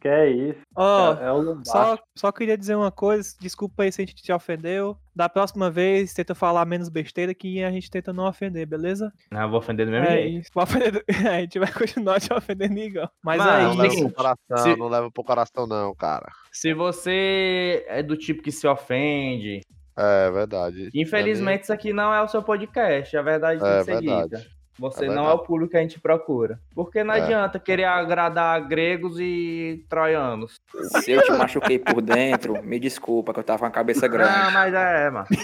Que 0.00 0.06
é 0.08 0.28
isso? 0.30 0.60
Ó, 0.76 1.14
é, 1.14 1.24
é 1.24 1.64
só, 1.64 1.98
só 2.14 2.30
queria 2.30 2.58
dizer 2.58 2.74
uma 2.74 2.90
coisa, 2.92 3.34
desculpa 3.40 3.82
aí 3.82 3.90
se 3.90 4.02
a 4.02 4.04
gente 4.04 4.22
te 4.22 4.30
ofendeu. 4.32 4.96
Da 5.16 5.28
próxima 5.30 5.70
vez, 5.70 6.12
tenta 6.12 6.34
falar 6.34 6.66
menos 6.66 6.90
besteira 6.90 7.32
que 7.34 7.62
a 7.64 7.70
gente 7.70 7.90
tenta 7.90 8.12
não 8.12 8.28
ofender, 8.28 8.66
beleza? 8.66 9.10
Não, 9.30 9.40
eu 9.42 9.48
vou 9.48 9.58
ofender 9.60 9.86
do 9.86 9.92
mesmo 9.92 10.06
É 10.06 10.10
jeito. 10.22 10.40
isso. 10.40 10.50
Vai 10.54 10.64
ofender- 10.64 11.04
a 11.32 11.40
gente 11.40 11.58
vai 11.58 11.72
continuar 11.72 12.20
te 12.20 12.32
ofendendo 12.34 12.78
igual. 12.78 13.10
Mas 13.24 13.38
Mano, 13.38 13.50
é 13.50 13.62
Não 13.62 13.76
leva 13.76 13.94
pro 14.02 14.12
coração, 14.12 14.58
Se- 14.58 14.76
não 14.76 14.88
leva 14.88 15.10
pro 15.10 15.24
coração 15.24 15.66
não, 15.66 15.94
cara. 15.94 16.26
Se 16.52 16.74
você 16.74 17.84
é 17.88 18.02
do 18.02 18.16
tipo 18.16 18.42
que 18.42 18.52
se 18.52 18.66
ofende, 18.68 19.62
É 19.96 20.30
verdade. 20.30 20.90
infelizmente 20.94 21.62
isso 21.62 21.72
aqui 21.72 21.92
não 21.94 22.12
é 22.12 22.20
o 22.22 22.28
seu 22.28 22.42
podcast. 22.42 23.16
A 23.16 23.22
verdade 23.22 23.60
tem 23.60 23.70
É 23.70 23.78
que 23.78 23.84
ser 23.84 24.00
verdade. 24.00 24.28
dita. 24.36 24.46
Você 24.78 25.04
É 25.04 25.08
não 25.08 25.28
é 25.28 25.32
o 25.32 25.38
público 25.38 25.70
que 25.72 25.76
a 25.76 25.80
gente 25.80 26.00
procura. 26.00 26.58
Porque 26.74 27.04
não 27.04 27.14
É. 27.14 27.20
adianta 27.20 27.58
querer 27.60 27.84
agradar 27.84 28.66
gregos 28.66 29.18
e 29.20 29.84
troianos. 29.88 30.60
Se 31.02 31.12
eu 31.12 31.22
te 31.22 31.30
machuquei 31.32 31.78
por 31.78 32.02
dentro, 32.02 32.60
me 32.62 32.78
desculpa 32.80 33.32
que 33.32 33.38
eu 33.38 33.44
tava 33.44 33.60
com 33.60 33.66
a 33.66 33.70
cabeça 33.70 34.08
grande. 34.08 34.36
Não, 34.36 34.50
mas 34.50 34.74
é, 34.74 35.10
mano. 35.10 35.26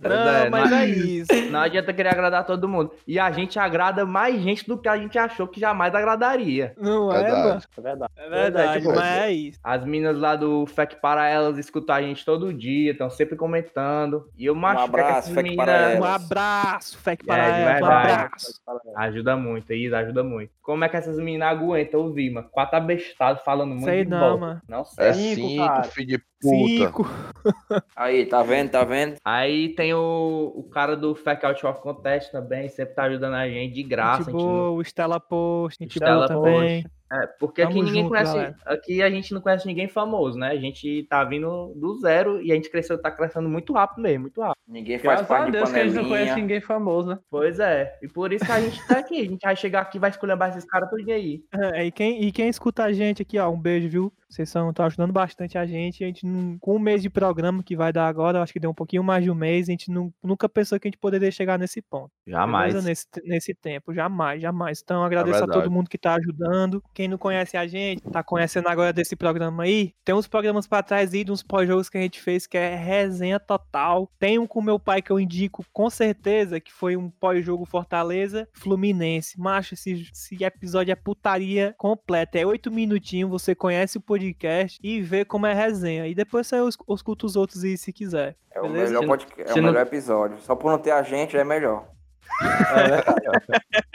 Não, 0.00 0.50
mas 0.50 0.72
é 0.72 0.86
isso. 0.86 1.28
Não 1.58 1.64
adianta 1.64 1.92
querer 1.92 2.08
agradar 2.10 2.44
todo 2.44 2.68
mundo. 2.68 2.92
E 3.06 3.18
a 3.18 3.30
gente 3.30 3.58
agrada 3.58 4.04
mais 4.06 4.40
gente 4.40 4.66
do 4.66 4.78
que 4.78 4.88
a 4.88 4.96
gente 4.96 5.18
achou 5.18 5.46
que 5.48 5.60
jamais 5.60 5.94
agradaria. 5.94 6.74
Não 6.78 7.10
é, 7.12 7.22
Verdade. 7.22 7.42
mano? 7.48 7.60
É 7.76 7.80
verdade. 7.80 8.12
É 8.16 8.28
verdade, 8.28 8.78
tipo, 8.82 8.94
mas 8.94 9.18
é 9.18 9.32
isso. 9.32 9.58
As 9.62 9.84
meninas 9.84 10.18
lá 10.18 10.36
do 10.36 10.66
FEC 10.66 10.96
para 11.00 11.28
elas 11.28 11.58
escutam 11.58 11.94
a 11.96 12.02
gente 12.02 12.24
todo 12.24 12.52
dia, 12.52 12.92
estão 12.92 13.10
sempre 13.10 13.36
comentando. 13.36 14.28
E 14.36 14.46
eu 14.46 14.54
macho 14.54 14.82
que 14.84 14.88
abraço, 14.88 15.18
essas 15.30 15.34
FEC 15.34 15.56
para 15.56 15.72
meninas 15.72 16.00
Um 16.00 16.04
elas. 16.06 16.24
abraço, 16.24 16.98
Fec 16.98 17.20
É, 17.22 17.26
para 17.26 17.42
de 17.42 17.60
ela, 17.60 17.70
um 17.70 17.72
verdade. 17.74 18.12
abraço. 18.12 18.60
ajuda 18.96 19.36
muito, 19.36 19.72
isso 19.72 19.94
ajuda 19.96 20.22
muito. 20.24 20.52
Como 20.62 20.84
é 20.84 20.88
que 20.88 20.96
essas 20.96 21.16
meninas 21.18 21.48
aguentam 21.48 22.00
ouvir, 22.00 22.30
mano? 22.30 22.48
Quatro 22.50 22.76
abestados 22.76 23.42
falando 23.42 23.70
muito 23.70 23.84
Sei 23.84 24.04
de 24.04 24.10
não, 24.10 24.20
bosta. 24.20 24.38
mano. 24.46 24.62
Não 24.68 24.84
sei. 24.84 25.06
É 25.06 25.12
Cinco, 25.14 25.66
cara. 25.66 25.82
filho 25.84 26.06
de. 26.18 26.24
Cinco. 26.40 27.06
Aí, 27.96 28.26
tá 28.26 28.42
vendo, 28.42 28.70
tá 28.70 28.84
vendo? 28.84 29.16
Aí 29.24 29.74
tem 29.74 29.92
o, 29.94 30.52
o 30.54 30.62
cara 30.64 30.96
do 30.96 31.08
Out 31.42 31.66
of 31.66 31.80
Contest 31.80 32.30
também, 32.30 32.68
sempre 32.68 32.94
tá 32.94 33.04
ajudando 33.04 33.34
a 33.34 33.48
gente 33.48 33.74
de 33.74 33.82
graça. 33.82 34.24
Gente 34.24 34.28
a 34.28 34.32
gente 34.32 34.44
não- 34.44 34.52
boa, 34.52 34.70
o 34.70 34.82
Stella 34.82 35.20
Post, 35.20 35.82
gente 35.82 35.96
Stella 35.96 36.28
boa 36.28 36.44
também. 36.44 36.84
É, 37.10 37.26
porque 37.40 37.62
aqui 37.62 37.72
Tamo 37.72 37.84
ninguém 37.84 38.02
junto, 38.02 38.10
conhece. 38.10 38.32
galera. 38.32 38.56
Aqui 38.66 39.02
a 39.02 39.10
gente 39.10 39.32
não 39.32 39.40
conhece 39.40 39.66
ninguém 39.66 39.88
famoso, 39.88 40.38
né? 40.38 40.48
A 40.48 40.56
gente 40.56 41.04
tá 41.08 41.24
vindo 41.24 41.72
do 41.74 41.98
zero 42.00 42.42
e 42.42 42.52
a 42.52 42.54
gente 42.54 42.70
cresceu, 42.70 43.00
tá 43.00 43.10
crescendo 43.10 43.48
muito 43.48 43.72
rápido 43.72 44.02
mesmo, 44.02 44.22
muito 44.22 44.40
rápido. 44.40 44.57
Ninguém 44.68 44.98
faz 44.98 45.20
Graças 45.20 45.24
a 45.24 45.34
parte 45.34 45.46
de 45.46 45.52
Deus 45.52 45.72
que 45.72 45.78
a 45.78 45.84
gente 45.84 45.94
não 45.94 46.08
conhece 46.08 46.34
ninguém 46.34 46.60
famoso, 46.60 47.08
né? 47.08 47.18
Pois 47.30 47.58
é. 47.58 47.98
E 48.02 48.08
por 48.08 48.32
isso 48.32 48.44
que 48.44 48.52
a 48.52 48.60
gente 48.60 48.86
tá 48.86 48.98
aqui. 48.98 49.20
A 49.22 49.24
gente 49.24 49.40
vai 49.42 49.56
chegar 49.56 49.80
aqui 49.80 49.96
e 49.96 50.00
vai 50.00 50.10
escolher 50.10 50.38
esses 50.50 50.66
caras 50.66 50.90
tudo 50.90 51.10
aí. 51.10 51.42
É, 51.72 51.86
e, 51.86 51.90
quem, 51.90 52.22
e 52.22 52.30
quem 52.30 52.48
escuta 52.48 52.84
a 52.84 52.92
gente 52.92 53.22
aqui, 53.22 53.38
ó, 53.38 53.48
um 53.48 53.58
beijo, 53.58 53.88
viu? 53.88 54.12
Vocês 54.28 54.48
estão 54.48 54.70
ajudando 54.84 55.10
bastante 55.10 55.56
a 55.56 55.64
gente. 55.64 56.04
A 56.04 56.06
gente 56.06 56.26
não, 56.26 56.58
com 56.58 56.76
um 56.76 56.78
mês 56.78 57.00
de 57.00 57.08
programa 57.08 57.62
que 57.62 57.74
vai 57.74 57.92
dar 57.92 58.06
agora, 58.06 58.42
acho 58.42 58.52
que 58.52 58.60
deu 58.60 58.70
um 58.70 58.74
pouquinho 58.74 59.02
mais 59.02 59.24
de 59.24 59.30
um 59.30 59.34
mês, 59.34 59.68
a 59.68 59.72
gente 59.72 59.90
não- 59.90 60.12
nunca 60.22 60.46
pensou 60.48 60.78
que 60.78 60.86
a 60.86 60.90
gente 60.90 60.98
poderia 60.98 61.30
chegar 61.30 61.58
nesse 61.58 61.80
ponto. 61.80 62.10
Jamais. 62.26 62.84
Nesse, 62.84 63.06
nesse 63.24 63.54
tempo, 63.54 63.94
jamais, 63.94 64.42
jamais. 64.42 64.80
Então, 64.82 65.02
agradeço 65.02 65.42
a 65.44 65.46
todo 65.46 65.70
mundo 65.70 65.88
que 65.88 65.96
tá 65.96 66.14
ajudando. 66.16 66.82
Quem 66.94 67.08
não 67.08 67.16
conhece 67.16 67.56
a 67.56 67.66
gente, 67.66 68.02
tá 68.02 68.22
conhecendo 68.22 68.68
agora 68.68 68.92
desse 68.92 69.16
programa 69.16 69.62
aí. 69.62 69.94
Tem 70.04 70.14
uns 70.14 70.28
programas 70.28 70.66
pra 70.66 70.82
trás 70.82 71.14
aí, 71.14 71.24
de 71.24 71.32
uns 71.32 71.42
pós-jogos 71.42 71.88
que 71.88 71.96
a 71.96 72.02
gente 72.02 72.20
fez, 72.20 72.46
que 72.46 72.58
é 72.58 72.74
resenha 72.74 73.40
total. 73.40 74.10
Tem 74.18 74.38
um 74.38 74.46
com 74.58 74.64
meu 74.64 74.78
pai 74.78 75.00
que 75.00 75.12
eu 75.12 75.20
indico 75.20 75.64
com 75.72 75.88
certeza, 75.88 76.58
que 76.58 76.72
foi 76.72 76.96
um 76.96 77.08
pós-jogo 77.08 77.64
Fortaleza 77.64 78.48
Fluminense. 78.52 79.38
Macho, 79.38 79.74
esse, 79.74 80.08
esse 80.12 80.42
episódio 80.42 80.90
é 80.90 80.96
putaria 80.96 81.72
completa. 81.78 82.40
É 82.40 82.44
oito 82.44 82.72
minutinhos, 82.72 83.30
você 83.30 83.54
conhece 83.54 83.98
o 83.98 84.00
podcast 84.00 84.80
e 84.82 85.00
vê 85.00 85.24
como 85.24 85.46
é 85.46 85.54
resenha. 85.54 86.08
E 86.08 86.14
depois 86.14 86.48
você 86.48 86.56
es- 86.66 86.76
escuta 86.90 87.24
os 87.24 87.36
outros 87.36 87.62
aí 87.62 87.78
se 87.78 87.92
quiser. 87.92 88.34
É 88.52 88.58
o 88.60 88.64
Beleza? 88.64 88.94
melhor, 88.94 89.06
podcast, 89.06 89.42
é 89.42 89.46
Se 89.54 89.60
o 89.60 89.62
não- 89.62 89.70
melhor 89.70 89.86
episódio. 89.86 90.38
Só 90.40 90.56
por 90.56 90.72
não 90.72 90.78
ter 90.78 90.90
a 90.90 91.02
gente 91.04 91.36
é 91.36 91.44
melhor. 91.44 91.86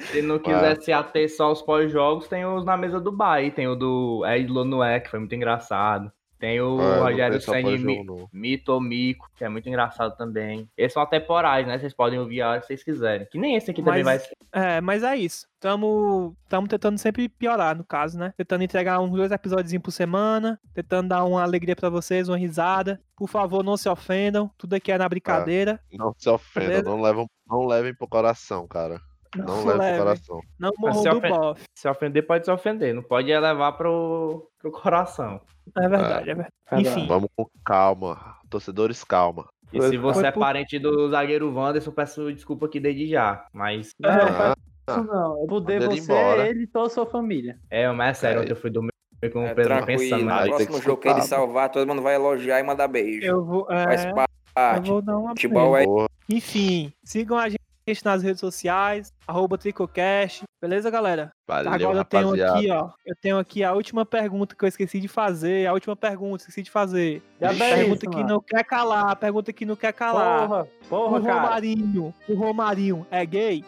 Se 0.00 0.22
não 0.22 0.38
quiser 0.38 0.80
se 0.82 0.92
ater 0.92 1.28
só 1.34 1.44
aos 1.44 1.62
pós-jogos, 1.62 2.26
tem 2.28 2.44
os 2.44 2.64
na 2.64 2.76
mesa 2.76 3.00
do 3.00 3.12
Bahia. 3.12 3.50
Tem 3.50 3.66
o 3.68 3.74
do 3.76 4.24
Ed 4.26 4.50
Lonué, 4.50 5.00
que 5.00 5.10
foi 5.10 5.18
muito 5.20 5.34
engraçado. 5.34 6.10
Tem 6.38 6.60
o 6.60 6.80
É, 6.80 6.84
não 6.96 7.02
Rogério 7.02 7.40
Mi- 7.80 8.04
não. 8.04 8.28
Mito 8.32 8.80
Mico, 8.80 9.28
que 9.34 9.44
é 9.44 9.48
muito 9.48 9.68
engraçado 9.68 10.14
também. 10.16 10.68
Esses 10.76 10.92
são 10.92 11.02
atemporais, 11.02 11.66
né? 11.66 11.78
Vocês 11.78 11.94
podem 11.94 12.18
ouvir 12.18 12.42
a 12.42 12.50
hora 12.50 12.60
que 12.60 12.66
vocês 12.66 12.84
quiserem. 12.84 13.26
Que 13.30 13.38
nem 13.38 13.56
esse 13.56 13.70
aqui 13.70 13.82
também 13.82 14.02
vai 14.02 14.16
Mas- 14.18 14.30
É, 14.52 14.80
mas 14.80 15.02
é 15.02 15.16
isso. 15.16 15.46
Tamo, 15.58 16.36
tamo 16.48 16.68
tentando 16.68 16.98
sempre 16.98 17.28
piorar, 17.28 17.76
no 17.76 17.84
caso, 17.84 18.18
né? 18.18 18.34
Tentando 18.36 18.62
entregar 18.64 19.00
uns 19.00 19.10
dois 19.10 19.32
episódios 19.32 19.76
por 19.82 19.90
semana, 19.90 20.60
tentando 20.74 21.08
dar 21.08 21.24
uma 21.24 21.42
alegria 21.42 21.74
pra 21.74 21.88
vocês, 21.88 22.28
uma 22.28 22.36
risada. 22.36 23.00
Por 23.16 23.28
favor, 23.28 23.64
não 23.64 23.76
se 23.76 23.88
ofendam. 23.88 24.50
Tudo 24.58 24.74
aqui 24.74 24.92
é 24.92 24.98
na 24.98 25.08
brincadeira. 25.08 25.80
Não 25.92 26.14
se 26.18 26.28
ofendam, 26.28 26.68
Beleza? 26.68 26.88
não, 26.90 27.00
levam, 27.00 27.26
não 27.48 27.66
levem 27.66 27.94
pro 27.94 28.06
coração, 28.06 28.66
cara. 28.68 29.00
Não, 29.36 29.64
levem 29.64 29.78
levem. 29.78 29.94
pro 29.94 30.04
coração. 30.04 30.40
Não 30.58 30.70
morram 30.78 30.94
se 30.94 31.08
do 31.10 31.16
ofen- 31.18 31.30
bofe. 31.30 31.62
Se 31.76 31.88
ofender, 31.88 32.26
pode 32.26 32.44
se 32.44 32.50
ofender. 32.50 32.94
Não 32.94 33.02
pode 33.02 33.30
é 33.32 33.38
levar 33.40 33.72
pro, 33.72 34.50
pro 34.58 34.70
coração. 34.70 35.40
É 35.76 35.88
verdade, 35.88 36.30
é 36.30 36.34
verdade. 36.34 36.52
Enfim, 36.72 37.06
Vamos 37.06 37.28
com 37.36 37.46
calma. 37.64 38.36
Torcedores, 38.50 39.02
calma. 39.04 39.46
E 39.72 39.82
se 39.82 39.96
você 39.96 40.20
Foi 40.20 40.28
é 40.28 40.32
por- 40.32 40.40
parente 40.40 40.78
do 40.78 41.08
zagueiro 41.10 41.52
Wanderson, 41.52 41.90
peço 41.90 42.32
desculpa 42.32 42.66
aqui 42.66 42.78
desde 42.78 43.08
já. 43.08 43.44
Mas, 43.52 43.90
Não, 44.00 44.10
É. 44.10 44.16
não 44.24 44.32
faz 44.34 44.54
isso 44.88 45.04
não. 45.04 45.40
Eu 45.40 45.46
mudei 45.48 45.78
Manda 45.80 45.92
ele 45.92 46.00
você, 46.00 46.12
embora. 46.12 46.48
ele 46.48 46.62
e 46.62 46.66
toda 46.68 46.86
a 46.86 46.90
sua 46.90 47.06
família. 47.06 47.58
é, 47.68 47.90
mas 47.90 48.10
é 48.10 48.14
sério, 48.20 48.38
É. 48.38 48.42
ontem 48.42 48.52
eu 48.52 48.56
fui 48.56 48.70
dormir 48.70 48.90
com 49.32 49.40
o 49.40 49.46
É 49.46 49.54
Pedro 49.54 49.84
pensando. 49.86 50.22
No 50.24 50.28
próximo 50.46 50.78
que 50.78 50.84
jogo 50.84 51.00
que 51.00 51.08
ele 51.08 51.18
escutar. 51.18 51.36
salvar, 51.36 51.68
todo 51.70 51.86
mundo 51.88 52.00
vai 52.02 52.14
elogiar 52.14 52.60
e 52.60 52.62
mandar 52.62 52.86
beijo. 52.86 53.26
eu 53.26 53.44
vou, 53.44 53.66
Faz 53.66 54.04
é, 54.04 54.10
eu 54.10 54.14
parte. 54.54 54.88
vou 54.88 55.02
dar 55.02 55.18
uma 55.18 55.30
Futebol 55.30 55.76
é 55.76 55.84
Enfim, 56.30 56.92
sigam 57.04 57.36
a 57.36 57.48
gente 57.48 57.60
nas 58.04 58.20
redes 58.22 58.40
sociais, 58.40 59.12
arroba 59.28 59.56
Tricocast. 59.56 60.42
Beleza, 60.60 60.90
galera? 60.90 61.30
valeu, 61.46 61.72
Agora 61.72 61.98
eu 61.98 62.04
tenho 62.04 62.24
rapaziada. 62.30 62.58
aqui, 62.58 62.70
ó. 62.70 62.90
Eu 63.06 63.14
tenho 63.20 63.38
aqui 63.38 63.62
a 63.62 63.72
última 63.72 64.04
pergunta 64.04 64.56
que 64.56 64.64
eu 64.64 64.68
esqueci 64.68 64.98
de 64.98 65.06
fazer. 65.06 65.66
A 65.68 65.72
última 65.72 65.94
pergunta, 65.94 66.42
esqueci 66.42 66.62
de 66.64 66.70
fazer. 66.70 67.22
Já 67.40 67.54
Pergunta 67.54 68.04
isso, 68.04 68.10
que 68.10 68.16
mano. 68.16 68.28
não 68.28 68.40
quer 68.40 68.64
calar, 68.64 69.14
pergunta 69.16 69.52
que 69.52 69.64
não 69.64 69.76
quer 69.76 69.92
calar. 69.92 70.48
Porra, 70.48 70.62
O 70.62 70.88
porra, 70.88 71.20
cara. 71.22 71.40
Romarinho, 71.42 72.14
o 72.28 72.34
Romarinho 72.34 73.06
é 73.08 73.24
gay? 73.24 73.64